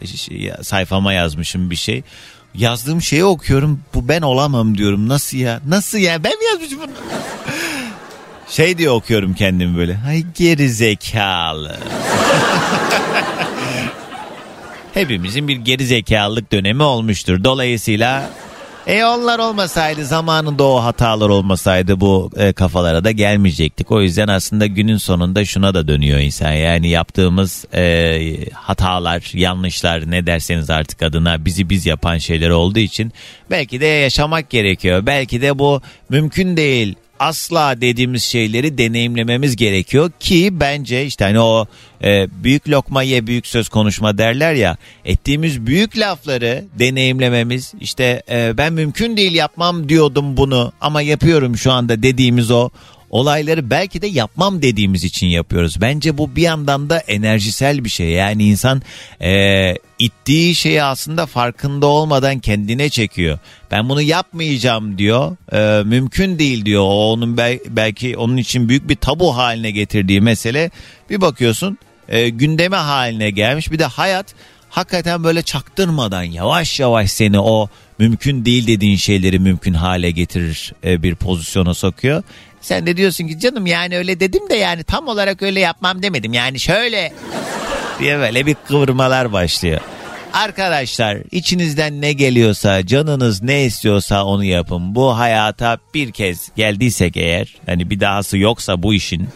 sayfama 0.63 1.13
yazmışım 1.13 1.71
bir 1.71 1.77
şey. 1.77 2.03
Yazdığım 2.55 3.03
şeyi 3.03 3.25
okuyorum. 3.25 3.81
Bu 3.95 4.09
ben 4.09 4.23
olamam 4.23 4.79
diyorum. 4.79 5.09
Nasıl 5.09 5.39
ya? 5.39 5.61
Nasıl 5.69 5.99
ya? 5.99 6.25
Ben 6.25 6.39
mi 6.39 6.45
yazmışım 6.45 6.79
bunu? 6.79 6.91
Şey 8.51 8.79
diye 8.79 8.91
okuyorum 8.91 9.35
kendimi 9.35 9.77
böyle. 9.79 9.95
Hay 9.95 10.25
geri 10.39 10.71
zekalı 10.71 11.77
hepimizin 15.01 15.49
bir 15.49 15.57
geri 15.57 15.87
zekalılık 15.87 16.53
dönemi 16.53 16.83
olmuştur. 16.83 17.45
Dolayısıyla 17.45 18.31
e 18.87 19.05
onlar 19.05 19.39
olmasaydı 19.39 20.05
zamanında 20.05 20.65
o 20.65 20.83
hatalar 20.83 21.29
olmasaydı 21.29 22.01
bu 22.01 22.31
e, 22.37 22.53
kafalara 22.53 23.05
da 23.05 23.11
gelmeyecektik. 23.11 23.91
O 23.91 24.03
yüzden 24.03 24.29
aslında 24.29 24.67
günün 24.67 24.97
sonunda 24.97 25.45
şuna 25.45 25.75
da 25.75 25.89
dönüyor 25.89 26.19
insan. 26.19 26.53
Yani 26.53 26.89
yaptığımız 26.89 27.65
e, 27.75 28.21
hatalar, 28.55 29.31
yanlışlar 29.35 30.11
ne 30.11 30.27
derseniz 30.27 30.71
artık 30.71 31.03
adına 31.03 31.45
bizi 31.45 31.71
biz 31.71 31.87
yapan 31.87 32.19
şeyler 32.19 32.51
olduğu 32.51 32.79
için 32.79 33.13
belki 33.51 33.81
de 33.81 33.87
yaşamak 33.87 34.51
gerekiyor. 34.51 35.07
Belki 35.07 35.43
de 35.43 35.59
bu 35.59 35.83
mümkün 36.09 36.57
değil 36.57 36.95
asla 37.21 37.81
dediğimiz 37.81 38.23
şeyleri 38.23 38.79
deneyimlememiz 38.79 39.57
gerekiyor 39.57 40.11
ki 40.21 40.49
bence 40.53 41.07
işte 41.07 41.25
hani 41.25 41.41
o 41.41 41.67
e, 42.05 42.29
büyük 42.45 42.69
lokma 42.69 43.03
ye 43.03 43.27
büyük 43.27 43.47
söz 43.47 43.69
konuşma 43.69 44.19
derler 44.19 44.55
ya 44.55 44.77
ettiğimiz 45.05 45.67
büyük 45.67 45.99
lafları 45.99 46.65
deneyimlememiz 46.79 47.73
işte 47.81 48.23
e, 48.31 48.57
ben 48.59 48.73
mümkün 48.73 49.17
değil 49.17 49.35
yapmam 49.35 49.89
diyordum 49.89 50.37
bunu 50.37 50.73
ama 50.81 51.03
yapıyorum 51.03 51.57
şu 51.57 51.73
anda 51.73 52.03
dediğimiz 52.03 52.51
o 52.51 52.71
olayları 53.11 53.71
belki 53.71 54.03
de 54.03 54.07
yapmam 54.07 54.63
dediğimiz 54.63 55.05
için 55.05 55.27
yapıyoruz. 55.27 55.81
Bence 55.81 56.19
bu 56.19 56.37
bir 56.37 56.43
yandan 56.43 56.91
da 56.91 56.99
enerjisel 56.99 57.85
bir 57.85 57.89
şey. 57.89 58.09
Yani 58.09 58.45
insan 58.45 58.83
e, 59.23 59.75
ittiği 59.99 60.55
şeyi 60.55 60.83
aslında 60.83 61.27
farkında 61.27 61.87
olmadan 61.87 62.39
kendine 62.39 62.89
çekiyor. 62.89 63.39
Ben 63.71 63.89
bunu 63.89 64.03
yapmayacağım 64.03 64.99
diyor. 64.99 65.37
E, 65.53 65.85
mümkün 65.85 66.39
değil 66.39 66.65
diyor. 66.65 66.83
O 66.83 67.13
onun 67.13 67.37
bel- 67.37 67.61
belki 67.69 68.17
onun 68.17 68.37
için 68.37 68.69
büyük 68.69 68.89
bir 68.89 68.97
tabu 68.97 69.37
haline 69.37 69.71
getirdiği 69.71 70.21
mesele. 70.21 70.71
Bir 71.11 71.21
bakıyorsun 71.21 71.79
e, 72.09 72.29
gündeme 72.29 72.77
haline 72.77 73.31
gelmiş. 73.31 73.73
Bir 73.73 73.79
de 73.79 73.85
hayat 73.85 74.35
hakikaten 74.71 75.25
böyle 75.25 75.43
çaktırmadan 75.43 76.23
yavaş 76.23 76.81
yavaş 76.81 77.11
seni 77.11 77.41
o 77.41 77.69
mümkün 77.99 78.45
değil 78.45 78.67
dediğin 78.67 78.97
şeyleri 78.97 79.39
mümkün 79.39 79.75
hale 79.75 80.11
getirir 80.11 80.73
e, 80.85 81.03
bir 81.03 81.15
pozisyona 81.15 81.75
sokuyor. 81.75 82.23
Sen 82.61 82.87
de 82.87 82.97
diyorsun 82.97 83.29
ki 83.29 83.39
canım 83.39 83.67
yani 83.67 83.97
öyle 83.99 84.21
dedim 84.21 84.51
de 84.51 84.55
yani 84.55 84.85
tam 84.85 85.09
olarak 85.09 85.43
öyle 85.43 85.61
yapmam 85.61 86.03
demedim. 86.03 86.33
Yani 86.33 86.61
şöyle 86.61 87.13
diye 88.01 88.19
böyle 88.19 88.47
bir 88.47 88.57
kıvırmalar 88.69 89.33
başlıyor. 89.33 89.81
Arkadaşlar 90.33 91.19
içinizden 91.31 92.01
ne 92.01 92.13
geliyorsa 92.13 92.87
canınız 92.87 93.43
ne 93.43 93.65
istiyorsa 93.65 94.25
onu 94.25 94.45
yapın. 94.45 94.95
Bu 94.95 95.19
hayata 95.19 95.79
bir 95.95 96.13
kez 96.13 96.49
geldiysek 96.57 97.17
eğer 97.17 97.55
hani 97.67 97.91
bir 97.91 98.01
dahası 98.01 98.39
yoksa 98.39 98.83
bu 98.83 98.95
işin 98.95 99.29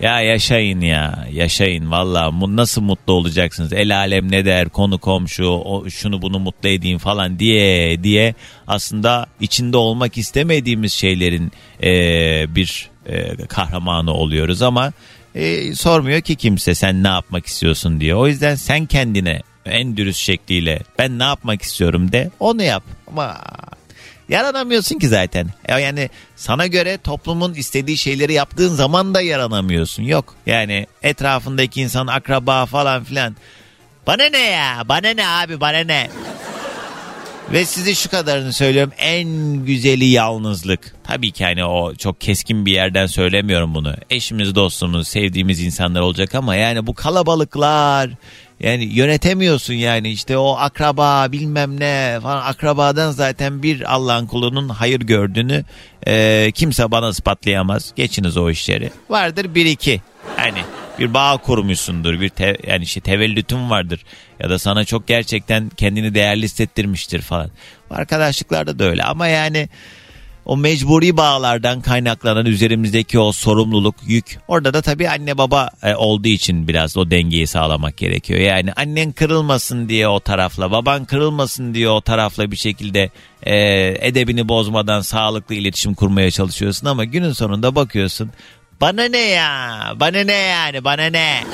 ya 0.00 0.20
yaşayın 0.20 0.80
ya 0.80 1.26
yaşayın. 1.32 1.90
Valla 1.90 2.30
nasıl 2.56 2.82
mutlu 2.82 3.12
olacaksınız? 3.12 3.72
El 3.72 3.96
alem 3.96 4.32
ne 4.32 4.44
der 4.44 4.68
konu 4.68 4.98
komşu 4.98 5.44
o, 5.46 5.90
şunu 5.90 6.22
bunu 6.22 6.38
mutlu 6.38 6.68
edeyim 6.68 6.98
falan 6.98 7.38
diye 7.38 8.02
diye 8.02 8.34
aslında 8.66 9.26
içinde 9.40 9.76
olmak 9.76 10.18
istemediğimiz 10.18 10.92
şeylerin 10.92 11.52
eee, 11.82 12.46
bir 12.48 12.90
eee, 13.08 13.36
kahramanı 13.48 14.12
oluyoruz 14.12 14.62
ama 14.62 14.92
eee, 15.34 15.74
sormuyor 15.74 16.20
ki 16.20 16.36
kimse 16.36 16.74
sen 16.74 17.02
ne 17.02 17.08
yapmak 17.08 17.46
istiyorsun 17.46 18.00
diye. 18.00 18.14
O 18.14 18.26
yüzden 18.26 18.54
sen 18.54 18.86
kendine 18.86 19.40
en 19.66 19.96
dürüst 19.96 20.20
şekliyle 20.20 20.80
ben 20.98 21.18
ne 21.18 21.24
yapmak 21.24 21.62
istiyorum 21.62 22.12
de 22.12 22.30
onu 22.40 22.62
yap. 22.62 22.82
Ama 23.06 23.36
Yaranamıyorsun 24.30 24.98
ki 24.98 25.08
zaten. 25.08 25.46
E, 25.68 25.80
Yani 25.80 26.10
sana 26.36 26.66
göre 26.66 26.98
toplumun 27.04 27.54
istediği 27.54 27.96
şeyleri 27.96 28.32
yaptığın 28.32 28.74
zaman 28.74 29.14
da 29.14 29.20
yaranamıyorsun. 29.20 30.02
Yok 30.02 30.34
yani 30.46 30.86
etrafındaki 31.02 31.80
insan 31.82 32.06
akraba 32.06 32.66
falan 32.66 33.04
filan. 33.04 33.36
Bana 34.06 34.24
ne 34.24 34.38
ya 34.50 34.82
bana 34.88 35.10
ne 35.10 35.28
abi 35.28 35.60
bana 35.60 35.78
ne. 35.78 36.10
Ve 37.52 37.64
size 37.64 37.94
şu 37.94 38.10
kadarını 38.10 38.52
söylüyorum 38.52 38.92
en 38.98 39.28
güzeli 39.64 40.04
yalnızlık. 40.04 40.94
Tabii 41.04 41.30
ki 41.32 41.44
hani 41.44 41.64
o 41.64 41.94
çok 41.94 42.20
keskin 42.20 42.66
bir 42.66 42.72
yerden 42.72 43.06
söylemiyorum 43.06 43.74
bunu. 43.74 43.94
Eşimiz, 44.10 44.54
dostumuz, 44.54 45.08
sevdiğimiz 45.08 45.60
insanlar 45.60 46.00
olacak 46.00 46.34
ama 46.34 46.56
yani 46.56 46.86
bu 46.86 46.94
kalabalıklar 46.94 48.10
yani 48.60 48.84
yönetemiyorsun 48.84 49.74
yani 49.74 50.10
işte 50.10 50.38
o 50.38 50.56
akraba 50.56 51.32
bilmem 51.32 51.80
ne 51.80 52.18
falan 52.22 52.42
akrabadan 52.46 53.10
zaten 53.10 53.62
bir 53.62 53.94
Allah'ın 53.94 54.26
kulunun 54.26 54.68
hayır 54.68 55.00
gördüğünü 55.00 55.64
e, 56.06 56.50
kimse 56.54 56.90
bana 56.90 57.08
ispatlayamaz. 57.08 57.92
Geçiniz 57.96 58.36
o 58.36 58.50
işleri. 58.50 58.90
Vardır 59.08 59.54
bir 59.54 59.66
iki 59.66 60.02
hani 60.36 60.60
bir 60.98 61.14
bağ 61.14 61.36
kurmuşsundur 61.36 62.20
bir 62.20 62.28
te, 62.28 62.56
yani 62.66 62.84
işte 62.84 63.00
tevellütün 63.00 63.70
vardır 63.70 64.00
ya 64.40 64.50
da 64.50 64.58
sana 64.58 64.84
çok 64.84 65.06
gerçekten 65.06 65.68
kendini 65.68 66.14
değerli 66.14 66.42
hissettirmiştir 66.42 67.20
falan. 67.22 67.50
Arkadaşlıklarda 67.90 68.78
da 68.78 68.84
öyle 68.84 69.02
ama 69.02 69.26
yani 69.26 69.68
o 70.44 70.56
mecburi 70.56 71.16
bağlardan 71.16 71.80
kaynaklanan 71.80 72.46
üzerimizdeki 72.46 73.18
o 73.18 73.32
sorumluluk, 73.32 73.94
yük. 74.06 74.38
Orada 74.48 74.74
da 74.74 74.82
tabii 74.82 75.08
anne 75.08 75.38
baba 75.38 75.70
e, 75.82 75.94
olduğu 75.94 76.28
için 76.28 76.68
biraz 76.68 76.96
o 76.96 77.10
dengeyi 77.10 77.46
sağlamak 77.46 77.96
gerekiyor. 77.96 78.40
Yani 78.40 78.72
annen 78.72 79.12
kırılmasın 79.12 79.88
diye 79.88 80.08
o 80.08 80.20
tarafla, 80.20 80.70
baban 80.70 81.04
kırılmasın 81.04 81.74
diye 81.74 81.88
o 81.88 82.00
tarafla 82.00 82.50
bir 82.50 82.56
şekilde 82.56 83.10
e, 83.42 83.54
edebini 84.08 84.48
bozmadan 84.48 85.00
sağlıklı 85.00 85.54
iletişim 85.54 85.94
kurmaya 85.94 86.30
çalışıyorsun 86.30 86.86
ama 86.86 87.04
günün 87.04 87.32
sonunda 87.32 87.74
bakıyorsun. 87.74 88.30
Bana 88.80 89.04
ne 89.04 89.18
ya? 89.18 89.92
Bana 89.96 90.24
ne 90.24 90.32
yani? 90.32 90.84
Bana 90.84 91.06
ne? 91.06 91.44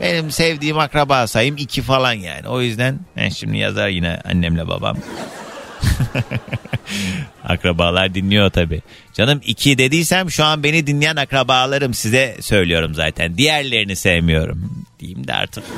Benim 0.00 0.30
sevdiğim 0.30 0.78
akraba 0.78 1.26
sayım 1.26 1.56
iki 1.56 1.82
falan 1.82 2.12
yani. 2.12 2.48
O 2.48 2.60
yüzden 2.60 3.00
ben 3.16 3.28
şimdi 3.28 3.58
yazar 3.58 3.88
yine 3.88 4.20
annemle 4.24 4.68
babam. 4.68 4.96
Akrabalar 7.44 8.14
dinliyor 8.14 8.50
tabi. 8.50 8.82
Canım 9.12 9.40
iki 9.44 9.78
dediysem 9.78 10.30
şu 10.30 10.44
an 10.44 10.62
beni 10.62 10.86
dinleyen 10.86 11.16
akrabalarım 11.16 11.94
size 11.94 12.36
söylüyorum 12.40 12.94
zaten. 12.94 13.38
Diğerlerini 13.38 13.96
sevmiyorum. 13.96 14.86
Diyeyim 15.00 15.26
de 15.26 15.34
artık. 15.34 15.64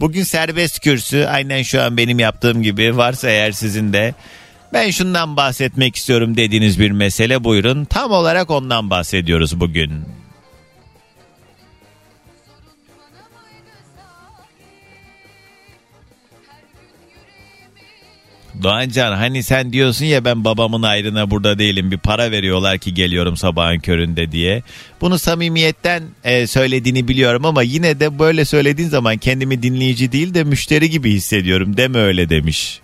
Bugün 0.00 0.22
serbest 0.22 0.80
kürsü 0.80 1.24
aynen 1.24 1.62
şu 1.62 1.82
an 1.82 1.96
benim 1.96 2.18
yaptığım 2.18 2.62
gibi 2.62 2.96
varsa 2.96 3.30
eğer 3.30 3.52
sizin 3.52 3.92
de 3.92 4.14
ben 4.72 4.90
şundan 4.90 5.36
bahsetmek 5.36 5.96
istiyorum 5.96 6.36
dediğiniz 6.36 6.80
bir 6.80 6.90
mesele 6.90 7.44
buyurun. 7.44 7.84
Tam 7.84 8.10
olarak 8.10 8.50
ondan 8.50 8.90
bahsediyoruz 8.90 9.60
bugün. 9.60 10.04
Doğancan 18.62 19.16
hani 19.16 19.42
sen 19.42 19.72
diyorsun 19.72 20.04
ya 20.04 20.24
ben 20.24 20.44
babamın 20.44 20.82
ayrına 20.82 21.30
burada 21.30 21.58
değilim 21.58 21.90
bir 21.90 21.98
para 21.98 22.30
veriyorlar 22.30 22.78
ki 22.78 22.94
geliyorum 22.94 23.36
sabahın 23.36 23.78
köründe 23.78 24.32
diye. 24.32 24.62
Bunu 25.00 25.18
samimiyetten 25.18 26.02
e, 26.24 26.46
söylediğini 26.46 27.08
biliyorum 27.08 27.44
ama 27.44 27.62
yine 27.62 28.00
de 28.00 28.18
böyle 28.18 28.44
söylediğin 28.44 28.88
zaman 28.88 29.16
kendimi 29.16 29.62
dinleyici 29.62 30.12
değil 30.12 30.34
de 30.34 30.44
müşteri 30.44 30.90
gibi 30.90 31.12
hissediyorum 31.12 31.76
deme 31.76 31.98
öyle 31.98 32.28
demiş. 32.28 32.80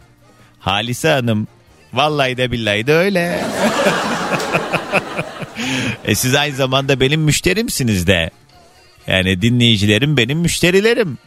Halise 0.61 1.09
Hanım 1.09 1.49
vallahi 1.93 2.37
de 2.37 2.53
billahi 2.53 2.87
de 2.87 2.93
öyle. 2.95 3.45
e 6.05 6.15
siz 6.15 6.35
aynı 6.35 6.55
zamanda 6.55 7.01
benim 7.01 7.21
müşterimsiniz 7.21 8.07
de. 8.07 8.31
Yani 9.07 9.43
dinleyicilerim 9.43 10.17
benim 10.17 10.39
müşterilerim. 10.39 11.19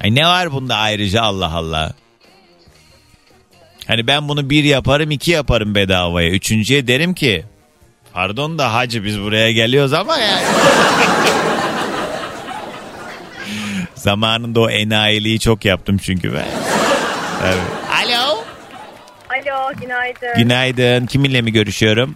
Ay 0.00 0.14
ne 0.14 0.26
var 0.26 0.52
bunda 0.52 0.76
ayrıca 0.76 1.22
Allah 1.22 1.52
Allah. 1.52 1.92
Hani 3.90 4.06
ben 4.06 4.28
bunu 4.28 4.50
bir 4.50 4.64
yaparım 4.64 5.10
iki 5.10 5.30
yaparım 5.30 5.74
bedavaya. 5.74 6.30
Üçüncüye 6.30 6.86
derim 6.86 7.14
ki 7.14 7.44
pardon 8.12 8.58
da 8.58 8.74
hacı 8.74 9.04
biz 9.04 9.20
buraya 9.20 9.52
geliyoruz 9.52 9.92
ama 9.92 10.18
yani. 10.18 10.44
Zamanında 13.94 14.60
o 14.60 14.70
enayiliği 14.70 15.40
çok 15.40 15.64
yaptım 15.64 15.98
çünkü 15.98 16.34
ben. 16.34 16.46
Evet. 17.44 17.62
Alo. 18.04 18.44
Alo 19.30 19.72
günaydın. 19.80 20.34
Günaydın. 20.36 21.06
Kiminle 21.06 21.42
mi 21.42 21.52
görüşüyorum? 21.52 22.14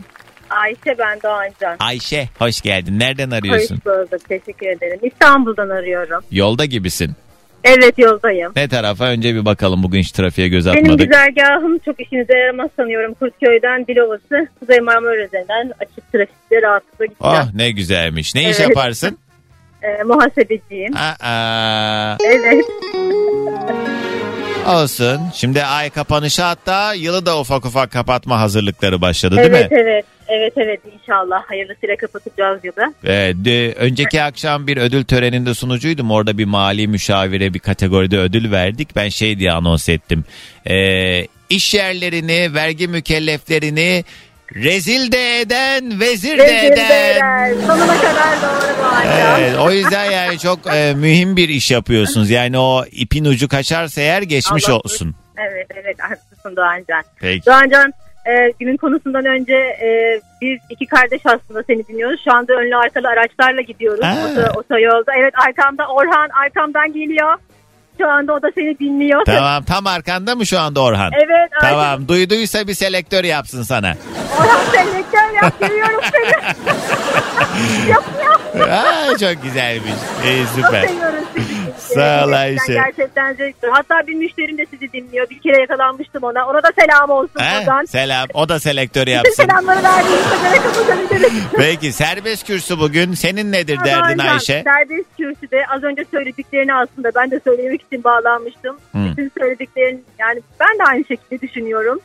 Ayşe 0.50 0.98
ben 0.98 1.22
Doğancan. 1.22 1.76
Ayşe 1.80 2.28
hoş 2.38 2.60
geldin. 2.60 2.98
Nereden 2.98 3.30
arıyorsun? 3.30 3.76
Hoş 3.76 3.86
bulduk 3.86 4.28
teşekkür 4.28 4.66
ederim. 4.66 5.00
İstanbul'dan 5.02 5.68
arıyorum. 5.68 6.24
Yolda 6.30 6.64
gibisin. 6.64 7.16
Evet 7.64 7.98
yoldayım. 7.98 8.52
Ne 8.56 8.68
tarafa? 8.68 9.04
Önce 9.08 9.34
bir 9.34 9.44
bakalım 9.44 9.82
bugün 9.82 9.98
hiç 10.00 10.12
trafiğe 10.12 10.48
göz 10.48 10.66
Benim 10.66 10.78
atmadık. 10.84 11.06
güzergahım 11.12 11.78
çok 11.78 12.00
işinize 12.00 12.38
yaramaz 12.38 12.70
sanıyorum. 12.76 13.14
Kurtköy'den 13.14 13.86
Dilovası, 13.86 14.48
Kuzey 14.60 14.80
Marmara 14.80 15.24
üzerinden 15.24 15.72
açık 15.80 16.12
trafikte 16.12 16.62
rahatlıkla 16.62 17.04
gideceğim. 17.06 17.36
Oh 17.36 17.54
ne 17.54 17.70
güzelmiş. 17.70 18.34
Ne 18.34 18.40
iş 18.50 18.60
Evet. 18.60 18.68
yaparsın? 18.68 19.18
Ee, 19.82 20.02
muhasebeciyim. 20.02 20.94
Aa, 20.96 22.16
Evet. 22.26 22.64
Olsun. 24.68 25.20
Şimdi 25.34 25.64
ay 25.64 25.90
kapanışı 25.90 26.42
hatta 26.42 26.94
yılı 26.94 27.26
da 27.26 27.40
ufak 27.40 27.66
ufak 27.66 27.90
kapatma 27.90 28.40
hazırlıkları 28.40 29.00
başladı 29.00 29.36
değil 29.36 29.48
evet 29.50 29.70
mi? 29.70 29.78
evet. 29.80 30.04
Evet 30.28 30.52
evet 30.56 30.80
inşallah 30.94 31.42
hayırlısıyla 31.46 31.96
kapatacağız 31.96 32.60
yılı. 32.64 32.94
Evet, 33.04 33.36
önceki 33.76 34.22
akşam 34.22 34.66
bir 34.66 34.76
ödül 34.76 35.04
töreninde 35.04 35.54
sunucuydum. 35.54 36.10
Orada 36.10 36.38
bir 36.38 36.44
mali 36.44 36.88
müşavire 36.88 37.54
bir 37.54 37.58
kategoride 37.58 38.18
ödül 38.18 38.50
verdik. 38.50 38.96
Ben 38.96 39.08
şey 39.08 39.38
diye 39.38 39.52
anons 39.52 39.88
ettim. 39.88 40.24
Ee, 40.66 41.26
iş 41.50 41.74
yerlerini, 41.74 42.54
vergi 42.54 42.88
mükelleflerini 42.88 44.04
rezil 44.54 45.12
de 45.12 45.40
eden, 45.40 46.00
vezir 46.00 46.38
de 46.38 46.44
eden. 46.44 46.70
Rezildeler. 46.70 47.54
Sonuna 47.54 47.96
kadar 48.00 48.42
doğru 48.42 48.78
bu. 48.78 48.84
Evet, 49.38 49.58
o 49.58 49.70
yüzden 49.70 50.10
yani 50.10 50.38
çok 50.38 50.58
e, 50.74 50.94
mühim 50.94 51.36
bir 51.36 51.48
iş 51.48 51.70
yapıyorsunuz. 51.70 52.30
Yani 52.30 52.58
o 52.58 52.84
ipin 52.92 53.24
ucu 53.24 53.48
kaçarsa 53.48 54.00
eğer 54.00 54.22
geçmiş 54.22 54.68
Allah 54.68 54.76
olsun. 54.76 55.14
Evet 55.38 55.66
evet 55.74 55.96
haklısın 56.00 56.56
Doğancan. 56.56 57.02
Peki. 57.20 57.46
Doğancan 57.46 57.92
e, 58.26 58.52
günün 58.60 58.76
konusundan 58.76 59.24
önce 59.24 59.54
e, 59.54 60.20
biz 60.40 60.58
iki 60.70 60.86
kardeş 60.86 61.20
aslında 61.24 61.62
seni 61.66 61.86
dinliyoruz. 61.86 62.20
Şu 62.24 62.32
anda 62.32 62.52
önlü 62.52 62.76
arkalı 62.76 63.08
araçlarla 63.08 63.60
gidiyoruz 63.60 64.00
otoyolda. 64.56 65.12
Evet 65.18 65.34
arkamda 65.48 65.86
Orhan 65.86 66.28
arkamdan 66.44 66.92
geliyor. 66.92 67.38
Şu 68.00 68.10
anda 68.10 68.32
o 68.32 68.42
da 68.42 68.46
seni 68.54 68.78
dinliyor. 68.78 69.22
Tamam 69.26 69.64
tam 69.64 69.86
arkanda 69.86 70.34
mı 70.34 70.46
şu 70.46 70.60
anda 70.60 70.80
Orhan? 70.80 71.10
Evet. 71.12 71.50
Tamam 71.60 72.08
duyduysa 72.08 72.66
bir 72.66 72.74
selektör 72.74 73.24
yapsın 73.24 73.62
sana. 73.62 73.94
Orhan 74.40 74.64
selektör 74.72 75.42
yap. 75.42 75.60
Geliyorum 75.60 76.00
seni. 76.12 76.30
Yapıyor. 77.90 78.68
Aa, 78.70 79.18
çok 79.18 79.42
güzelmiş. 79.42 79.92
İyi 80.26 80.44
Çok 80.44 80.54
süper. 80.54 80.88
seviyorum 80.88 81.24
sizi. 81.36 81.53
Sağ 81.94 82.26
ol 82.26 82.32
Ayşe. 82.32 82.72
Gerçekten 82.72 83.32
zevkli. 83.34 83.68
Hatta 83.68 84.06
bir 84.06 84.14
müşterim 84.14 84.58
de 84.58 84.66
sizi 84.70 84.92
dinliyor. 84.92 85.30
Bir 85.30 85.38
kere 85.38 85.60
yakalanmıştım 85.60 86.22
ona. 86.22 86.46
Ona 86.46 86.62
da 86.62 86.68
selam 86.78 87.10
olsun 87.10 87.40
He? 87.40 87.58
buradan. 87.60 87.84
Selam. 87.84 88.28
O 88.34 88.48
da 88.48 88.60
selektör 88.60 89.02
Bütün 89.02 89.12
yapsın. 89.12 89.42
selamları 89.42 89.82
verdiğinizde 89.82 90.36
göre 90.48 90.56
kapatabiliriz. 90.62 91.42
Peki 91.56 91.92
serbest 91.92 92.46
kürsü 92.46 92.78
bugün. 92.78 93.14
Senin 93.14 93.52
nedir 93.52 93.78
derdin 93.84 94.18
Aynen. 94.18 94.32
Ayşe? 94.32 94.62
Serbest 94.64 95.16
kürsüde 95.16 95.66
az 95.76 95.82
önce 95.82 96.04
söylediklerini 96.10 96.74
aslında 96.74 97.10
ben 97.14 97.30
de 97.30 97.40
söylemek 97.44 97.82
için 97.82 98.04
bağlanmıştım. 98.04 98.76
Hı. 98.92 98.98
Bütün 99.10 99.32
söylediklerini 99.38 100.00
yani 100.18 100.40
ben 100.60 100.78
de 100.78 100.82
aynı 100.90 101.04
şekilde 101.04 101.40
düşünüyorum. 101.40 102.00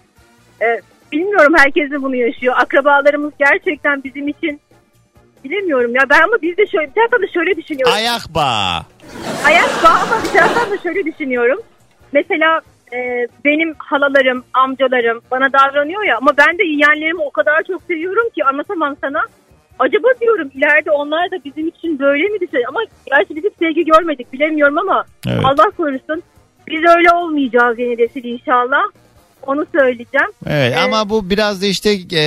Ee, 0.62 0.82
bilmiyorum 1.12 1.54
herkes 1.58 1.92
de 1.92 2.02
bunu 2.02 2.16
yaşıyor. 2.16 2.56
Akrabalarımız 2.58 3.34
gerçekten 3.40 4.04
bizim 4.04 4.28
için 4.28 4.62
bilemiyorum 5.44 5.96
ya 5.96 6.02
ben 6.10 6.22
ama 6.22 6.38
biz 6.42 6.58
de 6.58 6.68
şöyle 6.68 6.88
bir 6.88 6.94
taraftan 6.94 7.22
da 7.22 7.28
şöyle 7.28 7.56
düşünüyorum. 7.58 7.94
Ayak 7.96 8.22
bağı. 8.36 8.82
Ayak 9.46 9.70
bağı 9.84 9.94
ama 9.94 10.24
bir 10.24 10.38
taraftan 10.38 10.72
da 10.72 10.78
şöyle 10.78 11.06
düşünüyorum. 11.06 11.60
Mesela 12.12 12.62
e, 12.94 13.28
benim 13.46 13.74
halalarım, 13.78 14.44
amcalarım 14.54 15.22
bana 15.32 15.54
davranıyor 15.54 16.04
ya 16.04 16.18
ama 16.18 16.32
ben 16.38 16.58
de 16.58 16.64
yeğenlerimi 16.64 17.22
o 17.22 17.32
kadar 17.32 17.64
çok 17.64 17.82
seviyorum 17.84 18.30
ki 18.36 18.44
anlatamam 18.46 18.96
sana. 19.02 19.22
Acaba 19.80 20.08
diyorum 20.22 20.52
ileride 20.56 20.92
onlar 20.92 21.32
da 21.32 21.36
bizim 21.46 21.68
için 21.68 22.00
böyle 22.00 22.28
mi 22.28 22.40
düşünüyor? 22.40 22.70
Ama 22.70 22.80
gerçi 23.06 23.36
biz 23.36 23.44
hiç 23.44 23.54
sevgi 23.60 23.86
görmedik 23.86 24.34
bilemiyorum 24.34 24.78
ama 24.78 25.06
Evet. 25.28 25.42
Allah 25.46 25.70
korusun. 25.78 26.24
Biz 26.68 26.84
öyle 26.98 27.12
olmayacağız 27.12 27.80
yeni 27.80 27.98
nesil 27.98 28.24
inşallah. 28.24 28.84
Onu 29.48 29.66
söyleyeceğim. 29.76 30.28
Evet 30.48 30.74
Ee, 30.74 30.80
ama 30.80 31.10
bu 31.10 31.30
biraz 31.30 31.62
da 31.62 31.66
işte 31.66 31.98
e, 32.14 32.24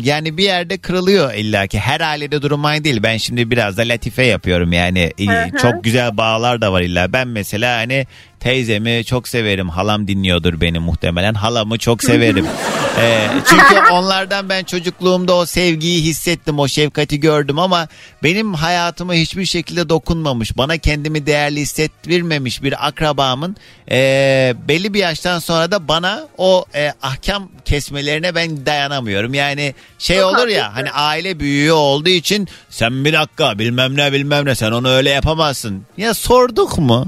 yani 0.00 0.36
bir 0.36 0.44
yerde 0.44 0.78
kırılıyor 0.78 1.34
illaki. 1.34 1.78
Her 1.78 2.00
ailede 2.00 2.42
durum 2.42 2.64
aynı 2.64 2.84
değil. 2.84 3.02
Ben 3.02 3.16
şimdi 3.16 3.50
biraz 3.50 3.76
da 3.76 3.82
latife 3.82 4.22
yapıyorum 4.24 4.72
yani. 4.72 5.12
Hı. 5.18 5.58
Çok 5.58 5.84
güzel 5.84 6.16
bağlar 6.16 6.60
da 6.60 6.72
var 6.72 6.82
illa. 6.82 7.12
Ben 7.12 7.28
mesela 7.28 7.76
hani 7.76 8.06
teyzemi 8.40 9.04
çok 9.04 9.28
severim. 9.28 9.68
Halam 9.68 10.08
dinliyordur 10.08 10.60
beni 10.60 10.78
muhtemelen. 10.78 11.34
Halamı 11.34 11.78
çok 11.78 12.04
severim. 12.04 12.46
E, 13.00 13.28
çünkü 13.48 13.92
onlardan 13.92 14.48
ben 14.48 14.64
çocukluğumda 14.64 15.34
o 15.34 15.46
sevgiyi 15.46 16.02
hissettim. 16.02 16.58
O 16.58 16.68
şefkati 16.68 17.20
gördüm 17.20 17.58
ama 17.58 17.88
benim 18.22 18.54
hayatıma 18.54 19.14
hiçbir 19.14 19.44
şekilde 19.44 19.88
dokunmamış. 19.88 20.56
Bana 20.58 20.78
kendimi 20.78 21.26
değerli 21.26 21.60
hissettirmemiş 21.60 22.62
bir 22.62 22.86
akrabamın 22.86 23.56
e, 23.90 24.54
belli 24.68 24.94
bir 24.94 24.98
yaştan 24.98 25.38
sonra 25.38 25.70
da 25.70 25.88
bana 25.88 26.28
o 26.38 26.64
e, 26.74 26.92
ahkam 27.02 27.48
kesmelerine 27.64 28.34
ben 28.34 28.66
dayanamıyorum. 28.66 29.34
Yani 29.34 29.74
şey 29.98 30.18
Çok 30.18 30.34
olur 30.34 30.48
ya 30.48 30.76
hani 30.76 30.90
aile 30.90 31.40
büyüğü 31.40 31.72
olduğu 31.72 32.08
için 32.08 32.48
sen 32.70 33.04
bir 33.04 33.12
dakika 33.12 33.58
bilmem 33.58 33.96
ne 33.96 34.12
bilmem 34.12 34.46
ne 34.46 34.54
sen 34.54 34.72
onu 34.72 34.88
öyle 34.88 35.10
yapamazsın. 35.10 35.82
Ya 35.96 36.14
sorduk 36.14 36.78
mu? 36.78 37.06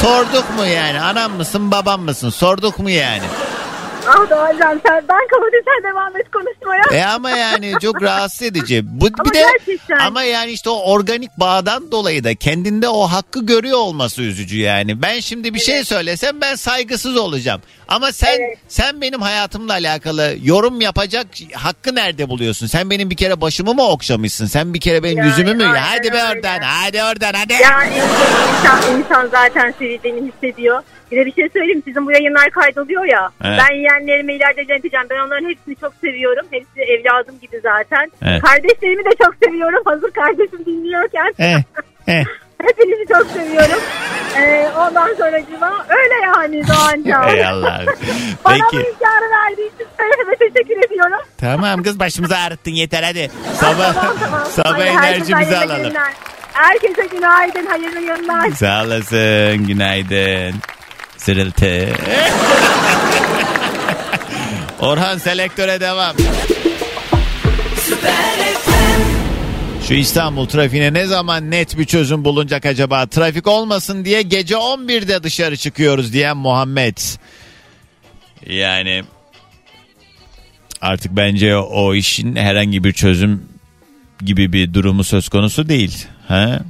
Sorduk 0.00 0.44
mu 0.56 0.66
yani? 0.66 1.00
Anam 1.00 1.32
mısın 1.32 1.70
babam 1.70 2.00
mısın? 2.02 2.30
Sorduk 2.30 2.78
mu 2.78 2.90
yani? 2.90 3.24
Ah 4.08 4.30
Doğancan 4.30 4.80
sen 4.86 5.04
ben 5.08 5.26
kapatıp 5.30 5.64
sen 5.64 5.90
devam 5.92 6.16
et 6.16 6.26
konuşmaya. 6.32 7.00
E 7.02 7.04
ama 7.06 7.30
yani 7.30 7.72
çok 7.82 8.02
rahatsız 8.02 8.42
edici. 8.42 8.82
Bu 8.84 9.06
Ama 9.18 9.24
bir 9.30 9.34
de 9.34 9.40
gerçekten. 9.58 9.98
ama 9.98 10.22
yani 10.22 10.50
işte 10.50 10.70
o 10.70 10.92
organik 10.92 11.30
bağdan 11.40 11.92
dolayı 11.92 12.24
da 12.24 12.34
kendinde 12.34 12.88
o 12.88 13.02
hakkı 13.02 13.46
görüyor 13.46 13.78
olması 13.78 14.22
üzücü 14.22 14.58
yani. 14.58 15.02
Ben 15.02 15.20
şimdi 15.20 15.54
bir 15.54 15.58
şey 15.58 15.84
söylesem 15.84 16.40
ben 16.40 16.54
saygısız 16.54 17.16
olacağım. 17.16 17.60
Ama 17.88 18.12
sen 18.12 18.36
Evet. 18.40 18.58
sen 18.68 19.00
benim 19.00 19.20
hayatımla 19.22 19.72
alakalı 19.72 20.34
yorum 20.42 20.80
yapacak 20.80 21.26
hakkı 21.54 21.94
nerede 21.94 22.28
buluyorsun? 22.28 22.66
Sen 22.66 22.90
benim 22.90 23.10
bir 23.10 23.16
kere 23.16 23.40
başımı 23.40 23.74
mı 23.74 23.82
okşamışsın? 23.82 24.46
Sen 24.46 24.74
bir 24.74 24.80
kere 24.80 25.02
benim 25.02 25.18
Yani 25.18 25.28
yüzümü 25.28 25.54
mü? 25.54 25.64
Hadi 25.64 26.12
be 26.12 26.24
oradan. 26.24 26.60
Hadi 26.62 27.02
oradan 27.02 27.32
hadi. 27.34 27.52
Yani 27.52 27.94
insan, 27.96 28.98
insan 28.98 29.26
zaten 29.32 29.74
sevdiğini 29.78 30.32
hissediyor. 30.32 30.82
Bir 31.12 31.16
de 31.16 31.26
bir 31.26 31.32
şey 31.32 31.48
söyleyeyim 31.48 31.82
sizin 31.84 32.06
bu 32.06 32.12
yayınlar 32.12 32.50
kaydoluyor 32.50 33.04
ya. 33.04 33.30
Evet. 33.44 33.60
Ben 33.60 33.74
yeğenlerime 33.76 34.34
ileride 34.34 34.62
ileteceğim. 34.62 35.06
Ben 35.10 35.18
onların 35.26 35.48
hepsini 35.48 35.76
çok 35.76 35.94
seviyorum. 36.00 36.46
Hepsi 36.50 36.80
evladım 36.80 37.34
gibi 37.42 37.60
zaten. 37.62 38.12
Evet. 38.22 38.42
Kardeşlerimi 38.42 39.04
de 39.04 39.10
çok 39.24 39.34
seviyorum. 39.44 39.82
Hazır 39.84 40.10
kardeşim 40.10 40.64
dinliyorken. 40.66 41.34
Eh, 41.38 41.56
eh. 42.06 42.24
Hepinizi 42.62 43.06
çok 43.08 43.26
seviyorum. 43.26 43.82
Ee, 44.38 44.68
ondan 44.78 45.14
sonra 45.14 45.36
öyle 45.88 46.14
yani 46.26 46.68
Doğancan. 46.68 47.28
Ey 47.36 47.46
Allah'ım. 47.46 47.86
Bana 48.44 48.58
bu 48.58 48.70
Peki. 48.70 48.76
imkanı 48.88 49.30
verdiği 49.30 49.66
için 49.74 49.86
teşekkür 50.38 50.86
ediyorum. 50.86 51.26
Tamam 51.38 51.82
kız 51.82 51.98
başımızı 51.98 52.36
ağrıttın 52.36 52.70
yeter 52.70 53.02
hadi. 53.02 53.30
Sabah 53.54 53.94
Tamam, 53.94 54.16
tamam. 54.20 54.46
sabah 54.46 54.72
Hadi 54.72 54.82
enerjimizi 54.82 55.56
alalım. 55.56 55.82
günler. 55.88 56.12
Herkese 56.52 57.06
günaydın, 57.06 57.66
hayırlı 57.66 58.00
yıllar. 58.00 58.50
Sağ 58.50 58.84
olasın. 58.84 59.66
Günaydın. 59.66 60.54
Sırıltı. 61.24 61.88
Orhan 64.80 65.18
selektöre 65.18 65.80
devam. 65.80 66.16
Şu 69.88 69.94
İstanbul 69.94 70.46
trafiğine 70.46 70.92
ne 70.92 71.06
zaman 71.06 71.50
net 71.50 71.78
bir 71.78 71.84
çözüm 71.84 72.24
bulunacak 72.24 72.66
acaba? 72.66 73.06
Trafik 73.06 73.46
olmasın 73.46 74.04
diye 74.04 74.22
gece 74.22 74.54
11'de 74.54 75.22
dışarı 75.22 75.56
çıkıyoruz 75.56 76.12
diyen 76.12 76.36
Muhammed. 76.36 76.98
Yani 78.46 79.04
artık 80.80 81.16
bence 81.16 81.56
o 81.56 81.94
işin 81.94 82.36
herhangi 82.36 82.84
bir 82.84 82.92
çözüm 82.92 83.48
gibi 84.20 84.52
bir 84.52 84.74
durumu 84.74 85.04
söz 85.04 85.28
konusu 85.28 85.68
değil. 85.68 86.06
Ha? 86.28 86.60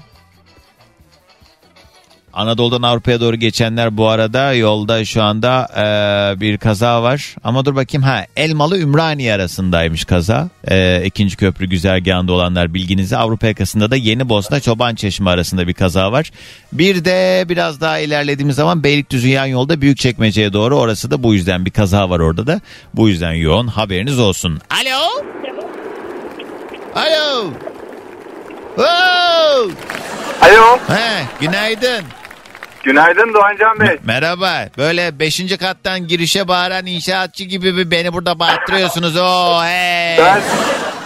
Anadolu'dan 2.33 2.83
Avrupa'ya 2.83 3.20
doğru 3.20 3.37
geçenler 3.37 3.97
bu 3.97 4.09
arada 4.09 4.53
yolda 4.53 5.05
şu 5.05 5.22
anda 5.22 5.68
e, 5.76 6.41
bir 6.41 6.59
kaza 6.59 7.03
var. 7.03 7.37
Ama 7.45 7.64
dur 7.64 7.74
bakayım 7.74 8.03
ha 8.03 8.26
Elmalı 8.37 8.78
Ümraniye 8.78 9.35
arasındaymış 9.35 10.05
kaza. 10.05 10.49
E, 10.68 11.03
ikinci 11.05 11.37
köprü 11.37 11.66
güzergahında 11.66 12.33
olanlar 12.33 12.74
bilginize 12.74 13.16
Avrupa 13.16 13.47
yakasında 13.47 13.91
da 13.91 13.97
Yeni 13.97 14.28
Bosna 14.28 14.61
Çoban 14.61 14.95
Çeşme 14.95 15.30
arasında 15.30 15.68
bir 15.68 15.74
kaza 15.74 16.12
var. 16.12 16.30
Bir 16.72 17.05
de 17.05 17.45
biraz 17.49 17.80
daha 17.80 17.99
ilerlediğimiz 17.99 18.57
zaman 18.57 18.85
Beylikdüzü 18.85 19.28
yan 19.28 19.47
yolda 19.47 19.80
Büyükçekmece'ye 19.80 20.53
doğru 20.53 20.78
orası 20.78 21.11
da 21.11 21.22
bu 21.22 21.35
yüzden 21.35 21.64
bir 21.66 21.70
kaza 21.70 22.11
var 22.11 22.20
orada 22.20 22.47
da. 22.47 22.61
Bu 22.95 23.09
yüzden 23.09 23.33
yoğun 23.33 23.66
haberiniz 23.66 24.18
olsun. 24.18 24.61
Alo. 24.70 25.24
Alo. 26.95 27.51
Oh! 28.78 29.70
Alo. 30.43 30.78
He, 30.89 31.24
günaydın. 31.41 32.05
Günaydın 32.85 33.35
Doğancan 33.35 33.80
Bey. 33.80 33.99
Merhaba. 34.05 34.68
Böyle 34.78 35.18
5. 35.18 35.57
kattan 35.59 36.07
girişe 36.07 36.49
bağıran 36.49 36.87
inşaatçı 36.87 37.45
gibi 37.45 37.76
bir 37.76 37.91
beni 37.91 38.12
burada 38.12 38.39
bağırttırıyorsunuz. 38.39 39.16
Oo, 39.16 39.61
hey. 39.64 40.18
Ben 40.18 40.41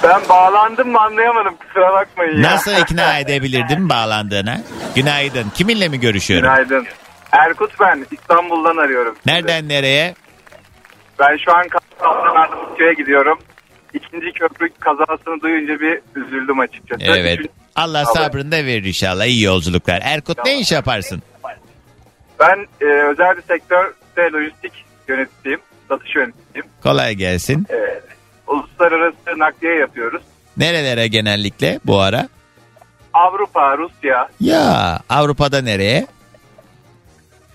ben 0.03 0.21
bağlandım 0.29 0.89
mı 0.91 1.01
anlayamadım 1.01 1.57
kusura 1.57 1.93
bakmayın 1.93 2.43
ya. 2.43 2.51
Nasıl 2.53 2.73
ikna 2.73 3.19
edebilirdim 3.19 3.89
bağlandığına? 3.89 4.61
Günaydın. 4.95 5.51
Kiminle 5.55 5.89
mi 5.89 6.01
görüşüyorum? 6.01 6.49
Günaydın. 6.49 6.87
Erkut 7.33 7.81
ben 7.81 8.07
İstanbul'dan 8.11 8.77
arıyorum. 8.77 9.17
sizi. 9.17 9.37
Nereden 9.37 9.69
nereye? 9.69 10.15
Ben 11.19 11.37
şu 11.45 11.57
an 11.57 11.65
Kastamonu'ya 11.69 12.93
gidiyorum. 12.93 13.39
İkinci 13.95 14.33
köprü 14.33 14.69
kazasını 14.81 15.41
duyunca 15.43 15.81
bir 15.81 16.01
üzüldüm 16.17 16.61
açıkçası. 16.61 17.03
Evet. 17.05 17.35
Üçüncü- 17.35 17.51
Allah 17.77 18.05
sabrını 18.05 18.53
da 18.53 18.57
verir 18.57 18.85
inşallah. 18.85 19.25
İyi 19.25 19.43
yolculuklar. 19.43 20.01
Erkut 20.05 20.45
ne 20.45 20.59
iş 20.59 20.73
yaparsın? 20.73 21.23
Ben 22.41 22.67
e, 22.81 22.85
özel 22.85 23.37
bir 23.37 23.43
sektörde 23.43 24.33
lojistik 24.33 24.73
yöneticisiyim. 25.09 25.61
Satış 25.89 26.17
yöneticisiyim. 26.17 26.67
Kolay 26.83 27.15
gelsin. 27.15 27.67
E, 27.71 28.01
uluslararası 28.47 29.39
nakliye 29.39 29.75
yapıyoruz. 29.75 30.23
Nerelere 30.57 31.07
genellikle 31.09 31.81
bu 31.85 32.01
ara? 32.01 32.29
Avrupa, 33.13 33.79
Rusya, 33.79 34.29
Ya 34.41 35.01
Avrupa'da 35.09 35.63
nereye? 35.63 36.07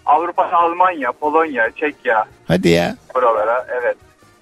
Avrupa, 0.06 0.52
Almanya, 0.52 1.12
Polonya, 1.12 1.70
Çekya 1.76 2.26
Hadi 2.48 2.70
ya. 2.70 2.96
buralara 3.16 3.68
evet. 3.82 3.96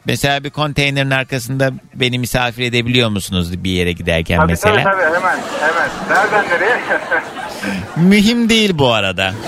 Mesela 0.05 0.43
bir 0.43 0.49
konteynerin 0.49 1.09
arkasında 1.11 1.69
beni 1.95 2.19
misafir 2.19 2.63
edebiliyor 2.63 3.09
musunuz 3.09 3.63
bir 3.63 3.69
yere 3.69 3.91
giderken 3.91 4.37
Tabii 4.37 4.47
mesela? 4.51 4.75
tabii 4.83 4.83
tabii 4.83 5.03
hemen 5.15 5.37
hemen. 5.59 5.89
Nereden 6.09 6.45
nereye? 6.49 6.79
Mühim 7.97 8.49
değil 8.49 8.71
bu 8.77 8.93
arada. 8.93 9.31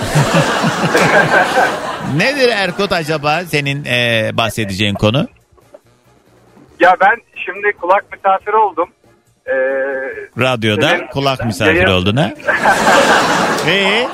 Nedir 2.16 2.48
Erkut 2.48 2.92
acaba 2.92 3.40
senin 3.44 3.84
e, 3.84 4.30
bahsedeceğin 4.34 4.94
konu? 4.94 5.28
ya 6.80 6.96
ben 7.00 7.16
şimdi 7.44 7.72
kulak 7.80 8.12
misafiri 8.12 8.56
oldum. 8.56 8.88
Ee, 9.46 9.52
Radyoda 10.38 10.88
Senin- 10.88 11.06
kulak 11.06 11.44
misafir 11.44 11.74
Yayın- 11.74 11.90
oldun 12.00 12.16
ha? 12.16 12.30
Ee, 13.66 14.08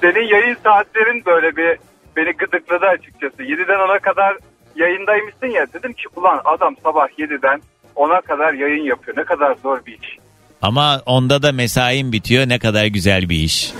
senin 0.00 0.28
yayın 0.28 0.56
saatlerin 0.64 1.22
böyle 1.26 1.56
bir 1.56 1.78
beni 2.16 2.32
gıdıkladı 2.32 2.86
açıkçası. 2.86 3.42
7'den 3.42 3.78
10'a 3.78 3.98
kadar 3.98 4.36
yayındaymışsın 4.76 5.46
ya. 5.46 5.66
Dedim 5.74 5.92
ki 5.92 6.02
ulan 6.16 6.40
adam 6.44 6.74
sabah 6.82 7.08
7'den 7.18 7.62
10'a 7.96 8.20
kadar 8.20 8.52
yayın 8.52 8.84
yapıyor. 8.84 9.16
Ne 9.16 9.24
kadar 9.24 9.54
zor 9.62 9.86
bir 9.86 9.98
iş. 10.02 10.18
Ama 10.62 11.02
onda 11.06 11.42
da 11.42 11.52
mesain 11.52 12.12
bitiyor 12.12 12.48
ne 12.48 12.58
kadar 12.58 12.86
güzel 12.86 13.28
bir 13.28 13.36
iş. 13.36 13.72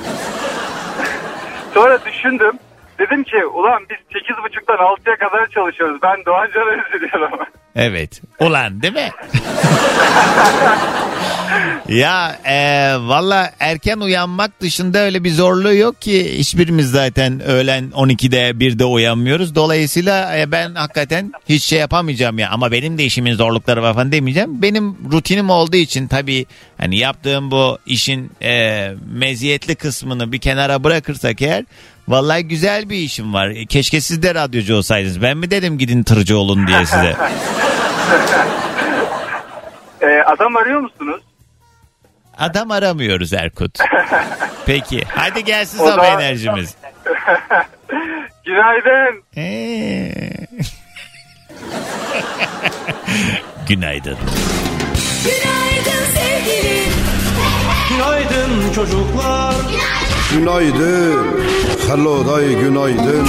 Sonra 1.75 1.99
düşündüm. 2.05 2.59
Dedim 3.01 3.25
ki 3.25 3.47
ulan 3.47 3.83
biz 3.91 3.97
8.30'dan 4.23 4.77
6'ya 4.77 5.17
kadar 5.17 5.47
çalışıyoruz. 5.47 6.03
Ben 6.03 6.25
Doğan 6.27 6.49
Can'ı 6.55 6.83
üzülüyorum. 6.89 7.39
Evet. 7.77 8.23
Ulan 8.41 8.83
değil 8.83 8.95
mi? 8.95 9.11
ya 11.89 12.39
e, 12.45 12.57
valla 12.99 13.51
erken 13.61 14.01
uyanmak 14.01 14.61
dışında 14.61 14.99
öyle 14.99 15.25
bir 15.25 15.31
zorluğu 15.31 15.75
yok 15.75 16.01
ki 16.03 16.39
hiçbirimiz 16.39 16.91
zaten 16.91 17.41
öğlen 17.41 17.85
12'de 17.85 18.51
1'de 18.51 18.85
uyanmıyoruz. 18.85 19.55
Dolayısıyla 19.55 20.39
e, 20.39 20.53
ben 20.53 20.75
hakikaten 20.75 21.33
hiç 21.49 21.63
şey 21.63 21.79
yapamayacağım 21.79 22.39
ya 22.39 22.51
ama 22.51 22.73
benim 22.73 22.99
de 22.99 23.05
işimin 23.05 23.35
zorlukları 23.35 23.83
var 23.83 23.95
falan 23.95 24.13
demeyeceğim. 24.13 24.63
Benim 24.63 24.97
rutinim 25.13 25.51
olduğu 25.51 25.77
için 25.77 26.09
tabii 26.09 26.47
hani 26.79 26.99
yaptığım 26.99 27.51
bu 27.51 27.79
işin 27.87 28.31
e, 28.43 28.89
meziyetli 29.13 29.75
kısmını 29.75 30.33
bir 30.33 30.39
kenara 30.39 30.85
bırakırsak 30.85 31.43
eğer 31.43 31.65
Vallahi 32.09 32.43
güzel 32.49 32.91
bir 32.91 32.97
işim 32.97 33.35
var. 33.35 33.53
Keşke 33.69 34.01
siz 34.01 34.23
de 34.23 34.35
radyocu 34.35 34.75
olsaydınız. 34.77 35.23
Ben 35.23 35.37
mi 35.37 35.51
dedim 35.51 35.79
gidin 35.79 36.03
tırcı 36.03 36.39
olun 36.39 36.67
diye 36.67 36.87
size. 36.87 37.17
Ee, 40.01 40.07
adam 40.27 40.57
arıyor 40.57 40.81
musunuz? 40.81 41.21
Adam 42.39 42.71
aramıyoruz 42.71 43.33
Erkut. 43.33 43.79
Peki. 44.67 45.05
Hadi 45.09 45.45
gelsin 45.45 45.79
O 45.79 45.87
sabah 45.87 46.03
da- 46.03 46.07
enerjimiz. 46.23 46.75
Günaydın. 48.45 49.23
Ee. 49.37 50.13
Günaydın. 53.69 54.17
Günaydın 55.25 56.05
sevgilim. 56.15 56.93
Günaydın 57.91 58.73
çocuklar. 58.75 59.55
Günaydın. 59.55 60.10
Hello 61.89 62.27
day 62.27 62.55
günaydın. 62.61 63.27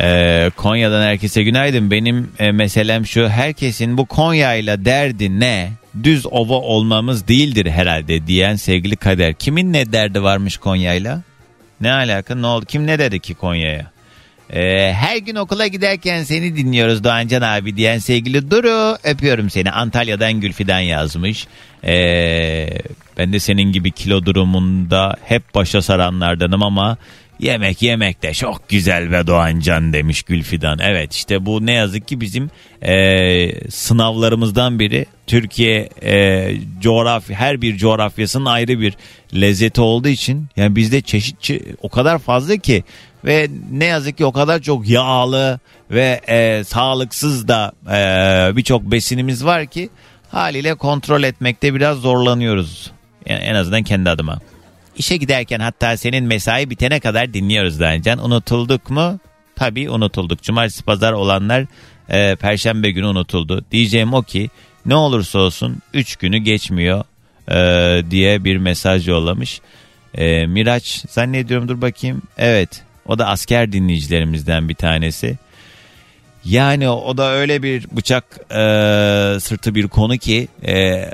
Ee, 0.00 0.50
Konya'dan 0.56 1.02
herkese 1.02 1.42
günaydın. 1.42 1.90
Benim 1.90 2.30
e, 2.38 2.52
meselem 2.52 3.06
şu. 3.06 3.28
Herkesin 3.28 3.98
bu 3.98 4.06
Konya'yla 4.06 4.84
derdi 4.84 5.40
ne? 5.40 5.72
Düz 6.02 6.26
ova 6.26 6.54
olmamız 6.54 7.28
değildir 7.28 7.66
herhalde 7.70 8.26
diyen 8.26 8.56
sevgili 8.56 8.96
Kader. 8.96 9.34
Kimin 9.34 9.72
ne 9.72 9.92
derdi 9.92 10.22
varmış 10.22 10.56
Konya'yla? 10.56 11.22
Ne 11.80 11.92
alaka? 11.92 12.34
Ne 12.34 12.46
oldu? 12.46 12.64
Kim 12.64 12.86
ne 12.86 12.98
dedi 12.98 13.20
ki 13.20 13.34
Konya'ya? 13.34 13.97
Ee, 14.52 14.92
her 14.92 15.16
gün 15.16 15.34
okula 15.34 15.66
giderken 15.66 16.22
seni 16.22 16.56
dinliyoruz 16.56 17.04
Doğancan 17.04 17.42
abi 17.42 17.76
diyen 17.76 17.98
sevgili 17.98 18.50
Duru 18.50 18.98
öpüyorum 19.04 19.50
seni. 19.50 19.70
Antalya'dan 19.70 20.32
Gülfi'den 20.32 20.80
yazmış. 20.80 21.46
Ee, 21.84 22.68
ben 23.18 23.32
de 23.32 23.40
senin 23.40 23.72
gibi 23.72 23.90
kilo 23.90 24.24
durumunda 24.26 25.16
hep 25.24 25.54
başa 25.54 25.82
saranlardanım 25.82 26.62
ama 26.62 26.96
yemek 27.40 27.82
yemek 27.82 28.22
de 28.22 28.34
çok 28.34 28.68
güzel 28.68 29.10
ve 29.10 29.26
Doğancan 29.26 29.92
demiş 29.92 30.22
Gülfidan. 30.22 30.78
Evet 30.82 31.12
işte 31.14 31.46
bu 31.46 31.66
ne 31.66 31.72
yazık 31.72 32.08
ki 32.08 32.20
bizim 32.20 32.50
e, 32.82 33.70
sınavlarımızdan 33.70 34.78
biri. 34.78 35.06
Türkiye 35.26 35.88
e, 36.02 36.52
coğrafya 36.80 37.36
her 37.36 37.62
bir 37.62 37.76
coğrafyasının 37.76 38.44
ayrı 38.44 38.80
bir 38.80 38.94
lezzeti 39.34 39.80
olduğu 39.80 40.08
için 40.08 40.46
yani 40.56 40.76
bizde 40.76 41.00
çeşit 41.00 41.40
çe- 41.40 41.62
o 41.82 41.88
kadar 41.88 42.18
fazla 42.18 42.56
ki 42.56 42.84
ve 43.24 43.48
ne 43.72 43.84
yazık 43.84 44.18
ki 44.18 44.24
o 44.24 44.32
kadar 44.32 44.62
çok 44.62 44.88
yağlı 44.88 45.60
ve 45.90 46.20
e, 46.28 46.64
sağlıksız 46.64 47.48
da 47.48 47.72
e, 47.86 48.56
birçok 48.56 48.82
besinimiz 48.82 49.44
var 49.44 49.66
ki 49.66 49.88
haliyle 50.30 50.74
kontrol 50.74 51.22
etmekte 51.22 51.74
biraz 51.74 51.98
zorlanıyoruz. 51.98 52.90
Yani 53.26 53.40
en 53.40 53.54
azından 53.54 53.82
kendi 53.82 54.10
adıma. 54.10 54.38
İşe 54.96 55.16
giderken 55.16 55.60
hatta 55.60 55.96
senin 55.96 56.24
mesai 56.24 56.70
bitene 56.70 57.00
kadar 57.00 57.34
dinliyoruz 57.34 57.80
Dancan. 57.80 58.24
Unutulduk 58.24 58.90
mu? 58.90 59.18
Tabii 59.56 59.90
unutulduk. 59.90 60.42
Cumartesi 60.42 60.84
pazar 60.84 61.12
olanlar 61.12 61.66
e, 62.08 62.36
perşembe 62.36 62.90
günü 62.90 63.06
unutuldu. 63.06 63.64
Diyeceğim 63.72 64.14
o 64.14 64.22
ki 64.22 64.50
ne 64.86 64.94
olursa 64.94 65.38
olsun 65.38 65.76
3 65.94 66.16
günü 66.16 66.38
geçmiyor 66.38 67.04
e, 67.50 68.10
diye 68.10 68.44
bir 68.44 68.56
mesaj 68.56 69.08
yollamış. 69.08 69.60
E, 70.14 70.46
Miraç 70.46 71.04
zannediyorum 71.10 71.68
dur 71.68 71.80
bakayım. 71.80 72.22
Evet 72.38 72.82
o 73.08 73.18
da 73.18 73.26
asker 73.26 73.72
dinleyicilerimizden 73.72 74.68
bir 74.68 74.74
tanesi. 74.74 75.38
Yani 76.44 76.88
o 76.88 77.16
da 77.16 77.30
öyle 77.30 77.62
bir 77.62 77.86
bıçak 77.92 78.24
e, 78.50 78.60
sırtı 79.40 79.74
bir 79.74 79.88
konu 79.88 80.18
ki 80.18 80.48
e, 80.66 81.04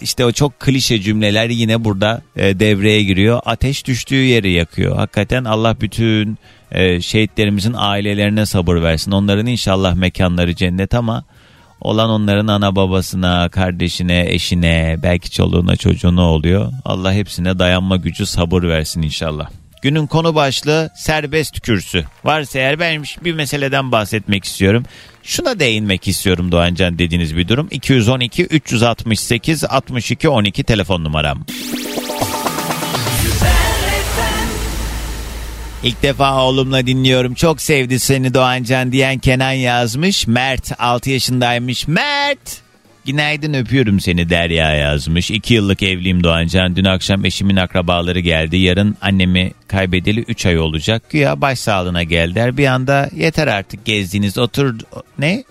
işte 0.00 0.24
o 0.24 0.32
çok 0.32 0.60
klişe 0.60 1.00
cümleler 1.00 1.48
yine 1.48 1.84
burada 1.84 2.22
e, 2.36 2.60
devreye 2.60 3.02
giriyor. 3.02 3.40
Ateş 3.44 3.86
düştüğü 3.86 4.24
yeri 4.24 4.52
yakıyor. 4.52 4.96
Hakikaten 4.96 5.44
Allah 5.44 5.76
bütün 5.80 6.38
e, 6.72 7.00
şehitlerimizin 7.00 7.74
ailelerine 7.76 8.46
sabır 8.46 8.82
versin. 8.82 9.10
Onların 9.10 9.46
inşallah 9.46 9.94
mekanları 9.94 10.54
cennet 10.56 10.94
ama 10.94 11.24
olan 11.80 12.10
onların 12.10 12.46
ana 12.46 12.76
babasına, 12.76 13.48
kardeşine, 13.48 14.26
eşine, 14.28 14.96
belki 15.02 15.30
çoluğuna, 15.30 15.76
çocuğuna 15.76 16.22
oluyor. 16.22 16.72
Allah 16.84 17.12
hepsine 17.12 17.58
dayanma 17.58 17.96
gücü, 17.96 18.26
sabır 18.26 18.62
versin 18.62 19.02
inşallah. 19.02 19.50
Günün 19.84 20.06
konu 20.06 20.34
başlığı 20.34 20.90
serbest 20.96 21.60
kürsü. 21.60 22.04
Varsa 22.24 22.58
eğer 22.58 22.78
ben 22.78 23.04
bir 23.24 23.32
meseleden 23.32 23.92
bahsetmek 23.92 24.44
istiyorum. 24.44 24.84
Şuna 25.22 25.58
değinmek 25.58 26.08
istiyorum 26.08 26.52
Doğancan 26.52 26.98
dediğiniz 26.98 27.36
bir 27.36 27.48
durum. 27.48 27.68
212 27.70 28.44
368 28.44 29.64
62 29.64 30.28
12 30.28 30.64
telefon 30.64 31.04
numaram. 31.04 31.46
İlk 35.82 36.02
defa 36.02 36.42
oğlumla 36.44 36.86
dinliyorum. 36.86 37.34
Çok 37.34 37.62
sevdi 37.62 37.98
seni 37.98 38.34
Doğancan 38.34 38.92
diyen 38.92 39.18
Kenan 39.18 39.52
yazmış. 39.52 40.26
Mert 40.26 40.72
6 40.80 41.10
yaşındaymış. 41.10 41.88
Mert! 41.88 42.62
Günaydın 43.06 43.54
öpüyorum 43.54 44.00
seni 44.00 44.30
Derya 44.30 44.74
yazmış. 44.74 45.30
2 45.30 45.54
yıllık 45.54 45.82
evliyim 45.82 46.24
Doğancan. 46.24 46.76
Dün 46.76 46.84
akşam 46.84 47.24
eşimin 47.24 47.56
akrabaları 47.56 48.20
geldi. 48.20 48.56
Yarın 48.56 48.96
annemi 49.00 49.52
kaybedeli 49.68 50.20
3 50.20 50.46
ay 50.46 50.58
olacak. 50.58 51.10
Güya 51.10 51.40
başsağlığına 51.40 52.02
geldiler. 52.02 52.56
Bir 52.56 52.66
anda 52.66 53.10
yeter 53.16 53.46
artık 53.46 53.84
gezdiğiniz 53.84 54.38
otur... 54.38 54.74
Ne? 55.18 55.44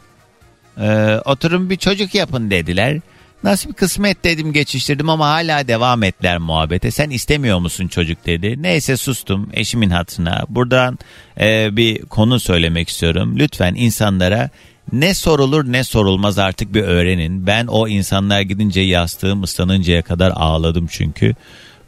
Ee, 0.78 1.18
oturun 1.26 1.70
bir 1.70 1.76
çocuk 1.76 2.16
yapın 2.16 2.52
dediler. 2.52 3.00
Nasıl 3.44 3.70
bir 3.70 3.76
kısmet 3.76 4.24
dedim 4.24 4.54
geçiştirdim 4.54 5.10
ama 5.10 5.30
hala 5.30 5.68
devam 5.68 6.04
ettiler 6.04 6.38
muhabbete. 6.38 6.92
Sen 6.92 7.10
istemiyor 7.10 7.60
musun 7.60 7.88
çocuk 7.88 8.26
dedi. 8.26 8.62
Neyse 8.62 8.98
sustum 8.98 9.50
eşimin 9.54 9.90
hatırına. 9.90 10.46
Buradan 10.50 11.00
e, 11.40 11.78
bir 11.78 12.02
konu 12.02 12.40
söylemek 12.40 12.90
istiyorum. 12.90 13.40
Lütfen 13.40 13.76
insanlara 13.76 14.50
ne 14.92 15.14
sorulur 15.14 15.72
ne 15.72 15.84
sorulmaz 15.84 16.40
artık 16.40 16.74
bir 16.74 16.84
öğrenin. 16.84 17.48
Ben 17.48 17.68
o 17.68 17.88
insanlar 17.88 18.42
gidince 18.42 18.82
yastığım 18.82 19.44
ıslanıncaya 19.44 20.02
kadar 20.02 20.32
ağladım 20.36 20.88
çünkü. 20.92 21.36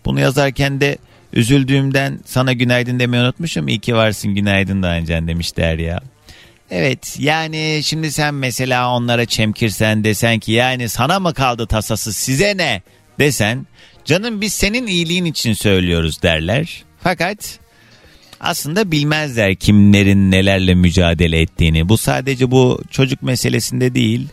Bunu 0.06 0.20
yazarken 0.20 0.82
de 0.82 0.98
üzüldüğümden 1.34 2.20
sana 2.26 2.54
günaydın 2.54 3.00
demeyi 3.00 3.24
unutmuşum. 3.24 3.68
İyi 3.68 3.80
ki 3.80 3.96
varsın 3.96 4.36
günaydın 4.36 4.84
da 4.84 4.90
Ancan 4.90 5.28
demiş 5.28 5.58
Derya. 5.58 6.00
Evet 6.72 7.16
yani 7.20 7.82
şimdi 7.84 8.12
sen 8.12 8.34
mesela 8.34 8.92
onlara 8.96 9.26
çemkirsen 9.26 10.04
desen 10.04 10.40
ki 10.40 10.52
yani 10.52 10.90
sana 10.90 11.20
mı 11.20 11.34
kaldı 11.34 11.68
tasası 11.68 12.14
size 12.14 12.58
ne 12.58 12.82
desen 13.20 13.68
canım 14.06 14.42
biz 14.42 14.54
senin 14.54 14.88
iyiliğin 14.88 15.26
için 15.26 15.54
söylüyoruz 15.54 16.22
derler. 16.22 16.84
Fakat 17.00 17.60
aslında 18.40 18.92
bilmezler 18.92 19.56
kimlerin 19.56 20.32
nelerle 20.32 20.74
mücadele 20.74 21.42
ettiğini. 21.42 21.90
Bu 21.90 21.98
sadece 21.98 22.52
bu 22.52 22.82
çocuk 22.92 23.22
meselesinde 23.22 23.96
değil. 23.96 24.28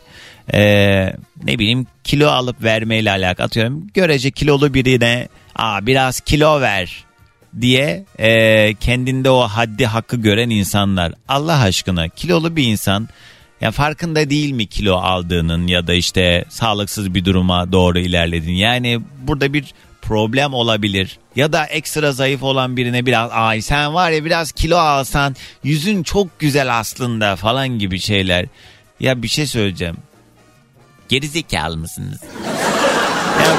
Ee, 0.55 1.13
ne 1.45 1.59
bileyim 1.59 1.87
kilo 2.05 2.29
alıp 2.29 2.63
vermeyle 2.63 3.11
alakalı 3.11 3.47
atıyorum. 3.47 3.87
Görece 3.95 4.31
kilolu 4.31 4.75
birine 4.75 5.29
Aa, 5.57 5.87
biraz 5.87 6.21
kilo 6.21 6.61
ver 6.61 7.05
diye 7.61 8.05
e, 8.19 8.75
kendinde 8.75 9.31
o 9.31 9.41
haddi 9.41 9.87
hakkı 9.87 10.17
gören 10.17 10.51
insanlar. 10.51 11.13
Allah 11.29 11.59
aşkına 11.59 12.09
kilolu 12.09 12.57
bir 12.57 12.65
insan 12.65 13.09
ya 13.61 13.71
farkında 13.71 14.31
değil 14.31 14.53
mi 14.53 14.67
kilo 14.67 14.97
aldığının 14.97 15.67
ya 15.67 15.87
da 15.87 15.95
işte 15.95 16.45
sağlıksız 16.49 17.15
bir 17.15 17.25
duruma 17.25 17.73
doğru 17.73 17.99
ilerledin. 17.99 18.53
Yani 18.53 19.01
burada 19.27 19.53
bir 19.53 19.65
problem 20.13 20.55
olabilir. 20.55 21.19
Ya 21.37 21.53
da 21.53 21.65
ekstra 21.67 22.13
zayıf 22.13 22.43
olan 22.43 22.77
birine 22.77 23.07
biraz 23.07 23.31
ay 23.33 23.63
sen 23.63 23.95
var 23.95 24.11
ya 24.11 24.25
biraz 24.25 24.53
kilo 24.53 24.77
alsan 24.77 25.37
yüzün 25.65 26.03
çok 26.03 26.39
güzel 26.39 26.79
aslında 26.79 27.37
falan 27.37 27.69
gibi 27.69 27.99
şeyler. 27.99 28.47
Ya 29.01 29.23
bir 29.23 29.29
şey 29.29 29.47
söyleyeceğim. 29.47 29.97
Gerizekalı 31.09 31.77
mısınız? 31.77 32.21
Ya, 33.43 33.57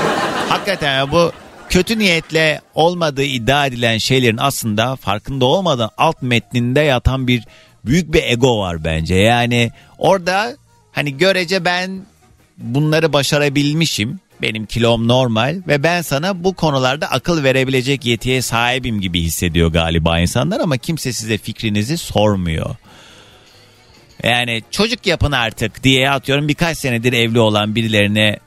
hakikaten 0.49 0.97
ya 0.97 1.11
bu 1.11 1.31
kötü 1.69 1.99
niyetle 1.99 2.61
olmadığı 2.75 3.23
iddia 3.23 3.65
edilen 3.65 3.97
şeylerin 3.97 4.37
aslında 4.37 4.95
farkında 4.95 5.45
olmadan 5.45 5.89
alt 5.97 6.21
metninde 6.21 6.79
yatan 6.79 7.27
bir 7.27 7.43
büyük 7.85 8.13
bir 8.13 8.23
ego 8.23 8.59
var 8.59 8.83
bence. 8.83 9.15
Yani 9.15 9.71
orada 9.97 10.55
hani 10.91 11.17
görece 11.17 11.65
ben 11.65 12.01
bunları 12.57 13.13
başarabilmişim. 13.13 14.19
Benim 14.43 14.65
kilom 14.65 15.07
normal 15.07 15.61
ve 15.67 15.83
ben 15.83 16.01
sana 16.01 16.43
bu 16.43 16.53
konularda 16.53 17.07
akıl 17.11 17.43
verebilecek 17.43 18.05
yetiye 18.05 18.41
sahibim 18.41 19.01
gibi 19.01 19.21
hissediyor 19.21 19.71
galiba 19.71 20.19
insanlar 20.19 20.59
ama 20.59 20.77
kimse 20.77 21.13
size 21.13 21.37
fikrinizi 21.37 21.97
sormuyor. 21.97 22.75
Yani 24.23 24.63
çocuk 24.71 25.07
yapın 25.07 25.31
artık 25.31 25.83
diye 25.83 26.09
atıyorum 26.09 26.47
birkaç 26.47 26.77
senedir 26.77 27.13
evli 27.13 27.39
olan 27.39 27.75
birilerine 27.75 28.37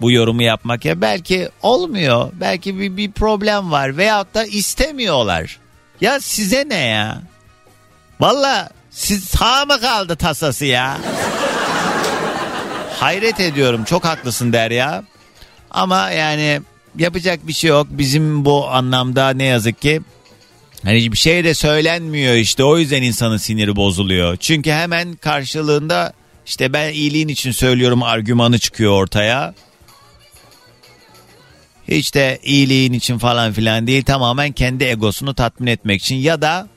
bu 0.00 0.10
yorumu 0.12 0.42
yapmak 0.42 0.84
ya 0.84 1.00
belki 1.00 1.48
olmuyor. 1.62 2.30
Belki 2.40 2.78
bir, 2.78 2.96
bir 2.96 3.12
problem 3.12 3.70
var 3.70 3.96
veyahut 3.96 4.34
da 4.34 4.44
istemiyorlar. 4.44 5.58
Ya 6.00 6.20
size 6.20 6.64
ne 6.68 6.78
ya? 6.86 7.22
Valla 8.20 8.68
siz 8.90 9.24
sağ 9.24 9.64
mı 9.64 9.80
kaldı 9.80 10.16
tasası 10.16 10.64
ya? 10.64 10.98
Hayret 13.00 13.40
ediyorum 13.40 13.84
çok 13.84 14.04
haklısın 14.04 14.52
Derya. 14.52 15.04
Ama 15.70 16.10
yani 16.10 16.60
yapacak 16.98 17.46
bir 17.46 17.52
şey 17.52 17.70
yok. 17.70 17.86
Bizim 17.90 18.44
bu 18.44 18.68
anlamda 18.68 19.30
ne 19.30 19.44
yazık 19.44 19.82
ki 19.82 20.00
Hani 20.84 21.12
bir 21.12 21.16
şey 21.16 21.44
de 21.44 21.54
söylenmiyor 21.54 22.34
işte 22.34 22.64
o 22.64 22.78
yüzden 22.78 23.02
insanın 23.02 23.36
siniri 23.36 23.76
bozuluyor. 23.76 24.36
Çünkü 24.36 24.70
hemen 24.70 25.14
karşılığında 25.14 26.12
işte 26.46 26.72
ben 26.72 26.92
iyiliğin 26.92 27.28
için 27.28 27.50
söylüyorum 27.50 28.02
argümanı 28.02 28.58
çıkıyor 28.58 28.92
ortaya. 28.92 29.54
Hiç 31.88 32.14
de 32.14 32.38
iyiliğin 32.42 32.92
için 32.92 33.18
falan 33.18 33.52
filan 33.52 33.86
değil 33.86 34.04
tamamen 34.04 34.52
kendi 34.52 34.84
egosunu 34.84 35.34
tatmin 35.34 35.66
etmek 35.66 36.02
için 36.02 36.16
ya 36.16 36.42
da 36.42 36.68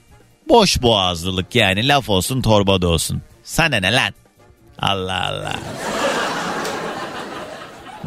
boş 0.49 0.81
boğazlılık 0.81 1.55
yani 1.55 1.87
laf 1.87 2.09
olsun 2.09 2.41
torbada 2.41 2.87
olsun. 2.87 3.21
Sana 3.43 3.75
ne 3.75 3.93
lan? 3.93 4.13
Allah 4.79 5.25
Allah. 5.27 5.55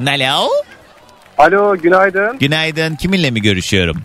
Alo? 0.07 0.49
Alo 1.39 1.77
günaydın. 1.77 2.39
Günaydın 2.39 2.97
kiminle 2.97 3.31
mi 3.31 3.43
görüşüyorum? 3.43 3.97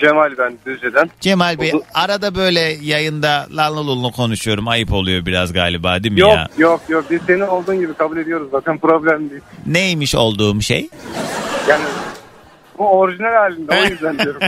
Cemal 0.00 0.30
ben 0.38 0.54
Düzce'den. 0.66 1.10
Cemal 1.20 1.58
Bey 1.60 1.74
Oldu. 1.74 1.84
arada 1.94 2.34
böyle 2.34 2.60
yayında 2.82 3.46
lanlı 3.56 4.12
konuşuyorum 4.12 4.68
ayıp 4.68 4.92
oluyor 4.92 5.26
biraz 5.26 5.52
galiba 5.52 6.02
değil 6.02 6.12
mi 6.14 6.20
Yok 6.20 6.30
ya? 6.32 6.48
yok 6.58 6.80
yok 6.88 7.04
biz 7.10 7.20
seni 7.26 7.44
olduğun 7.44 7.80
gibi 7.80 7.94
kabul 7.94 8.16
ediyoruz 8.16 8.48
zaten 8.52 8.78
problem 8.78 9.30
değil. 9.30 9.42
Neymiş 9.66 10.14
olduğum 10.14 10.60
şey? 10.62 10.88
Yani 11.68 11.82
bu 12.78 12.88
orijinal 12.88 13.34
halinde 13.34 13.72
o 13.72 13.90
yüzden 13.90 14.18
diyorum. 14.24 14.40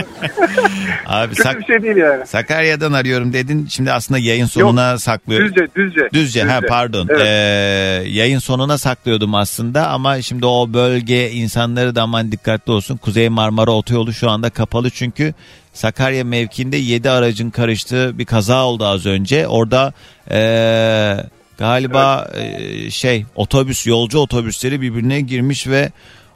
Abi 1.05 1.29
Kötü 1.29 1.43
Sak- 1.43 1.59
bir 1.59 1.65
şey 1.65 1.83
değil 1.83 1.95
yani. 1.95 2.27
Sakarya'dan 2.27 2.93
arıyorum 2.93 3.33
dedin 3.33 3.67
şimdi 3.69 3.91
aslında 3.91 4.19
yayın 4.19 4.45
sonuna 4.45 4.97
saklıyorum. 4.97 5.47
Düzce 5.47 5.67
Düzce. 5.75 6.09
Düzce, 6.13 6.43
ha 6.43 6.59
pardon. 6.67 7.07
Evet. 7.09 7.21
Ee, 7.25 8.09
yayın 8.09 8.39
sonuna 8.39 8.77
saklıyordum 8.77 9.35
aslında 9.35 9.87
ama 9.87 10.21
şimdi 10.21 10.45
o 10.45 10.73
bölge 10.73 11.31
insanları 11.31 11.95
da 11.95 12.01
aman 12.01 12.31
dikkatli 12.31 12.71
olsun. 12.71 12.97
Kuzey 12.97 13.29
Marmara 13.29 13.71
Otoyolu 13.71 14.13
şu 14.13 14.29
anda 14.29 14.49
kapalı 14.49 14.89
çünkü 14.89 15.33
Sakarya 15.73 16.23
mevkinde 16.23 16.77
7 16.77 17.09
aracın 17.09 17.49
karıştığı 17.49 18.17
bir 18.17 18.25
kaza 18.25 18.65
oldu 18.65 18.85
az 18.85 19.05
önce. 19.05 19.47
Orada 19.47 19.93
ee, 20.31 21.15
galiba 21.57 22.27
ee, 22.35 22.89
şey 22.91 23.25
otobüs 23.35 23.87
yolcu 23.87 24.19
otobüsleri 24.19 24.81
birbirine 24.81 25.21
girmiş 25.21 25.67
ve 25.67 25.91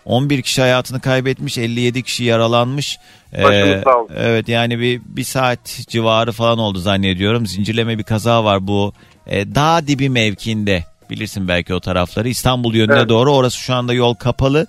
11 0.05 0.41
kişi 0.41 0.61
hayatını 0.61 0.99
kaybetmiş 1.01 1.57
57 1.57 2.03
kişi 2.03 2.23
yaralanmış. 2.23 2.97
Ee, 3.33 3.81
sağ 3.83 3.95
olsun. 3.97 4.15
evet 4.17 4.47
yani 4.49 4.79
bir, 4.79 5.01
bir 5.05 5.23
saat 5.23 5.59
civarı 5.89 6.31
falan 6.31 6.59
oldu 6.59 6.77
zannediyorum. 6.79 7.45
Zincirleme 7.47 7.97
bir 7.97 8.03
kaza 8.03 8.43
var 8.43 8.67
bu 8.67 8.93
e, 9.27 9.55
dağ 9.55 9.87
dibi 9.87 10.09
mevkinde. 10.09 10.83
Bilirsin 11.09 11.47
belki 11.47 11.73
o 11.73 11.79
tarafları. 11.79 12.29
İstanbul 12.29 12.75
yönüne 12.75 12.97
Evet. 12.97 13.09
doğru. 13.09 13.33
Orası 13.33 13.57
şu 13.57 13.73
anda 13.73 13.93
yol 13.93 14.13
kapalı. 14.13 14.67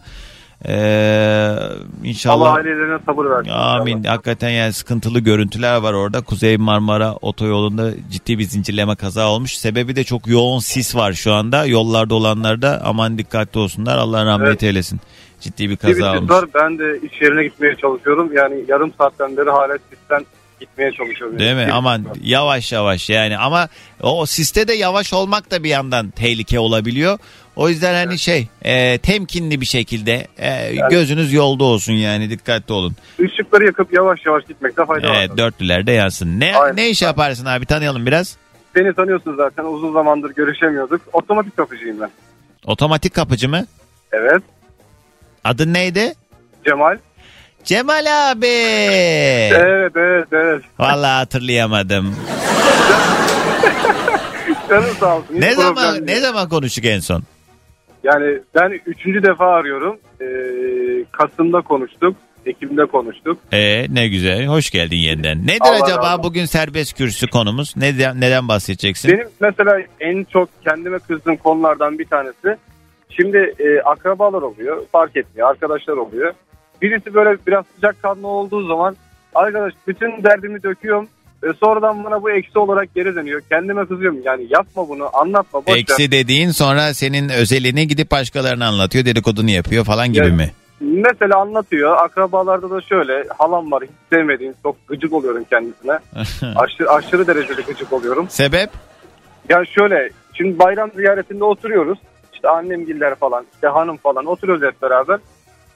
Ee, 0.69 1.55
inşallah. 2.05 2.47
Allah 2.47 2.53
ailelerine 2.57 2.99
sabır 3.07 3.25
versin. 3.25 3.51
Amin. 3.51 4.05
Hakikaten 4.05 4.51
yani 4.51 4.73
sıkıntılı 4.73 5.21
görüntüler 5.21 5.77
var 5.77 5.93
orada. 5.93 6.21
Kuzey 6.21 6.57
Marmara 6.57 7.13
otoyolunda 7.13 7.91
ciddi 8.11 8.39
bir 8.39 8.45
zincirleme 8.45 8.97
kaza 8.97 9.29
olmuş. 9.29 9.57
Sebebi 9.57 9.97
de 9.97 10.05
çok 10.05 10.27
yoğun 10.27 10.59
sis 10.59 10.97
var 10.97 11.13
şu 11.13 11.33
anda. 11.33 11.67
Yollarda 11.67 12.15
olanlar 12.15 12.63
da 12.63 12.83
aman 12.85 13.19
dikkatli 13.19 13.61
olsunlar. 13.61 13.99
Allah 13.99 14.27
rahmet 14.27 14.49
Evet. 14.49 14.63
eylesin. 14.63 15.01
Ciddi 15.45 15.71
bir 15.71 15.77
kaza 15.77 16.13
bir 16.13 16.19
olmuş. 16.19 16.31
var 16.31 16.45
ben 16.55 16.79
de 16.79 16.99
iş 17.03 17.23
yerine 17.23 17.45
gitmeye 17.45 17.77
çalışıyorum. 17.77 18.31
Yani 18.35 18.65
yarım 18.69 18.93
saatten 18.99 19.37
beri 19.37 19.51
hala 19.51 19.79
sisten 19.91 20.27
gitmeye 20.61 20.93
çalışıyorum. 20.93 21.39
Değil 21.39 21.55
mi? 21.55 21.61
Yani. 21.61 21.73
Aman 21.73 22.05
yavaş 22.23 22.73
yavaş 22.73 23.11
yani 23.11 23.39
ama 23.39 23.69
o 24.03 24.27
siste 24.27 24.69
de 24.69 24.73
yavaş 24.73 25.13
olmak 25.13 25.51
da 25.51 25.65
bir 25.65 25.69
yandan 25.69 26.11
tehlike 26.11 26.59
olabiliyor. 26.59 27.19
O 27.57 27.69
yüzden 27.69 28.07
hani 28.07 28.19
şey 28.19 28.49
e, 28.63 28.99
temkinli 28.99 29.61
bir 29.61 29.67
şekilde 29.67 30.27
e, 30.39 30.77
gözünüz 30.91 31.33
yolda 31.33 31.65
olsun 31.65 31.93
yani 31.93 32.31
dikkatli 32.31 32.75
olun. 32.75 32.93
Işıkları 33.19 33.67
yakıp 33.67 33.93
yavaş 33.93 34.27
yavaş 34.27 34.45
gitmekte 34.47 34.85
fayda 34.85 35.09
var. 35.09 35.15
Evet 35.19 35.37
dörtlülerde 35.39 35.93
yansın. 35.93 36.41
Ne 36.41 36.57
Aynen. 36.57 36.77
ne 36.77 36.91
iş 36.91 37.03
yaparsın 37.03 37.47
abi 37.47 37.67
tanıyalım 37.67 38.07
biraz. 38.07 38.37
Seni 38.77 38.95
tanıyorsun 38.95 39.37
zaten 39.37 39.65
uzun 39.65 39.93
zamandır 39.93 40.31
görüşemiyorduk. 40.31 41.01
Otomatik 41.13 41.57
kapıcıyım 41.57 42.01
ben. 42.01 42.11
Otomatik 42.67 43.15
kapıcı 43.15 43.49
mı? 43.49 43.67
Evet. 44.13 44.43
Adın 45.45 45.75
neydi? 45.75 46.15
Cemal. 46.67 46.99
Cemal 47.65 48.31
abi. 48.31 48.47
Evet 48.47 49.93
evet 49.97 50.29
evet. 50.33 50.63
Vallahi 50.79 51.13
hatırlayamadım. 51.17 52.17
Canın 54.69 54.93
sağ 55.01 55.17
olsun. 55.17 55.41
ne 55.41 55.55
zaman 55.55 56.07
ne 56.07 56.21
zaman 56.21 56.49
konuştuk 56.49 56.85
en 56.85 57.01
son? 57.01 57.23
Yani 58.05 58.39
ben 58.55 58.81
üçüncü 58.87 59.23
defa 59.23 59.47
arıyorum. 59.47 59.99
Ee, 60.21 60.25
Kasım'da 61.13 61.61
konuştuk. 61.61 62.17
Ekim'de 62.47 62.87
konuştuk. 62.87 63.39
Ee, 63.53 63.87
ne 63.95 64.09
güzel. 64.09 64.47
Hoş 64.47 64.71
geldin 64.71 64.97
yeniden. 64.97 65.47
Nedir 65.47 65.61
Allah 65.61 65.85
acaba 65.85 66.13
olsun. 66.13 66.23
bugün 66.25 66.45
serbest 66.45 66.97
kürsü 66.97 67.27
konumuz? 67.27 67.75
Neden, 67.77 68.21
neden 68.21 68.49
bahsedeceksin? 68.49 69.13
Benim 69.13 69.29
mesela 69.41 69.79
en 70.01 70.25
çok 70.25 70.49
kendime 70.65 70.99
kızdığım 70.99 71.37
konulardan 71.37 71.99
bir 71.99 72.05
tanesi. 72.07 72.57
Şimdi 73.17 73.55
e, 73.59 73.81
akrabalar 73.81 74.43
oluyor. 74.43 74.83
Fark 74.93 75.17
etmiyor. 75.17 75.51
Arkadaşlar 75.51 75.97
oluyor. 75.97 76.35
Birisi 76.83 77.15
böyle 77.15 77.39
biraz 77.47 77.65
sıcakkanlı 77.75 78.27
olduğu 78.29 78.67
zaman 78.67 78.97
arkadaş 79.35 79.73
bütün 79.87 80.23
derdimi 80.25 80.63
döküyorum. 80.63 81.09
E, 81.43 81.47
sonradan 81.61 82.05
bana 82.05 82.23
bu 82.23 82.31
eksi 82.31 82.59
olarak 82.59 82.95
geri 82.95 83.15
dönüyor. 83.15 83.43
Kendime 83.49 83.87
kızıyorum. 83.87 84.21
Yani 84.25 84.47
yapma 84.51 84.89
bunu 84.89 85.11
anlatma. 85.13 85.67
Boş 85.67 85.75
ver. 85.75 85.79
Eksi 85.79 86.13
dediğin 86.13 86.51
sonra 86.51 86.95
senin 86.95 87.29
özelini 87.29 87.89
gidip 87.89 88.11
başkalarına 88.11 88.69
anlatıyor 88.69 89.05
dedikodunu 89.05 89.51
yapıyor 89.51 89.85
falan 89.85 90.13
gibi 90.13 90.25
Evet. 90.27 90.37
mi? 90.37 90.51
Mesela 90.81 91.41
anlatıyor. 91.41 91.97
Akrabalarda 91.97 92.71
da 92.71 92.81
şöyle 92.81 93.25
halam 93.39 93.73
var 93.73 93.83
hiç 93.83 93.91
sevmediğim 94.13 94.55
çok 94.63 94.89
gıcık 94.89 95.13
oluyorum 95.13 95.45
kendisine. 95.51 95.99
aşırı, 96.57 96.91
aşırı 96.91 97.27
derecede 97.27 97.63
gıcık 97.63 97.93
oluyorum. 97.93 98.27
Sebep? 98.29 98.71
Ya 99.49 99.65
şöyle 99.65 100.11
şimdi 100.35 100.59
bayram 100.59 100.91
ziyaretinde 100.97 101.45
oturuyoruz. 101.45 101.99
İşte 102.45 102.53
annemgiller 102.53 103.15
falan 103.15 103.47
işte 103.55 103.67
hanım 103.67 103.97
falan 103.97 104.27
oturuyoruz 104.27 104.67
hep 104.67 104.83
beraber. 104.83 105.21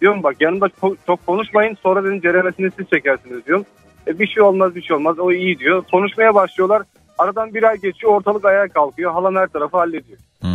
Diyorum 0.00 0.22
bak 0.22 0.36
yanımda 0.40 0.68
çok, 0.80 1.06
çok 1.06 1.26
konuşmayın 1.26 1.74
sonra 1.74 2.04
dedim 2.04 2.20
ceremesini 2.20 2.70
siz 2.76 2.90
çekersiniz 2.90 3.46
diyorum. 3.46 3.64
E, 4.06 4.18
bir 4.18 4.26
şey 4.26 4.42
olmaz 4.42 4.74
bir 4.74 4.82
şey 4.82 4.96
olmaz 4.96 5.18
o 5.18 5.32
iyi 5.32 5.58
diyor. 5.58 5.84
Konuşmaya 5.90 6.34
başlıyorlar. 6.34 6.82
Aradan 7.18 7.54
bir 7.54 7.62
ay 7.62 7.76
geçiyor 7.76 8.12
ortalık 8.12 8.44
ayağa 8.44 8.68
kalkıyor. 8.68 9.12
Halam 9.12 9.36
her 9.36 9.46
tarafı 9.46 9.76
hallediyor. 9.76 10.18
Hmm. 10.40 10.50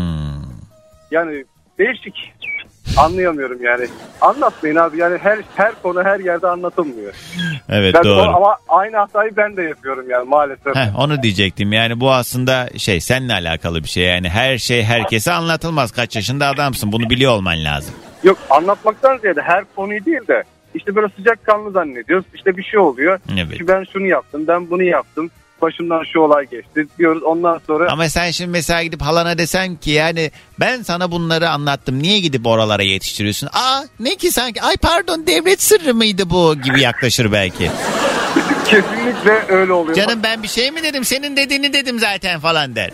Yani 1.11 1.45
değişik. 1.79 2.33
Anlayamıyorum 2.97 3.63
yani. 3.63 3.87
Anlatmayın 4.21 4.75
abi 4.75 4.97
yani 4.97 5.17
her 5.17 5.39
her 5.55 5.71
konu 5.83 6.03
her 6.03 6.19
yerde 6.19 6.47
anlatılmıyor. 6.47 7.13
Evet 7.69 7.93
Ben 7.95 8.03
doğru. 8.03 8.19
o- 8.21 8.33
ama 8.33 8.57
aynı 8.69 8.97
hatayı 8.97 9.31
ben 9.37 9.57
de 9.57 9.61
yapıyorum 9.63 10.09
yani 10.09 10.29
maalesef. 10.29 10.75
Heh, 10.75 10.99
onu 10.99 11.23
diyecektim 11.23 11.73
yani 11.73 11.99
bu 11.99 12.11
aslında 12.11 12.69
şey 12.77 13.01
seninle 13.01 13.33
alakalı 13.33 13.83
bir 13.83 13.89
şey 13.89 14.03
yani 14.03 14.29
her 14.29 14.57
şey 14.57 14.83
herkese 14.83 15.31
anlatılmaz 15.31 15.91
kaç 15.91 16.15
yaşında 16.15 16.47
adamsın 16.47 16.91
bunu 16.91 17.09
biliyor 17.09 17.31
olman 17.31 17.63
lazım. 17.65 17.95
Yok 18.23 18.37
anlatmaktan 18.49 19.17
ziyade 19.17 19.41
her 19.41 19.63
konuyu 19.75 20.05
değil 20.05 20.27
de 20.27 20.43
işte 20.75 20.95
böyle 20.95 21.07
sıcakkanlı 21.15 21.71
zannediyoruz. 21.71 22.25
İşte 22.33 22.57
bir 22.57 22.63
şey 22.63 22.79
oluyor. 22.79 23.19
Evet. 23.33 23.51
İşte 23.51 23.67
ben 23.67 23.85
şunu 23.93 24.07
yaptım, 24.07 24.47
ben 24.47 24.69
bunu 24.69 24.83
yaptım. 24.83 25.31
Başımdan 25.63 26.03
şu 26.13 26.19
olay 26.19 26.49
geçti 26.49 26.87
diyoruz. 26.97 27.23
Ondan 27.23 27.61
sonra 27.67 27.91
Ama 27.91 28.09
sen 28.09 28.31
şimdi 28.31 28.51
mesela 28.51 28.83
gidip 28.83 29.01
halana 29.01 29.37
desen 29.37 29.75
ki 29.75 29.91
yani 29.91 30.31
ben 30.59 30.81
sana 30.81 31.11
bunları 31.11 31.49
anlattım 31.49 32.03
niye 32.03 32.19
gidip 32.19 32.47
oralara 32.47 32.83
yetiştiriyorsun? 32.83 33.49
Aa 33.53 33.83
ne 33.99 34.15
ki 34.15 34.31
sanki 34.31 34.61
ay 34.61 34.77
pardon 34.77 35.27
devlet 35.27 35.61
sırrı 35.61 35.93
mıydı 35.93 36.29
bu 36.29 36.55
gibi 36.61 36.81
yaklaşır 36.81 37.31
belki. 37.31 37.71
kesinlikle 38.65 39.55
öyle 39.55 39.73
oluyor. 39.73 39.97
Canım 39.97 40.19
ben 40.23 40.43
bir 40.43 40.47
şey 40.47 40.71
mi 40.71 40.83
dedim 40.83 41.05
senin 41.05 41.37
dediğini 41.37 41.73
dedim 41.73 41.99
zaten 41.99 42.39
falan 42.39 42.75
der. 42.75 42.91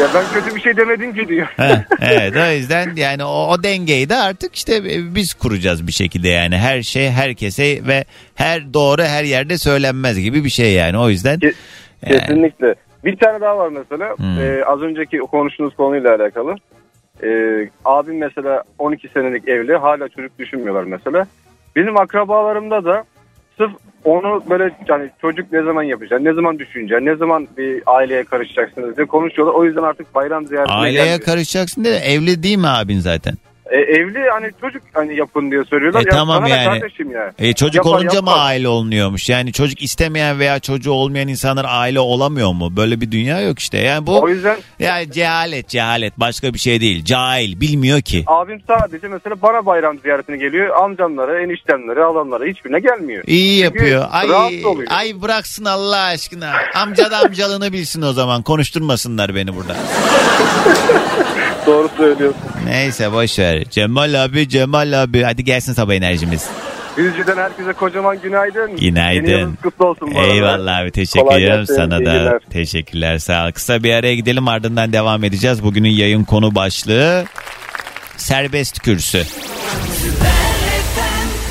Ya 0.00 0.06
ben 0.14 0.24
kötü 0.34 0.56
bir 0.56 0.60
şey 0.60 0.76
demedim 0.76 1.14
ki 1.14 1.28
diyor. 1.28 1.46
Ha, 1.56 1.84
evet 2.00 2.36
o 2.36 2.52
yüzden 2.52 2.96
yani 2.96 3.24
o, 3.24 3.46
o 3.48 3.62
dengeyi 3.62 4.08
de 4.08 4.16
artık 4.16 4.54
işte 4.56 4.82
biz 5.14 5.34
kuracağız 5.34 5.86
bir 5.86 5.92
şekilde 5.92 6.28
yani 6.28 6.58
her 6.58 6.82
şey 6.82 7.10
herkese 7.10 7.86
ve 7.86 8.04
her 8.34 8.74
doğru 8.74 9.02
her 9.02 9.24
yerde 9.24 9.58
söylenmez 9.58 10.20
gibi 10.20 10.44
bir 10.44 10.50
şey 10.50 10.72
yani 10.72 10.98
o 10.98 11.10
yüzden 11.10 11.38
Ke- 11.38 11.54
Kesinlikle. 12.06 12.74
Bir 13.04 13.16
tane 13.16 13.40
daha 13.40 13.58
var 13.58 13.68
mesela. 13.68 14.16
Hmm. 14.16 14.40
Ee, 14.40 14.64
az 14.64 14.82
önceki 14.82 15.18
konuştuğunuz 15.18 15.76
konuyla 15.76 16.14
alakalı. 16.14 16.54
Ee, 17.22 17.68
abim 17.84 18.18
mesela 18.18 18.62
12 18.78 19.08
senelik 19.08 19.48
evli. 19.48 19.76
Hala 19.76 20.08
çocuk 20.08 20.38
düşünmüyorlar 20.38 20.84
mesela. 20.84 21.26
Benim 21.76 21.96
akrabalarımda 21.96 22.84
da 22.84 23.04
sırf 23.56 23.70
onu 24.04 24.42
böyle 24.50 24.70
yani 24.88 25.10
çocuk 25.20 25.52
ne 25.52 25.62
zaman 25.62 25.82
yapacaksın, 25.82 26.24
ne 26.24 26.32
zaman 26.32 26.58
düşüneceksin, 26.58 27.06
ne 27.06 27.16
zaman 27.16 27.48
bir 27.58 27.82
aileye 27.86 28.24
karışacaksınız 28.24 28.96
diye 28.96 29.06
konuşuyorlar. 29.06 29.54
O 29.54 29.64
yüzden 29.64 29.82
artık 29.82 30.14
bayram 30.14 30.46
ziyaretine 30.46 30.76
aileye 30.76 31.04
gelmiyor. 31.04 31.20
karışacaksın 31.20 31.84
de 31.84 31.96
evli 31.96 32.42
değil 32.42 32.58
mi 32.58 32.68
abin 32.68 32.98
zaten? 32.98 33.34
E, 33.70 33.78
evli 33.78 34.18
hani 34.32 34.50
çocuk 34.60 34.82
hani 34.92 35.16
yapın 35.16 35.50
diye 35.50 35.64
söylüyorlar. 35.64 36.00
E, 36.00 36.04
ya 36.04 36.10
tamam 36.10 36.46
yani. 36.46 36.64
kardeşim 36.64 37.10
ya. 37.10 37.32
E, 37.38 37.52
çocuk 37.52 37.74
Yapar, 37.74 37.90
olunca 37.90 38.22
mı 38.22 38.30
yapar. 38.30 38.46
aile 38.46 38.68
olunuyormuş? 38.68 39.28
Yani 39.28 39.52
çocuk 39.52 39.82
istemeyen 39.82 40.38
veya 40.38 40.58
çocuğu 40.58 40.92
olmayan 40.92 41.28
insanlar 41.28 41.66
aile 41.68 42.00
olamıyor 42.00 42.52
mu? 42.52 42.76
Böyle 42.76 43.00
bir 43.00 43.10
dünya 43.10 43.40
yok 43.40 43.58
işte. 43.58 43.78
Yani 43.78 44.06
bu 44.06 44.20
O 44.20 44.28
yüzden 44.28 44.56
ya 44.78 45.10
cehalet 45.10 45.68
cehalet 45.68 46.20
başka 46.20 46.54
bir 46.54 46.58
şey 46.58 46.80
değil. 46.80 47.04
Cahil 47.04 47.60
bilmiyor 47.60 48.00
ki. 48.00 48.24
abim 48.26 48.60
sadece 48.66 49.08
mesela 49.08 49.42
bana 49.42 49.66
bayram 49.66 49.98
ziyaretine 49.98 50.36
geliyor. 50.36 50.76
Amcamlara, 50.82 51.42
eniştemlere, 51.42 52.02
alanlara 52.04 52.44
hiçbirine 52.44 52.80
gelmiyor. 52.80 53.24
İyi 53.26 53.62
Çünkü 53.62 53.64
yapıyor. 53.78 54.06
Ay, 54.10 54.28
ay 54.90 55.22
bıraksın 55.22 55.64
Allah 55.64 56.00
aşkına. 56.00 56.52
Amca 56.74 57.10
da 57.10 57.18
amcalığını 57.18 57.72
bilsin 57.72 58.02
o 58.02 58.12
zaman. 58.12 58.42
Konuşturmasınlar 58.42 59.34
beni 59.34 59.56
burada. 59.56 59.76
Doğru 61.66 61.88
söylüyorsun. 61.96 62.40
Neyse 62.66 63.12
boş 63.12 63.38
ver. 63.38 63.59
Cemal 63.70 64.24
abi 64.24 64.48
Cemal 64.48 65.02
abi. 65.02 65.22
Hadi 65.22 65.44
gelsin 65.44 65.72
sabah 65.72 65.94
enerjimiz. 65.94 66.46
Düzce'den 66.96 67.36
herkese 67.36 67.72
kocaman 67.72 68.20
günaydın. 68.22 68.76
Günaydın. 68.76 69.58
Kutlu 69.62 69.86
olsun 69.86 70.14
bu 70.14 70.18
arada. 70.18 70.32
Eyvallah 70.32 70.78
abi 70.78 70.90
teşekkür 70.90 71.26
Kolay 71.26 71.42
ederim 71.44 71.56
gelsin, 71.56 71.74
sana 71.74 71.90
da. 71.90 71.98
günler. 71.98 72.38
Teşekkürler 72.50 73.18
sağ 73.18 73.46
ol. 73.46 73.52
Kısa 73.52 73.82
bir 73.82 73.92
araya 73.94 74.14
gidelim 74.14 74.48
ardından 74.48 74.92
devam 74.92 75.24
edeceğiz. 75.24 75.64
Bugünün 75.64 75.90
yayın 75.90 76.24
konu 76.24 76.54
başlığı 76.54 77.24
serbest 78.16 78.78
kürsü. 78.80 79.22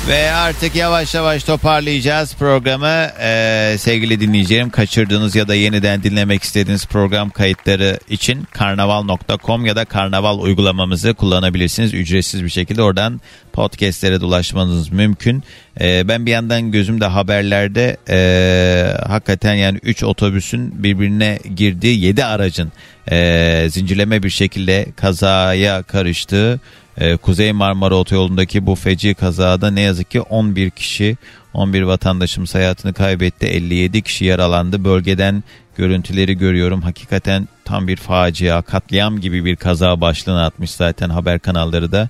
Ve 0.08 0.32
artık 0.32 0.74
yavaş 0.74 1.14
yavaş 1.14 1.44
toparlayacağız 1.44 2.34
programı. 2.34 3.10
Ee, 3.20 3.76
sevgili 3.78 4.20
dinleyicilerim 4.20 4.70
kaçırdığınız 4.70 5.36
ya 5.36 5.48
da 5.48 5.54
yeniden 5.54 6.02
dinlemek 6.02 6.42
istediğiniz 6.42 6.86
program 6.86 7.30
kayıtları 7.30 7.98
için 8.08 8.42
karnaval.com 8.52 9.66
ya 9.66 9.76
da 9.76 9.84
karnaval 9.84 10.38
uygulamamızı 10.38 11.14
kullanabilirsiniz. 11.14 11.94
Ücretsiz 11.94 12.44
bir 12.44 12.48
şekilde 12.48 12.82
oradan 12.82 13.20
podcastlere 13.52 14.20
de 14.20 14.24
ulaşmanız 14.24 14.92
mümkün. 14.92 15.42
Ee, 15.80 16.08
ben 16.08 16.26
bir 16.26 16.30
yandan 16.30 16.70
gözümde 16.70 17.06
haberlerde 17.06 17.96
ee, 18.08 18.94
hakikaten 19.06 19.54
yani 19.54 19.78
3 19.82 20.02
otobüsün 20.04 20.82
birbirine 20.82 21.38
girdiği 21.56 22.00
7 22.00 22.24
aracın 22.24 22.72
ee, 23.10 23.66
zincirleme 23.70 24.22
bir 24.22 24.30
şekilde 24.30 24.86
kazaya 24.96 25.82
karıştığı 25.82 26.60
ee, 27.00 27.16
Kuzey 27.16 27.52
Marmara 27.52 27.94
Otoyolu'ndaki 27.94 28.66
bu 28.66 28.74
feci 28.74 29.14
kazada 29.14 29.70
ne 29.70 29.80
yazık 29.80 30.10
ki 30.10 30.20
11 30.20 30.70
kişi 30.70 31.16
11 31.54 31.82
vatandaşımız 31.82 32.54
hayatını 32.54 32.92
kaybetti. 32.92 33.46
57 33.46 34.02
kişi 34.02 34.24
yaralandı. 34.24 34.84
Bölgeden 34.84 35.44
görüntüleri 35.76 36.38
görüyorum. 36.38 36.82
Hakikaten 36.82 37.48
tam 37.64 37.88
bir 37.88 37.96
facia. 37.96 38.62
Katliam 38.62 39.20
gibi 39.20 39.44
bir 39.44 39.56
kaza 39.56 40.00
başlığını 40.00 40.44
atmış 40.44 40.70
zaten 40.70 41.10
haber 41.10 41.38
kanalları 41.38 41.92
da. 41.92 42.08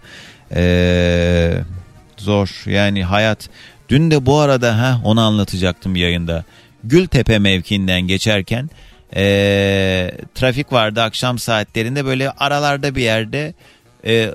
Ee, 0.54 1.62
zor. 2.16 2.62
Yani 2.66 3.04
hayat 3.04 3.48
dün 3.88 4.10
de 4.10 4.26
bu 4.26 4.38
arada 4.38 4.78
ha 4.78 5.00
onu 5.04 5.20
anlatacaktım 5.20 5.96
yayında. 5.96 6.44
Gültepe 6.84 7.38
mevkiinden 7.38 8.00
geçerken 8.00 8.70
ee, 9.16 10.10
trafik 10.34 10.72
vardı 10.72 11.02
akşam 11.02 11.38
saatlerinde. 11.38 12.04
Böyle 12.04 12.30
aralarda 12.30 12.94
bir 12.94 13.02
yerde 13.02 13.54
e, 14.06 14.34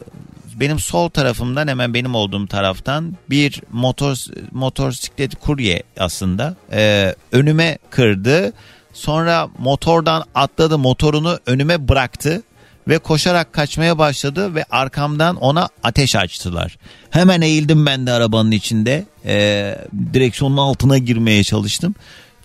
benim 0.59 0.79
sol 0.79 1.09
tarafımdan 1.09 1.67
hemen 1.67 1.93
benim 1.93 2.15
olduğum 2.15 2.47
taraftan 2.47 3.17
bir 3.29 3.61
motor 3.71 4.17
motosiklet 4.51 5.35
kurye 5.35 5.83
aslında 5.99 6.55
e, 6.71 7.15
önüme 7.31 7.77
kırdı. 7.89 8.53
Sonra 8.93 9.49
motordan 9.59 10.23
atladı 10.35 10.77
motorunu 10.77 11.39
önüme 11.45 11.87
bıraktı 11.87 12.43
ve 12.87 12.97
koşarak 12.97 13.53
kaçmaya 13.53 13.97
başladı 13.97 14.55
ve 14.55 14.65
arkamdan 14.69 15.35
ona 15.35 15.69
ateş 15.83 16.15
açtılar. 16.15 16.77
Hemen 17.09 17.41
eğildim 17.41 17.85
ben 17.85 18.07
de 18.07 18.11
arabanın 18.11 18.51
içinde 18.51 19.05
e, 19.25 19.77
direksiyonun 20.13 20.57
altına 20.57 20.97
girmeye 20.97 21.43
çalıştım. 21.43 21.95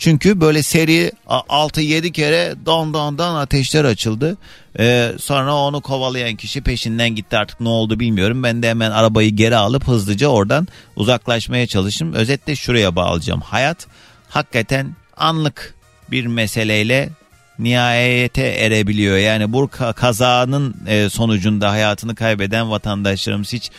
Çünkü 0.00 0.40
böyle 0.40 0.62
seri 0.62 1.12
6-7 1.28 2.12
kere 2.12 2.54
don 2.66 2.94
don 2.94 3.18
don 3.18 3.34
ateşler 3.34 3.84
açıldı. 3.84 4.36
Ee, 4.78 5.12
sonra 5.20 5.54
onu 5.54 5.80
kovalayan 5.80 6.36
kişi 6.36 6.60
peşinden 6.60 7.14
gitti 7.14 7.36
artık 7.36 7.60
ne 7.60 7.68
oldu 7.68 8.00
bilmiyorum. 8.00 8.42
Ben 8.42 8.62
de 8.62 8.68
hemen 8.68 8.90
arabayı 8.90 9.30
geri 9.30 9.56
alıp 9.56 9.88
hızlıca 9.88 10.28
oradan 10.28 10.68
uzaklaşmaya 10.96 11.66
çalıştım. 11.66 12.12
Özetle 12.12 12.56
şuraya 12.56 12.96
bağlayacağım. 12.96 13.40
Hayat 13.40 13.86
hakikaten 14.28 14.96
anlık 15.16 15.74
bir 16.10 16.26
meseleyle 16.26 17.10
nihayete 17.58 18.42
erebiliyor. 18.42 19.16
Yani 19.16 19.52
bu 19.52 19.64
ka- 19.64 19.94
kazanın 19.94 20.76
e, 20.86 21.08
sonucunda 21.08 21.70
hayatını 21.70 22.14
kaybeden 22.14 22.70
vatandaşlarımız 22.70 23.52
hiç 23.52 23.70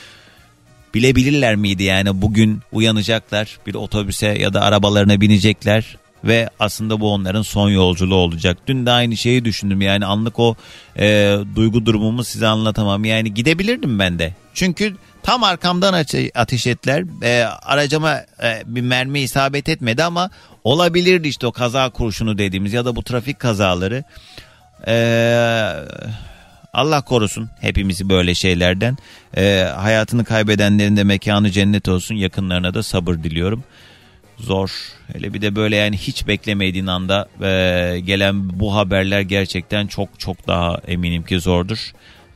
bilebilirler 0.94 1.56
miydi 1.56 1.84
yani 1.84 2.22
bugün 2.22 2.60
uyanacaklar 2.72 3.58
bir 3.68 3.76
otobüse 3.76 4.28
ya 4.28 4.54
da 4.54 4.62
arabalarına 4.62 5.22
binecekler 5.22 6.01
ve 6.24 6.50
aslında 6.60 7.00
bu 7.00 7.14
onların 7.14 7.42
son 7.42 7.70
yolculuğu 7.70 8.16
olacak. 8.16 8.58
Dün 8.68 8.86
de 8.86 8.92
aynı 8.92 9.18
şeyi 9.18 9.46
düşündüm 9.46 9.82
yani 9.82 10.06
anlık 10.06 10.40
o 10.40 10.56
e, 11.00 11.38
duygu 11.56 11.86
durumumu 11.86 12.24
size 12.24 12.48
anlatamam 12.48 13.06
yani 13.06 13.34
gidebilirdim 13.34 14.00
ben 14.00 14.20
de. 14.20 14.34
Çünkü 14.54 14.96
tam 15.24 15.44
arkamdan 15.44 15.94
ate- 15.94 16.32
ateş 16.36 16.68
ettiler 16.68 17.04
e, 17.24 17.44
aracıma 17.46 18.14
e, 18.44 18.62
bir 18.66 18.82
mermi 18.82 19.20
isabet 19.20 19.70
etmedi 19.70 20.04
ama 20.04 20.30
olabilirdi 20.64 21.28
işte 21.28 21.48
o 21.48 21.52
kaza 21.52 21.90
kurşunu 21.90 22.38
dediğimiz 22.38 22.74
ya 22.74 22.86
da 22.86 22.96
bu 22.96 23.04
trafik 23.04 23.40
kazaları. 23.40 24.04
Eee 24.88 25.76
Allah 26.74 27.02
korusun 27.02 27.50
hepimizi 27.62 28.10
böyle 28.10 28.36
şeylerden. 28.36 28.98
Ee, 29.38 29.68
hayatını 29.76 30.26
kaybedenlerin 30.26 30.98
de 30.98 31.04
mekanı 31.04 31.52
cennet 31.52 31.88
olsun. 31.88 32.16
Yakınlarına 32.16 32.74
da 32.74 32.84
sabır 32.84 33.16
diliyorum. 33.16 33.64
Zor. 34.42 34.72
Hele 35.14 35.34
bir 35.34 35.42
de 35.42 35.56
böyle 35.56 35.76
yani 35.76 35.98
hiç 35.98 36.28
beklemediğin 36.28 36.88
anda 36.88 37.28
e, 37.42 38.00
gelen 38.00 38.60
bu 38.60 38.76
haberler 38.76 39.22
gerçekten 39.22 39.88
çok 39.88 40.20
çok 40.20 40.48
daha 40.48 40.78
eminim 40.88 41.24
ki 41.24 41.40
zordur. 41.40 41.92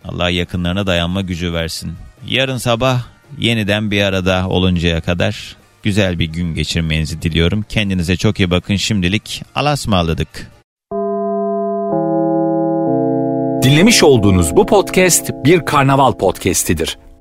Allah 0.05 0.29
yakınlarına 0.29 0.87
dayanma 0.87 1.21
gücü 1.21 1.53
versin. 1.53 1.93
Yarın 2.27 2.57
sabah 2.57 3.03
yeniden 3.37 3.91
bir 3.91 4.01
arada 4.01 4.49
oluncaya 4.49 5.01
kadar 5.01 5.55
güzel 5.83 6.19
bir 6.19 6.25
gün 6.25 6.55
geçirmenizi 6.55 7.21
diliyorum. 7.21 7.65
Kendinize 7.69 8.17
çok 8.17 8.39
iyi 8.39 8.51
bakın 8.51 8.75
şimdilik. 8.75 9.43
Alasmaladık. 9.55 10.51
Dinlemiş 13.63 14.03
olduğunuz 14.03 14.55
bu 14.55 14.65
podcast 14.65 15.31
bir 15.45 15.65
karnaval 15.65 16.11
podcastidir. 16.11 16.97